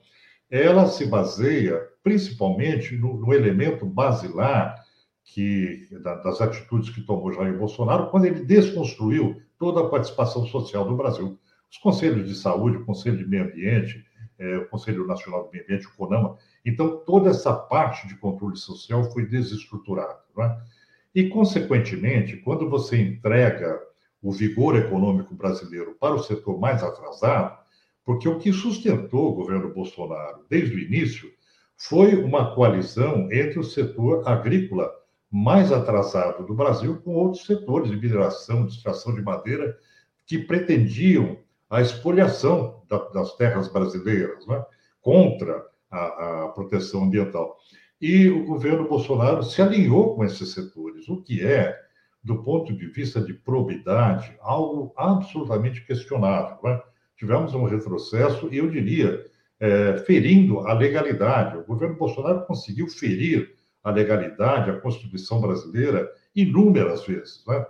ela 0.48 0.86
se 0.86 1.04
baseia 1.04 1.82
principalmente 2.00 2.96
no, 2.96 3.18
no 3.18 3.34
elemento 3.34 3.84
basilar 3.84 4.83
que 5.24 5.88
das 6.02 6.40
atitudes 6.40 6.90
que 6.90 7.00
tomou 7.00 7.32
Jair 7.32 7.58
Bolsonaro 7.58 8.10
quando 8.10 8.26
ele 8.26 8.44
desconstruiu 8.44 9.40
toda 9.58 9.80
a 9.80 9.88
participação 9.88 10.46
social 10.46 10.84
do 10.86 10.96
Brasil. 10.96 11.38
Os 11.70 11.78
conselhos 11.78 12.28
de 12.28 12.34
saúde, 12.34 12.76
o 12.76 12.84
Conselho 12.84 13.18
de 13.18 13.26
Meio 13.26 13.44
Ambiente, 13.44 14.04
é, 14.38 14.58
o 14.58 14.68
Conselho 14.68 15.06
Nacional 15.06 15.44
do 15.44 15.50
Meio 15.50 15.64
Ambiente, 15.64 15.86
o 15.86 15.96
CONAMA. 15.96 16.36
Então, 16.64 16.98
toda 17.04 17.30
essa 17.30 17.52
parte 17.54 18.06
de 18.06 18.16
controle 18.16 18.56
social 18.56 19.10
foi 19.10 19.26
desestruturada. 19.26 20.18
É? 20.38 20.56
E, 21.14 21.28
consequentemente, 21.28 22.36
quando 22.38 22.68
você 22.68 23.00
entrega 23.00 23.80
o 24.22 24.30
vigor 24.30 24.76
econômico 24.76 25.34
brasileiro 25.34 25.96
para 25.98 26.14
o 26.14 26.22
setor 26.22 26.58
mais 26.58 26.82
atrasado, 26.82 27.58
porque 28.04 28.28
o 28.28 28.38
que 28.38 28.52
sustentou 28.52 29.30
o 29.30 29.34
governo 29.34 29.72
Bolsonaro 29.72 30.44
desde 30.48 30.74
o 30.74 30.78
início 30.78 31.30
foi 31.76 32.14
uma 32.22 32.54
coalizão 32.54 33.28
entre 33.32 33.58
o 33.58 33.64
setor 33.64 34.26
agrícola 34.28 34.90
mais 35.34 35.72
atrasado 35.72 36.46
do 36.46 36.54
Brasil 36.54 37.02
com 37.02 37.12
outros 37.12 37.44
setores 37.44 37.90
de 37.90 37.96
mineração, 37.96 38.64
de 38.64 38.72
extração 38.72 39.12
de 39.12 39.20
madeira, 39.20 39.76
que 40.24 40.38
pretendiam 40.38 41.36
a 41.68 41.80
expoliação 41.80 42.84
da, 42.88 42.98
das 43.08 43.36
terras 43.36 43.66
brasileiras, 43.66 44.46
né? 44.46 44.64
contra 45.00 45.60
a, 45.90 46.44
a 46.44 46.48
proteção 46.50 47.02
ambiental. 47.02 47.56
E 48.00 48.28
o 48.28 48.46
governo 48.46 48.86
Bolsonaro 48.88 49.42
se 49.42 49.60
alinhou 49.60 50.14
com 50.14 50.24
esses 50.24 50.52
setores, 50.52 51.08
o 51.08 51.20
que 51.20 51.44
é, 51.44 51.76
do 52.22 52.44
ponto 52.44 52.72
de 52.72 52.86
vista 52.86 53.20
de 53.20 53.34
probidade, 53.34 54.36
algo 54.40 54.92
absolutamente 54.96 55.84
questionável. 55.84 56.58
Né? 56.62 56.80
Tivemos 57.16 57.52
um 57.54 57.64
retrocesso, 57.64 58.48
e 58.52 58.58
eu 58.58 58.70
diria, 58.70 59.24
é, 59.58 59.96
ferindo 60.06 60.60
a 60.60 60.72
legalidade. 60.74 61.56
O 61.56 61.64
governo 61.64 61.96
Bolsonaro 61.96 62.46
conseguiu 62.46 62.86
ferir 62.86 63.52
a 63.84 63.90
legalidade, 63.90 64.70
a 64.70 64.80
Constituição 64.80 65.40
brasileira, 65.40 66.10
inúmeras 66.34 67.06
vezes. 67.06 67.44
Né? 67.46 67.64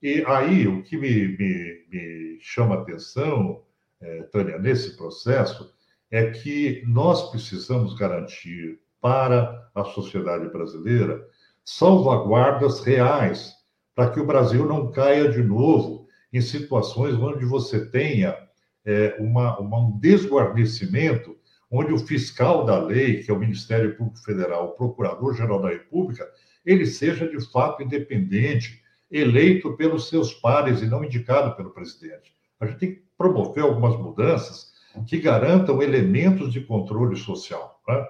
E 0.00 0.24
aí, 0.26 0.68
o 0.68 0.82
que 0.84 0.96
me, 0.96 1.36
me, 1.36 1.84
me 1.90 2.38
chama 2.40 2.76
a 2.76 2.82
atenção, 2.82 3.62
é, 4.00 4.22
Tânia, 4.24 4.58
nesse 4.58 4.96
processo, 4.96 5.74
é 6.10 6.30
que 6.30 6.82
nós 6.86 7.30
precisamos 7.30 7.94
garantir 7.94 8.78
para 9.00 9.68
a 9.74 9.84
sociedade 9.84 10.48
brasileira 10.48 11.26
salvaguardas 11.64 12.80
reais, 12.80 13.52
para 13.94 14.10
que 14.10 14.20
o 14.20 14.26
Brasil 14.26 14.64
não 14.66 14.92
caia 14.92 15.28
de 15.28 15.42
novo 15.42 16.06
em 16.32 16.40
situações 16.40 17.14
onde 17.14 17.44
você 17.44 17.86
tenha 17.90 18.36
é, 18.84 19.16
uma, 19.18 19.58
uma, 19.58 19.78
um 19.78 19.98
desguarnecimento, 19.98 21.35
onde 21.70 21.92
o 21.92 21.98
fiscal 21.98 22.64
da 22.64 22.78
lei, 22.78 23.22
que 23.22 23.30
é 23.30 23.34
o 23.34 23.38
Ministério 23.38 23.96
Público 23.96 24.22
Federal, 24.24 24.66
o 24.66 24.72
Procurador-Geral 24.72 25.60
da 25.60 25.70
República, 25.70 26.26
ele 26.64 26.86
seja 26.86 27.28
de 27.28 27.40
fato 27.50 27.82
independente, 27.82 28.82
eleito 29.10 29.76
pelos 29.76 30.08
seus 30.08 30.34
pares 30.34 30.82
e 30.82 30.86
não 30.86 31.04
indicado 31.04 31.54
pelo 31.56 31.70
presidente. 31.70 32.34
A 32.58 32.66
gente 32.66 32.78
tem 32.78 32.94
que 32.94 33.02
promover 33.16 33.62
algumas 33.62 33.96
mudanças 33.96 34.72
que 35.06 35.18
garantam 35.18 35.82
elementos 35.82 36.52
de 36.52 36.60
controle 36.60 37.16
social, 37.16 37.80
né? 37.86 38.04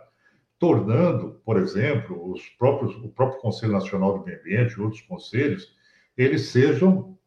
tornando, 0.58 1.40
por 1.44 1.58
exemplo, 1.58 2.30
os 2.32 2.48
próprios, 2.50 2.94
o 2.96 3.08
próprio 3.08 3.40
Conselho 3.40 3.72
Nacional 3.72 4.18
do 4.18 4.24
Meio 4.24 4.40
Ambiente 4.40 4.74
e 4.74 4.80
outros 4.80 5.02
conselhos, 5.02 5.74
eles 6.16 6.46
sejam 6.46 7.18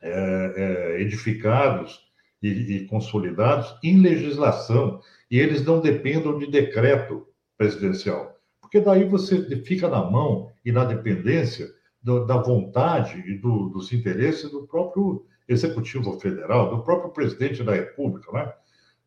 é, 0.00 0.54
é, 0.56 1.00
edificados 1.00 2.00
e, 2.42 2.48
e 2.48 2.86
consolidados 2.86 3.72
em 3.84 4.00
legislação 4.00 5.00
e 5.32 5.40
eles 5.40 5.64
não 5.64 5.80
dependam 5.80 6.38
de 6.38 6.46
decreto 6.46 7.26
presidencial, 7.56 8.38
porque 8.60 8.78
daí 8.78 9.04
você 9.04 9.42
fica 9.64 9.88
na 9.88 10.04
mão 10.04 10.52
e 10.62 10.70
na 10.70 10.84
dependência 10.84 11.66
do, 12.02 12.26
da 12.26 12.36
vontade 12.36 13.18
e 13.26 13.38
do, 13.38 13.70
dos 13.70 13.94
interesses 13.94 14.50
do 14.50 14.66
próprio 14.66 15.24
Executivo 15.48 16.20
Federal, 16.20 16.68
do 16.68 16.82
próprio 16.82 17.12
presidente 17.12 17.64
da 17.64 17.72
República, 17.72 18.30
né? 18.30 18.52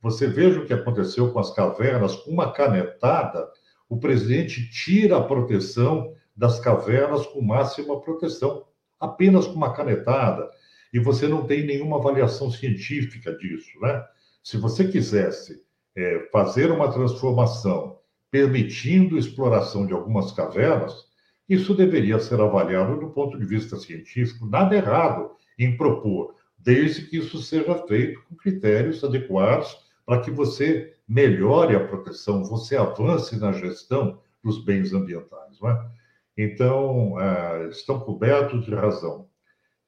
Você 0.01 0.25
veja 0.25 0.59
o 0.59 0.65
que 0.65 0.73
aconteceu 0.73 1.31
com 1.31 1.37
as 1.37 1.53
cavernas, 1.53 2.15
com 2.15 2.31
uma 2.31 2.51
canetada, 2.51 3.47
o 3.87 3.99
presidente 3.99 4.67
tira 4.71 5.17
a 5.17 5.23
proteção 5.23 6.11
das 6.35 6.59
cavernas 6.59 7.27
com 7.27 7.39
máxima 7.39 8.01
proteção, 8.01 8.65
apenas 8.99 9.45
com 9.45 9.53
uma 9.53 9.73
canetada 9.73 10.49
e 10.91 10.99
você 10.99 11.27
não 11.27 11.45
tem 11.45 11.67
nenhuma 11.67 11.97
avaliação 11.97 12.49
científica 12.49 13.31
disso, 13.37 13.79
né? 13.79 14.03
Se 14.43 14.57
você 14.57 14.87
quisesse 14.87 15.64
é, 15.95 16.27
fazer 16.31 16.71
uma 16.71 16.91
transformação 16.91 17.99
permitindo 18.29 19.17
exploração 19.17 19.85
de 19.85 19.93
algumas 19.93 20.31
cavernas, 20.31 21.05
Isso 21.47 21.75
deveria 21.75 22.19
ser 22.19 22.41
avaliado 22.41 22.99
do 22.99 23.11
ponto 23.11 23.37
de 23.37 23.45
vista 23.45 23.77
científico, 23.77 24.47
nada 24.47 24.75
errado 24.75 25.31
em 25.59 25.77
propor, 25.77 26.33
desde 26.57 27.03
que 27.03 27.17
isso 27.17 27.39
seja 27.39 27.75
feito 27.87 28.19
com 28.23 28.35
critérios 28.35 29.03
adequados 29.03 29.77
para 30.05 30.21
que 30.21 30.31
você 30.31 30.95
melhore 31.07 31.75
a 31.75 31.87
proteção, 31.87 32.43
você 32.43 32.75
avance 32.75 33.39
na 33.39 33.51
gestão 33.51 34.19
dos 34.43 34.65
bens 34.65 34.91
ambientais. 34.91 35.59
É? 35.63 36.43
Então, 36.45 37.19
é, 37.21 37.69
estão 37.69 37.99
cobertos 37.99 38.65
de 38.65 38.73
razão 38.73 39.27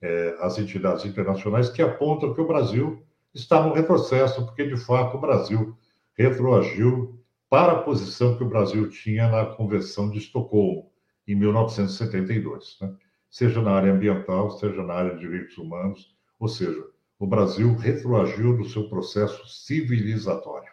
é, 0.01 0.37
as 0.39 0.57
entidades 0.57 1.05
internacionais 1.05 1.69
que 1.69 1.81
apontam 1.81 2.33
que 2.33 2.41
o 2.41 2.47
Brasil 2.47 3.03
está 3.33 3.65
no 3.65 3.73
retrocesso, 3.73 4.45
porque, 4.45 4.65
de 4.65 4.77
fato, 4.77 5.17
o 5.17 5.21
Brasil 5.21 5.75
retroagiu 6.17 7.23
para 7.49 7.73
a 7.73 7.83
posição 7.83 8.37
que 8.37 8.43
o 8.43 8.49
Brasil 8.49 8.89
tinha 8.89 9.29
na 9.29 9.45
Convenção 9.45 10.09
de 10.09 10.17
Estocolmo, 10.17 10.91
em 11.27 11.35
1972, 11.35 12.77
né? 12.81 12.95
seja 13.29 13.61
na 13.61 13.71
área 13.71 13.93
ambiental, 13.93 14.57
seja 14.57 14.81
na 14.83 14.93
área 14.93 15.15
de 15.15 15.21
direitos 15.21 15.57
humanos, 15.57 16.15
ou 16.39 16.47
seja, 16.47 16.83
o 17.19 17.27
Brasil 17.27 17.75
retroagiu 17.75 18.53
no 18.53 18.67
seu 18.67 18.89
processo 18.89 19.47
civilizatório. 19.47 20.71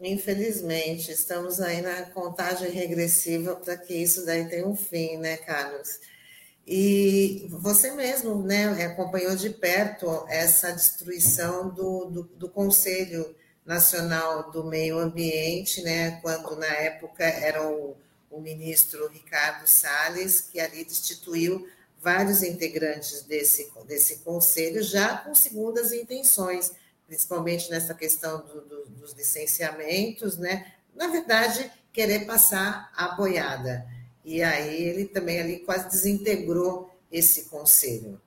Infelizmente, 0.00 1.10
estamos 1.10 1.60
aí 1.60 1.80
na 1.80 2.02
contagem 2.10 2.70
regressiva 2.70 3.56
para 3.56 3.76
que 3.76 3.94
isso 3.94 4.24
daí 4.24 4.48
tenha 4.48 4.66
um 4.66 4.76
fim, 4.76 5.16
né, 5.16 5.36
Carlos? 5.38 6.00
E 6.64 7.48
você 7.50 7.92
mesmo 7.92 8.42
né, 8.42 8.84
acompanhou 8.84 9.34
de 9.34 9.50
perto 9.50 10.06
essa 10.28 10.70
destruição 10.70 11.70
do, 11.70 12.04
do, 12.04 12.22
do, 12.24 12.48
Conselho 12.48 13.34
Nacional 13.68 14.50
do 14.50 14.64
Meio 14.64 14.98
Ambiente, 14.98 15.82
né, 15.82 16.18
quando 16.22 16.56
na 16.56 16.66
época 16.66 17.22
era 17.22 17.62
o, 17.62 17.94
o 18.30 18.40
ministro 18.40 19.06
Ricardo 19.08 19.66
Salles, 19.66 20.40
que 20.40 20.58
ali 20.58 20.82
destituiu 20.84 21.68
vários 22.00 22.42
integrantes 22.42 23.24
desse, 23.24 23.70
desse 23.86 24.20
conselho, 24.20 24.82
já 24.82 25.18
com 25.18 25.34
segundas 25.34 25.92
intenções, 25.92 26.72
principalmente 27.06 27.70
nessa 27.70 27.92
questão 27.92 28.38
do, 28.40 28.62
do, 28.62 28.86
dos 28.86 29.12
licenciamentos, 29.12 30.38
né? 30.38 30.72
Na 30.94 31.08
verdade, 31.08 31.70
querer 31.92 32.24
passar 32.24 32.90
a 32.96 33.08
boiada. 33.08 33.86
E 34.24 34.42
aí 34.42 34.82
ele 34.82 35.04
também 35.04 35.40
ali 35.40 35.58
quase 35.58 35.90
desintegrou 35.90 36.90
esse 37.12 37.50
conselho. 37.50 38.18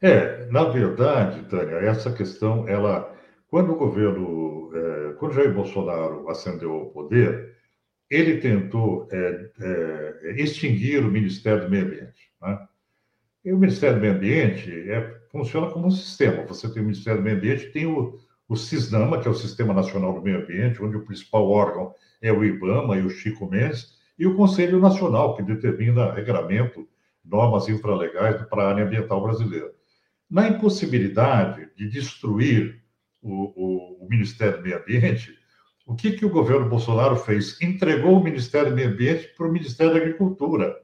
É, 0.00 0.46
na 0.46 0.64
verdade, 0.64 1.42
Tânia, 1.48 1.76
essa 1.78 2.12
questão, 2.12 2.68
ela, 2.68 3.17
quando 3.48 3.72
o 3.72 3.76
governo, 3.76 4.70
é, 4.74 5.12
quando 5.14 5.34
Jair 5.34 5.52
Bolsonaro 5.52 6.28
ascendeu 6.28 6.72
ao 6.72 6.86
poder, 6.86 7.56
ele 8.10 8.38
tentou 8.38 9.08
é, 9.10 9.50
é, 9.60 10.34
extinguir 10.40 11.04
o 11.04 11.10
Ministério 11.10 11.64
do 11.64 11.70
Meio 11.70 11.86
Ambiente. 11.86 12.30
Né? 12.40 12.68
E 13.44 13.52
o 13.52 13.58
Ministério 13.58 13.96
do 13.96 14.00
Meio 14.02 14.14
Ambiente 14.14 14.90
é, 14.90 15.18
funciona 15.30 15.70
como 15.70 15.86
um 15.86 15.90
sistema. 15.90 16.44
Você 16.46 16.72
tem 16.72 16.82
o 16.82 16.86
Ministério 16.86 17.20
do 17.20 17.24
Meio 17.24 17.36
Ambiente, 17.36 17.70
tem 17.70 17.86
o, 17.86 18.18
o 18.48 18.56
CISNAMA, 18.56 19.20
que 19.20 19.28
é 19.28 19.30
o 19.30 19.34
Sistema 19.34 19.72
Nacional 19.72 20.14
do 20.14 20.22
Meio 20.22 20.42
Ambiente, 20.42 20.82
onde 20.82 20.96
o 20.96 21.04
principal 21.04 21.48
órgão 21.48 21.94
é 22.20 22.32
o 22.32 22.44
IBAMA 22.44 22.96
e 22.98 23.02
o 23.02 23.10
Chico 23.10 23.48
Mendes, 23.48 23.96
e 24.18 24.26
o 24.26 24.34
Conselho 24.34 24.80
Nacional, 24.80 25.36
que 25.36 25.42
determina 25.42 26.12
regramento, 26.12 26.86
normas 27.24 27.68
infralegais 27.68 28.42
para 28.48 28.64
a 28.64 28.68
área 28.70 28.84
ambiental 28.84 29.22
brasileira. 29.22 29.70
Na 30.30 30.48
impossibilidade 30.48 31.68
de 31.76 31.88
destruir 31.88 32.82
o, 33.22 33.52
o, 33.54 34.04
o 34.04 34.08
Ministério 34.08 34.58
do 34.58 34.62
Meio 34.62 34.78
Ambiente, 34.78 35.36
o 35.86 35.94
que, 35.94 36.12
que 36.12 36.26
o 36.26 36.30
governo 36.30 36.68
Bolsonaro 36.68 37.16
fez? 37.16 37.60
Entregou 37.62 38.18
o 38.18 38.22
Ministério 38.22 38.70
do 38.70 38.76
Meio 38.76 38.90
Ambiente 38.90 39.28
para 39.36 39.46
o 39.46 39.52
Ministério 39.52 39.94
da 39.94 39.98
Agricultura, 39.98 40.76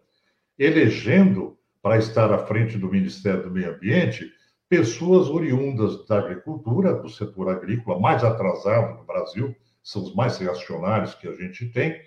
elegendo 0.58 1.58
para 1.82 1.98
estar 1.98 2.32
à 2.32 2.38
frente 2.38 2.78
do 2.78 2.90
Ministério 2.90 3.42
do 3.42 3.50
Meio 3.50 3.74
Ambiente 3.74 4.32
pessoas 4.68 5.28
oriundas 5.28 6.06
da 6.06 6.18
agricultura, 6.18 6.94
do 6.94 7.08
setor 7.08 7.50
agrícola 7.50 8.00
mais 8.00 8.24
atrasado 8.24 8.98
no 8.98 9.04
Brasil, 9.04 9.54
são 9.82 10.02
os 10.02 10.14
mais 10.14 10.38
reacionários 10.38 11.14
que 11.14 11.28
a 11.28 11.32
gente 11.34 11.66
tem, 11.66 12.00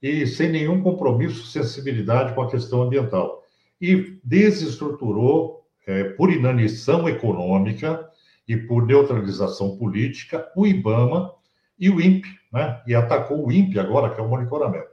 e 0.00 0.26
sem 0.26 0.48
nenhum 0.48 0.80
compromisso, 0.80 1.46
sensibilidade 1.48 2.34
com 2.34 2.42
a 2.42 2.50
questão 2.50 2.82
ambiental. 2.82 3.42
E 3.80 4.18
desestruturou, 4.22 5.66
é, 5.86 6.04
por 6.04 6.32
inanição 6.32 7.08
econômica 7.08 8.05
e 8.46 8.56
por 8.56 8.86
neutralização 8.86 9.76
política, 9.76 10.50
o 10.56 10.66
IBAMA 10.66 11.32
e 11.78 11.90
o 11.90 12.00
INPE, 12.00 12.28
né? 12.52 12.80
e 12.86 12.94
atacou 12.94 13.46
o 13.46 13.52
INPE 13.52 13.78
agora, 13.78 14.14
que 14.14 14.20
é 14.20 14.24
o 14.24 14.28
monitoramento. 14.28 14.88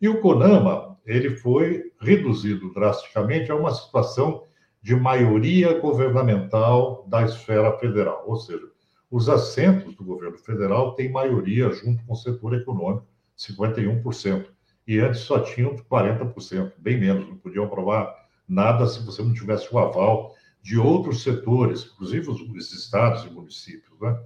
E 0.00 0.08
o 0.08 0.20
CONAMA, 0.20 0.98
ele 1.06 1.36
foi 1.36 1.92
reduzido 2.00 2.72
drasticamente 2.72 3.50
a 3.50 3.56
uma 3.56 3.72
situação 3.72 4.42
de 4.82 4.94
maioria 4.94 5.78
governamental 5.78 7.06
da 7.08 7.22
esfera 7.22 7.76
federal, 7.78 8.24
ou 8.26 8.36
seja, 8.36 8.66
os 9.10 9.28
assentos 9.28 9.94
do 9.94 10.04
governo 10.04 10.38
federal 10.38 10.94
têm 10.94 11.10
maioria 11.10 11.70
junto 11.70 12.04
com 12.04 12.12
o 12.12 12.16
setor 12.16 12.54
econômico, 12.54 13.06
51%. 13.38 14.46
E 14.86 14.98
antes 14.98 15.20
só 15.20 15.40
tinham 15.40 15.74
40%, 15.74 16.72
bem 16.78 17.00
menos, 17.00 17.28
não 17.28 17.36
podiam 17.36 17.64
aprovar 17.64 18.14
nada 18.48 18.86
se 18.86 19.04
você 19.04 19.22
não 19.22 19.32
tivesse 19.32 19.72
o 19.74 19.78
aval 19.78 20.35
de 20.66 20.76
outros 20.76 21.22
setores, 21.22 21.84
inclusive 21.84 22.28
os, 22.28 22.40
os 22.40 22.72
estados 22.72 23.24
e 23.24 23.30
municípios. 23.30 23.96
Né? 24.00 24.18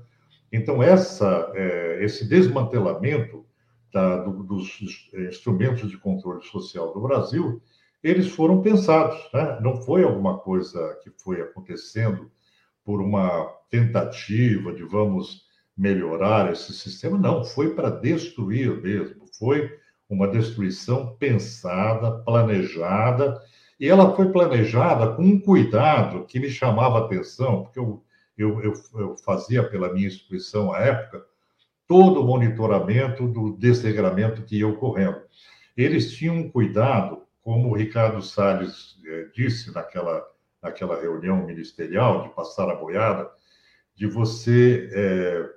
Então, 0.50 0.82
essa, 0.82 1.52
é, 1.54 2.02
esse 2.02 2.26
desmantelamento 2.26 3.44
da, 3.92 4.16
do, 4.16 4.42
dos 4.42 4.80
instrumentos 5.12 5.90
de 5.90 5.98
controle 5.98 6.42
social 6.44 6.94
do 6.94 7.00
Brasil, 7.02 7.60
eles 8.02 8.28
foram 8.28 8.62
pensados, 8.62 9.18
né? 9.34 9.58
não 9.60 9.82
foi 9.82 10.02
alguma 10.02 10.38
coisa 10.38 10.98
que 11.02 11.10
foi 11.10 11.42
acontecendo 11.42 12.30
por 12.82 13.02
uma 13.02 13.44
tentativa 13.68 14.72
de 14.72 14.82
vamos 14.82 15.42
melhorar 15.76 16.50
esse 16.50 16.72
sistema, 16.72 17.18
não, 17.18 17.44
foi 17.44 17.74
para 17.74 17.90
destruir 17.90 18.80
mesmo, 18.80 19.26
foi 19.38 19.78
uma 20.08 20.26
destruição 20.26 21.14
pensada, 21.18 22.12
planejada, 22.22 23.42
e 23.80 23.88
ela 23.88 24.14
foi 24.14 24.30
planejada 24.30 25.14
com 25.14 25.22
um 25.22 25.40
cuidado 25.40 26.26
que 26.26 26.38
me 26.38 26.50
chamava 26.50 26.98
a 26.98 27.06
atenção, 27.06 27.64
porque 27.64 27.78
eu, 27.78 28.04
eu, 28.36 28.60
eu, 28.62 28.74
eu 29.00 29.16
fazia 29.16 29.66
pela 29.66 29.90
minha 29.90 30.06
instituição 30.06 30.70
à 30.72 30.80
época 30.80 31.24
todo 31.88 32.20
o 32.20 32.26
monitoramento 32.26 33.26
do 33.26 33.56
desregramento 33.56 34.42
que 34.42 34.58
ia 34.58 34.68
ocorrendo. 34.68 35.22
Eles 35.76 36.12
tinham 36.12 36.36
um 36.36 36.48
cuidado, 36.48 37.22
como 37.42 37.70
o 37.70 37.74
Ricardo 37.74 38.22
Salles 38.22 38.96
eh, 39.04 39.28
disse 39.34 39.74
naquela, 39.74 40.24
naquela 40.62 41.00
reunião 41.00 41.44
ministerial, 41.44 42.22
de 42.22 42.34
passar 42.34 42.70
a 42.70 42.76
boiada, 42.76 43.28
de 43.96 44.06
você 44.06 44.88
eh, 44.92 45.50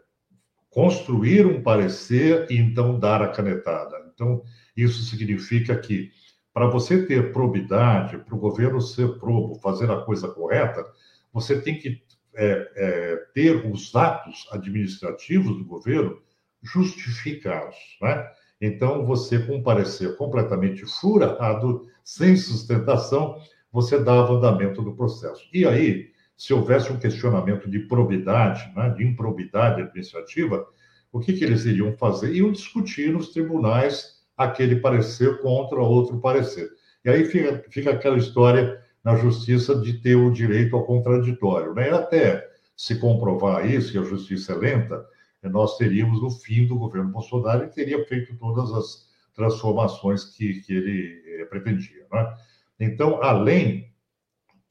construir 0.72 1.46
um 1.46 1.62
parecer 1.62 2.48
e 2.50 2.58
então 2.58 2.98
dar 2.98 3.22
a 3.22 3.28
canetada. 3.28 3.96
Então, 4.12 4.44
isso 4.76 5.04
significa 5.04 5.78
que, 5.78 6.12
para 6.54 6.68
você 6.68 7.06
ter 7.06 7.34
probidade, 7.34 8.18
para 8.18 8.36
o 8.36 8.40
governo 8.40 8.80
ser 8.80 9.18
probo, 9.18 9.56
fazer 9.56 9.90
a 9.90 10.02
coisa 10.02 10.28
correta, 10.28 10.86
você 11.34 11.60
tem 11.60 11.80
que 11.80 12.04
é, 12.36 12.72
é, 12.76 13.16
ter 13.34 13.66
os 13.66 13.94
atos 13.96 14.48
administrativos 14.52 15.58
do 15.58 15.66
governo 15.66 16.22
justificados. 16.62 17.76
Né? 18.02 18.28
Então, 18.62 19.06
você, 19.06 19.40
com 19.40 19.58
um 19.58 19.64
parecer 19.64 20.16
completamente 20.16 20.86
furado, 20.86 21.88
sem 22.04 22.36
sustentação, 22.36 23.40
você 23.72 24.02
dava 24.02 24.34
andamento 24.34 24.82
do 24.82 24.96
processo. 24.96 25.48
E 25.52 25.66
aí, 25.66 26.12
se 26.38 26.54
houvesse 26.54 26.92
um 26.92 27.00
questionamento 27.00 27.70
de 27.70 27.80
probidade, 27.80 28.72
né, 28.76 28.90
de 28.90 29.04
improbidade 29.04 29.82
administrativa, 29.82 30.68
o 31.12 31.20
que, 31.20 31.34
que 31.34 31.44
eles 31.44 31.66
iriam 31.66 31.94
fazer? 31.98 32.34
Iam 32.34 32.52
discutir 32.52 33.12
nos 33.12 33.30
tribunais 33.30 34.23
aquele 34.38 34.78
parecer 34.78 35.40
contra 35.42 35.80
outro 35.82 36.20
parecer. 36.20 36.70
E 37.06 37.10
aí 37.10 37.26
fica, 37.26 37.64
fica 37.70 37.92
aquela 37.92 38.18
história 38.18 38.82
na 39.04 39.16
justiça 39.16 39.76
de 39.76 39.94
ter 39.94 40.16
o 40.16 40.32
direito 40.32 40.76
ao 40.76 40.86
contraditório. 40.86 41.74
Né? 41.74 41.92
Até 41.92 42.50
se 42.76 43.00
comprovar 43.00 43.70
isso, 43.70 43.96
e 43.96 44.00
a 44.00 44.04
justiça 44.04 44.54
é 44.54 44.56
lenta, 44.56 45.06
nós 45.44 45.78
teríamos 45.78 46.22
no 46.22 46.32
fim 46.32 46.66
do 46.66 46.78
governo 46.78 47.12
Bolsonaro 47.12 47.66
e 47.66 47.70
teria 47.70 48.06
feito 48.06 48.36
todas 48.38 48.72
as 48.72 49.10
transformações 49.36 50.24
que, 50.24 50.62
que 50.62 50.74
ele 50.74 51.22
eh, 51.28 51.46
pretendia. 51.46 52.08
Né? 52.12 52.38
Então, 52.80 53.22
além 53.22 53.92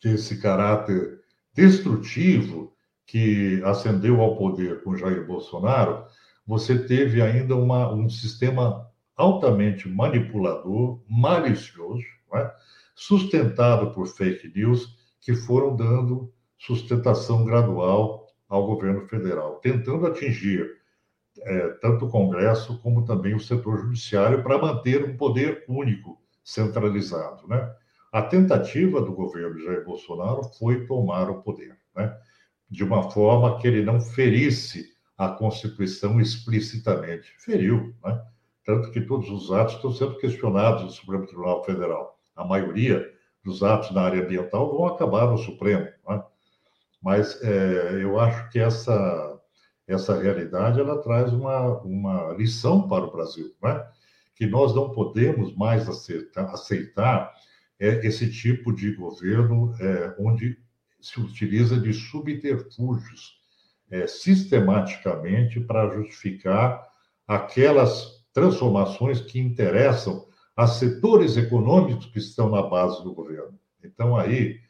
desse 0.03 0.41
caráter 0.41 1.21
destrutivo 1.55 2.73
que 3.07 3.63
ascendeu 3.65 4.21
ao 4.21 4.37
poder 4.37 4.83
com 4.83 4.97
Jair 4.97 5.27
Bolsonaro, 5.27 6.07
você 6.47 6.79
teve 6.79 7.21
ainda 7.21 7.55
uma, 7.55 7.93
um 7.93 8.09
sistema 8.09 8.91
altamente 9.17 9.89
manipulador, 9.89 11.01
malicioso, 11.09 12.05
é? 12.35 12.51
sustentado 12.95 13.93
por 13.93 14.07
fake 14.07 14.53
news, 14.55 14.97
que 15.21 15.35
foram 15.35 15.77
dando 15.77 16.33
sustentação 16.59 17.45
gradual 17.45 18.27
ao 18.49 18.67
governo 18.67 19.07
federal, 19.09 19.57
tentando 19.57 20.07
atingir 20.07 20.69
é, 21.41 21.69
tanto 21.81 22.07
o 22.07 22.11
Congresso 22.11 22.79
como 22.81 23.05
também 23.05 23.35
o 23.35 23.41
setor 23.41 23.79
judiciário 23.79 24.43
para 24.43 24.59
manter 24.59 25.05
um 25.05 25.17
poder 25.17 25.65
único, 25.69 26.21
centralizado. 26.45 27.47
Né? 27.49 27.75
A 28.13 28.23
tentativa 28.23 29.01
do 29.01 29.13
governo 29.13 29.59
Jair 29.59 29.85
Bolsonaro 29.85 30.43
foi 30.59 30.87
tomar 30.87 31.31
o 31.31 31.43
poder, 31.43 31.77
né? 31.97 32.15
de 32.69 32.85
uma 32.85 33.11
forma 33.11 33.59
que 33.59 33.67
ele 33.67 33.83
não 33.83 34.01
ferisse 34.01 34.93
a 35.17 35.29
Constituição 35.29 36.21
explicitamente. 36.21 37.33
Feriu, 37.39 37.95
né? 38.05 38.21
Tanto 38.65 38.91
que 38.91 39.01
todos 39.01 39.29
os 39.29 39.53
atos 39.53 39.75
estão 39.75 39.93
sendo 39.93 40.19
questionados 40.19 40.83
no 40.83 40.91
Supremo 40.91 41.27
Tribunal 41.27 41.65
Federal. 41.65 42.19
A 42.37 42.45
maioria 42.45 43.11
dos 43.45 43.63
atos 43.63 43.91
na 43.91 44.03
área 44.03 44.23
ambiental 44.23 44.71
vão 44.71 44.87
acabar 44.87 45.27
no 45.27 45.39
Supremo. 45.39 45.89
Né? 46.09 46.23
Mas 47.03 47.43
é, 47.43 47.99
eu 48.01 48.19
acho 48.21 48.49
que 48.51 48.59
essa, 48.59 49.41
essa 49.87 50.21
realidade 50.21 50.81
ela 50.81 51.03
traz 51.03 51.33
uma, 51.33 51.79
uma 51.81 52.33
lição 52.35 52.89
para 52.89 53.05
o 53.05 53.11
Brasil, 53.11 53.53
né? 53.63 53.85
que 54.35 54.47
nós 54.47 54.75
não 54.75 54.91
podemos 54.91 55.55
mais 55.57 55.89
aceitar, 55.89 56.45
aceitar 56.47 57.33
é, 57.79 58.07
esse 58.07 58.31
tipo 58.31 58.73
de 58.73 58.93
governo 58.95 59.75
é, 59.81 60.15
onde 60.19 60.59
se 61.01 61.21
utiliza 61.21 61.77
de 61.79 61.93
subterfúgios 61.93 63.41
é, 63.91 64.07
sistematicamente 64.07 65.61
para 65.61 65.93
justificar 65.95 66.89
aquelas 67.27 68.22
transformações 68.33 69.21
que 69.21 69.39
interessam 69.39 70.27
a 70.57 70.67
setores 70.67 71.37
econômicos 71.37 72.07
que 72.07 72.19
estão 72.19 72.49
na 72.49 72.63
base 72.63 73.03
do 73.03 73.15
governo. 73.15 73.59
Então, 73.83 74.17
aí, 74.17 74.61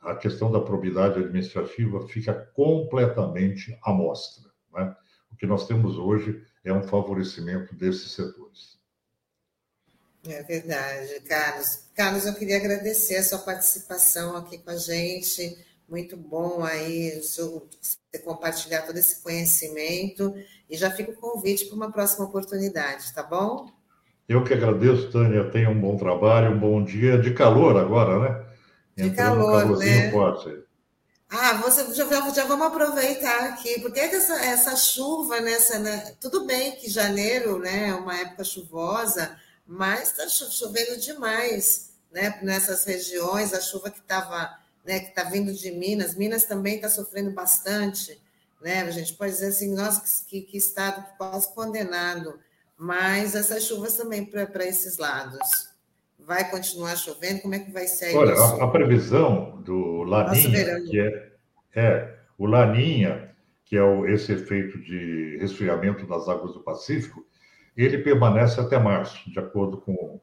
a 0.00 0.14
questão 0.14 0.50
da 0.50 0.60
probidade 0.60 1.18
administrativa 1.18 2.06
fica 2.08 2.34
completamente 2.54 3.78
à 3.82 3.92
mostra. 3.92 4.50
Né? 4.72 4.94
O 5.30 5.36
que 5.36 5.46
nós 5.46 5.66
temos 5.66 5.96
hoje 5.96 6.44
é 6.64 6.72
um 6.72 6.82
favorecimento 6.82 7.74
desses 7.74 8.12
setores. 8.12 8.80
É 10.24 10.42
verdade, 10.42 11.20
Carlos. 11.20 11.88
Carlos, 11.94 12.26
eu 12.26 12.34
queria 12.34 12.56
agradecer 12.56 13.16
a 13.16 13.24
sua 13.24 13.40
participação 13.40 14.36
aqui 14.36 14.58
com 14.58 14.70
a 14.70 14.76
gente. 14.76 15.58
Muito 15.88 16.16
bom 16.16 16.64
aí 16.64 17.20
você 17.20 18.18
compartilhar 18.24 18.82
todo 18.82 18.96
esse 18.96 19.22
conhecimento. 19.22 20.34
E 20.68 20.76
já 20.76 20.90
fica 20.90 21.10
o 21.10 21.16
convite 21.16 21.66
para 21.66 21.76
uma 21.76 21.92
próxima 21.92 22.24
oportunidade, 22.24 23.12
tá 23.14 23.22
bom? 23.22 23.70
Eu 24.28 24.44
que 24.44 24.54
agradeço, 24.54 25.10
Tânia. 25.10 25.50
Tenha 25.50 25.68
um 25.68 25.80
bom 25.80 25.96
trabalho, 25.96 26.52
um 26.52 26.58
bom 26.58 26.82
dia 26.82 27.18
de 27.18 27.34
calor 27.34 27.76
agora, 27.76 28.18
né? 28.18 28.46
De 28.96 29.10
calor, 29.10 29.72
um 29.72 29.76
né? 29.76 30.10
Forte. 30.10 30.62
Ah, 31.34 31.54
você, 31.54 31.94
já, 31.94 32.04
já, 32.30 32.44
vamos 32.44 32.66
aproveitar 32.66 33.46
aqui, 33.46 33.80
porque 33.80 33.98
é 33.98 34.14
essa, 34.14 34.34
essa 34.44 34.76
chuva, 34.76 35.40
nessa, 35.40 35.78
né? 35.78 36.14
tudo 36.20 36.44
bem 36.44 36.72
que 36.76 36.90
janeiro 36.90 37.58
né, 37.58 37.88
é 37.88 37.94
uma 37.94 38.14
época 38.18 38.44
chuvosa, 38.44 39.34
mas 39.66 40.10
está 40.10 40.28
chovendo 40.28 41.00
demais 41.00 41.94
né, 42.12 42.38
nessas 42.42 42.84
regiões, 42.84 43.54
a 43.54 43.62
chuva 43.62 43.90
que 43.90 44.00
estava 44.00 44.58
né, 44.84 45.00
que 45.00 45.08
está 45.08 45.24
vindo 45.24 45.52
de 45.52 45.70
Minas, 45.70 46.14
Minas 46.14 46.44
também 46.44 46.76
está 46.76 46.88
sofrendo 46.88 47.30
bastante, 47.30 48.20
né? 48.60 48.82
A 48.82 48.90
gente 48.90 49.14
pode 49.14 49.32
dizer 49.32 49.48
assim, 49.48 49.74
nossa, 49.74 50.24
que, 50.26 50.40
que 50.42 50.56
estado 50.56 51.04
quase 51.16 51.52
condenado, 51.54 52.38
mas 52.76 53.34
essas 53.34 53.64
chuvas 53.64 53.96
também 53.96 54.24
para 54.24 54.66
esses 54.66 54.98
lados. 54.98 55.70
Vai 56.18 56.48
continuar 56.48 56.96
chovendo? 56.96 57.42
Como 57.42 57.54
é 57.54 57.58
que 57.58 57.72
vai 57.72 57.86
ser 57.86 58.16
Olha, 58.16 58.34
a, 58.34 58.64
a, 58.64 58.70
previsão 58.70 59.60
do 59.62 60.04
Laninha, 60.04 60.80
que 60.84 61.00
é, 61.00 61.32
é 61.74 62.14
o 62.38 62.46
Laninha, 62.46 63.34
que 63.64 63.76
é 63.76 63.82
o, 63.82 64.06
esse 64.06 64.32
efeito 64.32 64.78
de 64.80 65.38
resfriamento 65.40 66.06
das 66.06 66.28
águas 66.28 66.52
do 66.54 66.60
Pacífico, 66.60 67.26
ele 67.76 67.98
permanece 67.98 68.60
até 68.60 68.78
março, 68.78 69.28
de 69.30 69.38
acordo 69.38 69.78
com 69.78 69.92
o 69.92 70.20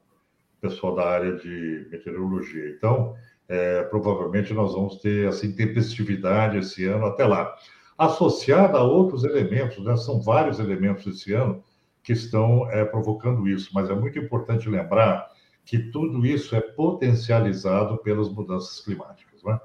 pessoal 0.60 0.94
da 0.94 1.06
área 1.06 1.36
de 1.36 1.86
meteorologia. 1.90 2.70
Então, 2.70 3.14
é, 3.50 3.82
provavelmente 3.82 4.54
nós 4.54 4.74
vamos 4.74 4.98
ter 4.98 5.26
assim 5.26 5.50
tempestividade 5.50 6.56
esse 6.56 6.84
ano 6.84 7.06
até 7.06 7.26
lá, 7.26 7.52
associada 7.98 8.78
a 8.78 8.84
outros 8.84 9.24
elementos, 9.24 9.84
né? 9.84 9.96
são 9.96 10.22
vários 10.22 10.60
elementos 10.60 11.04
esse 11.04 11.32
ano 11.32 11.62
que 12.00 12.12
estão 12.12 12.70
é, 12.70 12.84
provocando 12.84 13.48
isso, 13.48 13.70
mas 13.74 13.90
é 13.90 13.94
muito 13.94 14.20
importante 14.20 14.68
lembrar 14.68 15.28
que 15.64 15.78
tudo 15.90 16.24
isso 16.24 16.54
é 16.54 16.60
potencializado 16.60 17.98
pelas 17.98 18.28
mudanças 18.28 18.80
climáticas. 18.80 19.42
Né? 19.42 19.58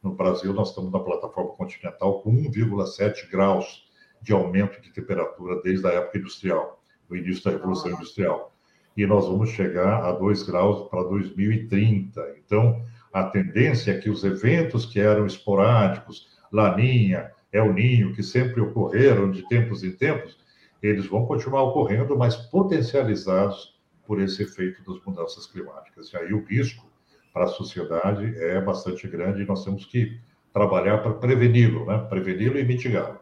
No 0.00 0.14
Brasil, 0.14 0.52
nós 0.52 0.68
estamos 0.68 0.92
na 0.92 1.00
plataforma 1.00 1.50
continental 1.50 2.22
com 2.22 2.32
1,7 2.32 3.28
graus 3.28 3.90
de 4.22 4.32
aumento 4.32 4.80
de 4.80 4.92
temperatura 4.92 5.60
desde 5.62 5.84
a 5.88 5.90
época 5.90 6.18
industrial, 6.18 6.80
no 7.10 7.16
início 7.16 7.42
da 7.42 7.50
Revolução 7.50 7.90
Industrial. 7.90 8.54
E 8.96 9.04
nós 9.04 9.26
vamos 9.26 9.50
chegar 9.50 10.04
a 10.04 10.12
2 10.12 10.44
graus 10.44 10.88
para 10.88 11.02
2030. 11.02 12.36
Então, 12.38 12.84
a 13.12 13.24
tendência 13.24 13.92
é 13.92 13.98
que 13.98 14.08
os 14.08 14.24
eventos 14.24 14.86
que 14.86 14.98
eram 14.98 15.26
esporádicos, 15.26 16.28
Laninha, 16.50 17.30
El 17.52 17.72
Ninho, 17.72 18.14
que 18.14 18.22
sempre 18.22 18.60
ocorreram 18.60 19.30
de 19.30 19.46
tempos 19.48 19.84
em 19.84 19.92
tempos, 19.92 20.38
eles 20.82 21.06
vão 21.06 21.26
continuar 21.26 21.62
ocorrendo, 21.62 22.16
mas 22.16 22.34
potencializados 22.36 23.78
por 24.06 24.20
esse 24.20 24.42
efeito 24.42 24.82
das 24.82 25.02
mudanças 25.04 25.46
climáticas. 25.46 26.12
E 26.12 26.16
aí 26.16 26.32
o 26.32 26.44
risco 26.44 26.90
para 27.32 27.44
a 27.44 27.48
sociedade 27.48 28.34
é 28.38 28.60
bastante 28.60 29.06
grande 29.06 29.42
e 29.42 29.46
nós 29.46 29.64
temos 29.64 29.86
que 29.86 30.18
trabalhar 30.52 30.98
para 30.98 31.14
preveni-lo, 31.14 31.86
né? 31.86 32.06
preveni-lo 32.08 32.58
e 32.58 32.64
mitigá-lo. 32.64 33.20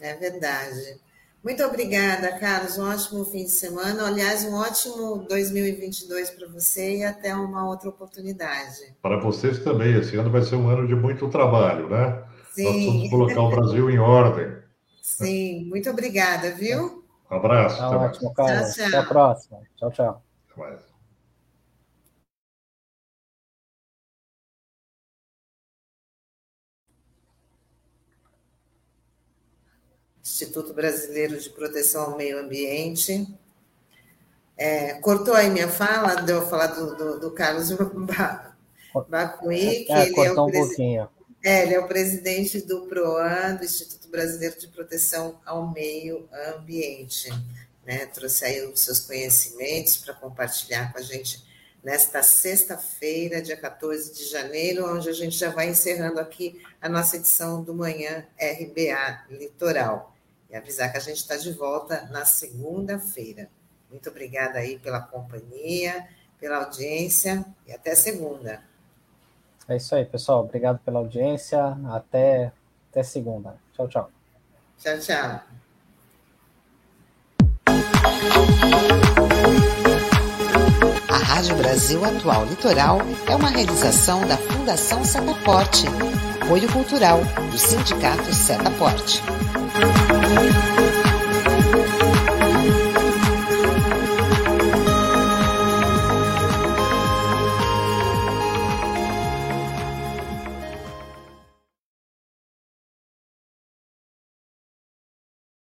É 0.00 0.14
verdade. 0.14 1.00
Muito 1.42 1.62
obrigada, 1.64 2.38
Carlos. 2.38 2.76
Um 2.76 2.88
ótimo 2.88 3.24
fim 3.24 3.44
de 3.44 3.50
semana. 3.50 4.06
Aliás, 4.06 4.44
um 4.44 4.54
ótimo 4.54 5.24
2022 5.28 6.30
para 6.30 6.48
você 6.48 6.98
e 6.98 7.04
até 7.04 7.34
uma 7.34 7.66
outra 7.66 7.88
oportunidade. 7.88 8.94
Para 9.00 9.18
vocês 9.18 9.58
também. 9.60 9.94
Esse 9.96 10.16
ano 10.16 10.30
vai 10.30 10.42
ser 10.42 10.56
um 10.56 10.68
ano 10.68 10.86
de 10.86 10.94
muito 10.94 11.28
trabalho, 11.30 11.88
né? 11.88 12.22
Sim. 12.52 12.64
Nós 12.64 12.84
vamos 12.84 13.10
colocar 13.10 13.40
o 13.40 13.50
Brasil 13.50 13.90
em 13.90 13.98
ordem. 13.98 14.60
Sim, 15.00 15.64
muito 15.64 15.88
obrigada, 15.88 16.50
viu? 16.50 17.04
Um 17.30 17.36
abraço. 17.36 17.78
Tá 17.78 17.90
ótimo, 17.90 18.34
Carlos. 18.34 18.74
Tchau, 18.74 18.74
tchau. 18.74 18.86
Até 18.88 18.96
a 18.98 19.02
próxima. 19.02 19.58
Tchau, 19.76 19.90
tchau. 19.92 20.22
Até 20.50 20.60
mais. 20.60 20.89
Instituto 30.40 30.72
Brasileiro 30.72 31.38
de 31.38 31.50
Proteção 31.50 32.12
ao 32.12 32.16
Meio 32.16 32.38
Ambiente. 32.38 33.28
É, 34.56 34.94
cortou 34.94 35.34
aí 35.34 35.50
minha 35.50 35.68
fala, 35.68 36.22
deu 36.22 36.36
eu 36.36 36.48
falar 36.48 36.68
do, 36.68 36.96
do, 36.96 37.20
do 37.20 37.30
Carlos 37.32 37.70
Bacuí, 39.08 39.84
que 39.84 39.92
é, 39.92 40.06
ele, 40.06 40.20
é 40.20 40.32
o 40.32 40.46
um 40.46 40.50
pouquinho. 40.50 41.08
É, 41.44 41.62
ele 41.62 41.74
é 41.74 41.78
o 41.78 41.86
presidente 41.86 42.62
do 42.62 42.86
PROAN, 42.86 43.56
do 43.56 43.64
Instituto 43.64 44.08
Brasileiro 44.08 44.58
de 44.58 44.68
Proteção 44.68 45.38
ao 45.44 45.70
Meio 45.70 46.26
Ambiente. 46.54 47.28
Né? 47.84 48.06
Trouxe 48.06 48.46
aí 48.46 48.64
os 48.66 48.80
seus 48.80 49.00
conhecimentos 49.00 49.98
para 49.98 50.14
compartilhar 50.14 50.90
com 50.90 50.98
a 50.98 51.02
gente 51.02 51.44
nesta 51.82 52.22
sexta-feira, 52.22 53.42
dia 53.42 53.56
14 53.56 54.14
de 54.14 54.24
janeiro, 54.24 54.90
onde 54.90 55.08
a 55.08 55.14
gente 55.14 55.36
já 55.36 55.50
vai 55.50 55.68
encerrando 55.68 56.18
aqui 56.18 56.62
a 56.80 56.88
nossa 56.88 57.16
edição 57.16 57.62
do 57.62 57.74
Manhã 57.74 58.26
RBA 58.38 59.24
Litoral 59.30 60.14
e 60.50 60.56
avisar 60.56 60.90
que 60.90 60.98
a 60.98 61.00
gente 61.00 61.18
está 61.18 61.36
de 61.36 61.52
volta 61.52 62.08
na 62.10 62.24
segunda-feira. 62.24 63.48
Muito 63.90 64.08
obrigada 64.10 64.58
aí 64.58 64.78
pela 64.78 65.00
companhia, 65.00 66.08
pela 66.38 66.64
audiência 66.64 67.44
e 67.66 67.72
até 67.72 67.94
segunda. 67.94 68.62
É 69.68 69.76
isso 69.76 69.94
aí, 69.94 70.04
pessoal. 70.04 70.40
Obrigado 70.40 70.80
pela 70.80 70.98
audiência. 70.98 71.60
Até, 71.90 72.52
até 72.90 73.02
segunda. 73.02 73.56
Tchau, 73.72 73.88
tchau. 73.88 74.10
Tchau, 74.78 74.98
tchau. 74.98 75.40
A 81.08 81.16
Rádio 81.16 81.56
Brasil 81.56 82.04
Atual 82.04 82.46
Litoral 82.46 82.98
é 83.28 83.36
uma 83.36 83.50
realização 83.50 84.26
da 84.26 84.36
Fundação 84.36 85.04
Setaporte, 85.04 85.86
apoio 86.42 86.72
cultural 86.72 87.20
do 87.50 87.58
Sindicato 87.58 88.32
Setaporte. 88.34 89.22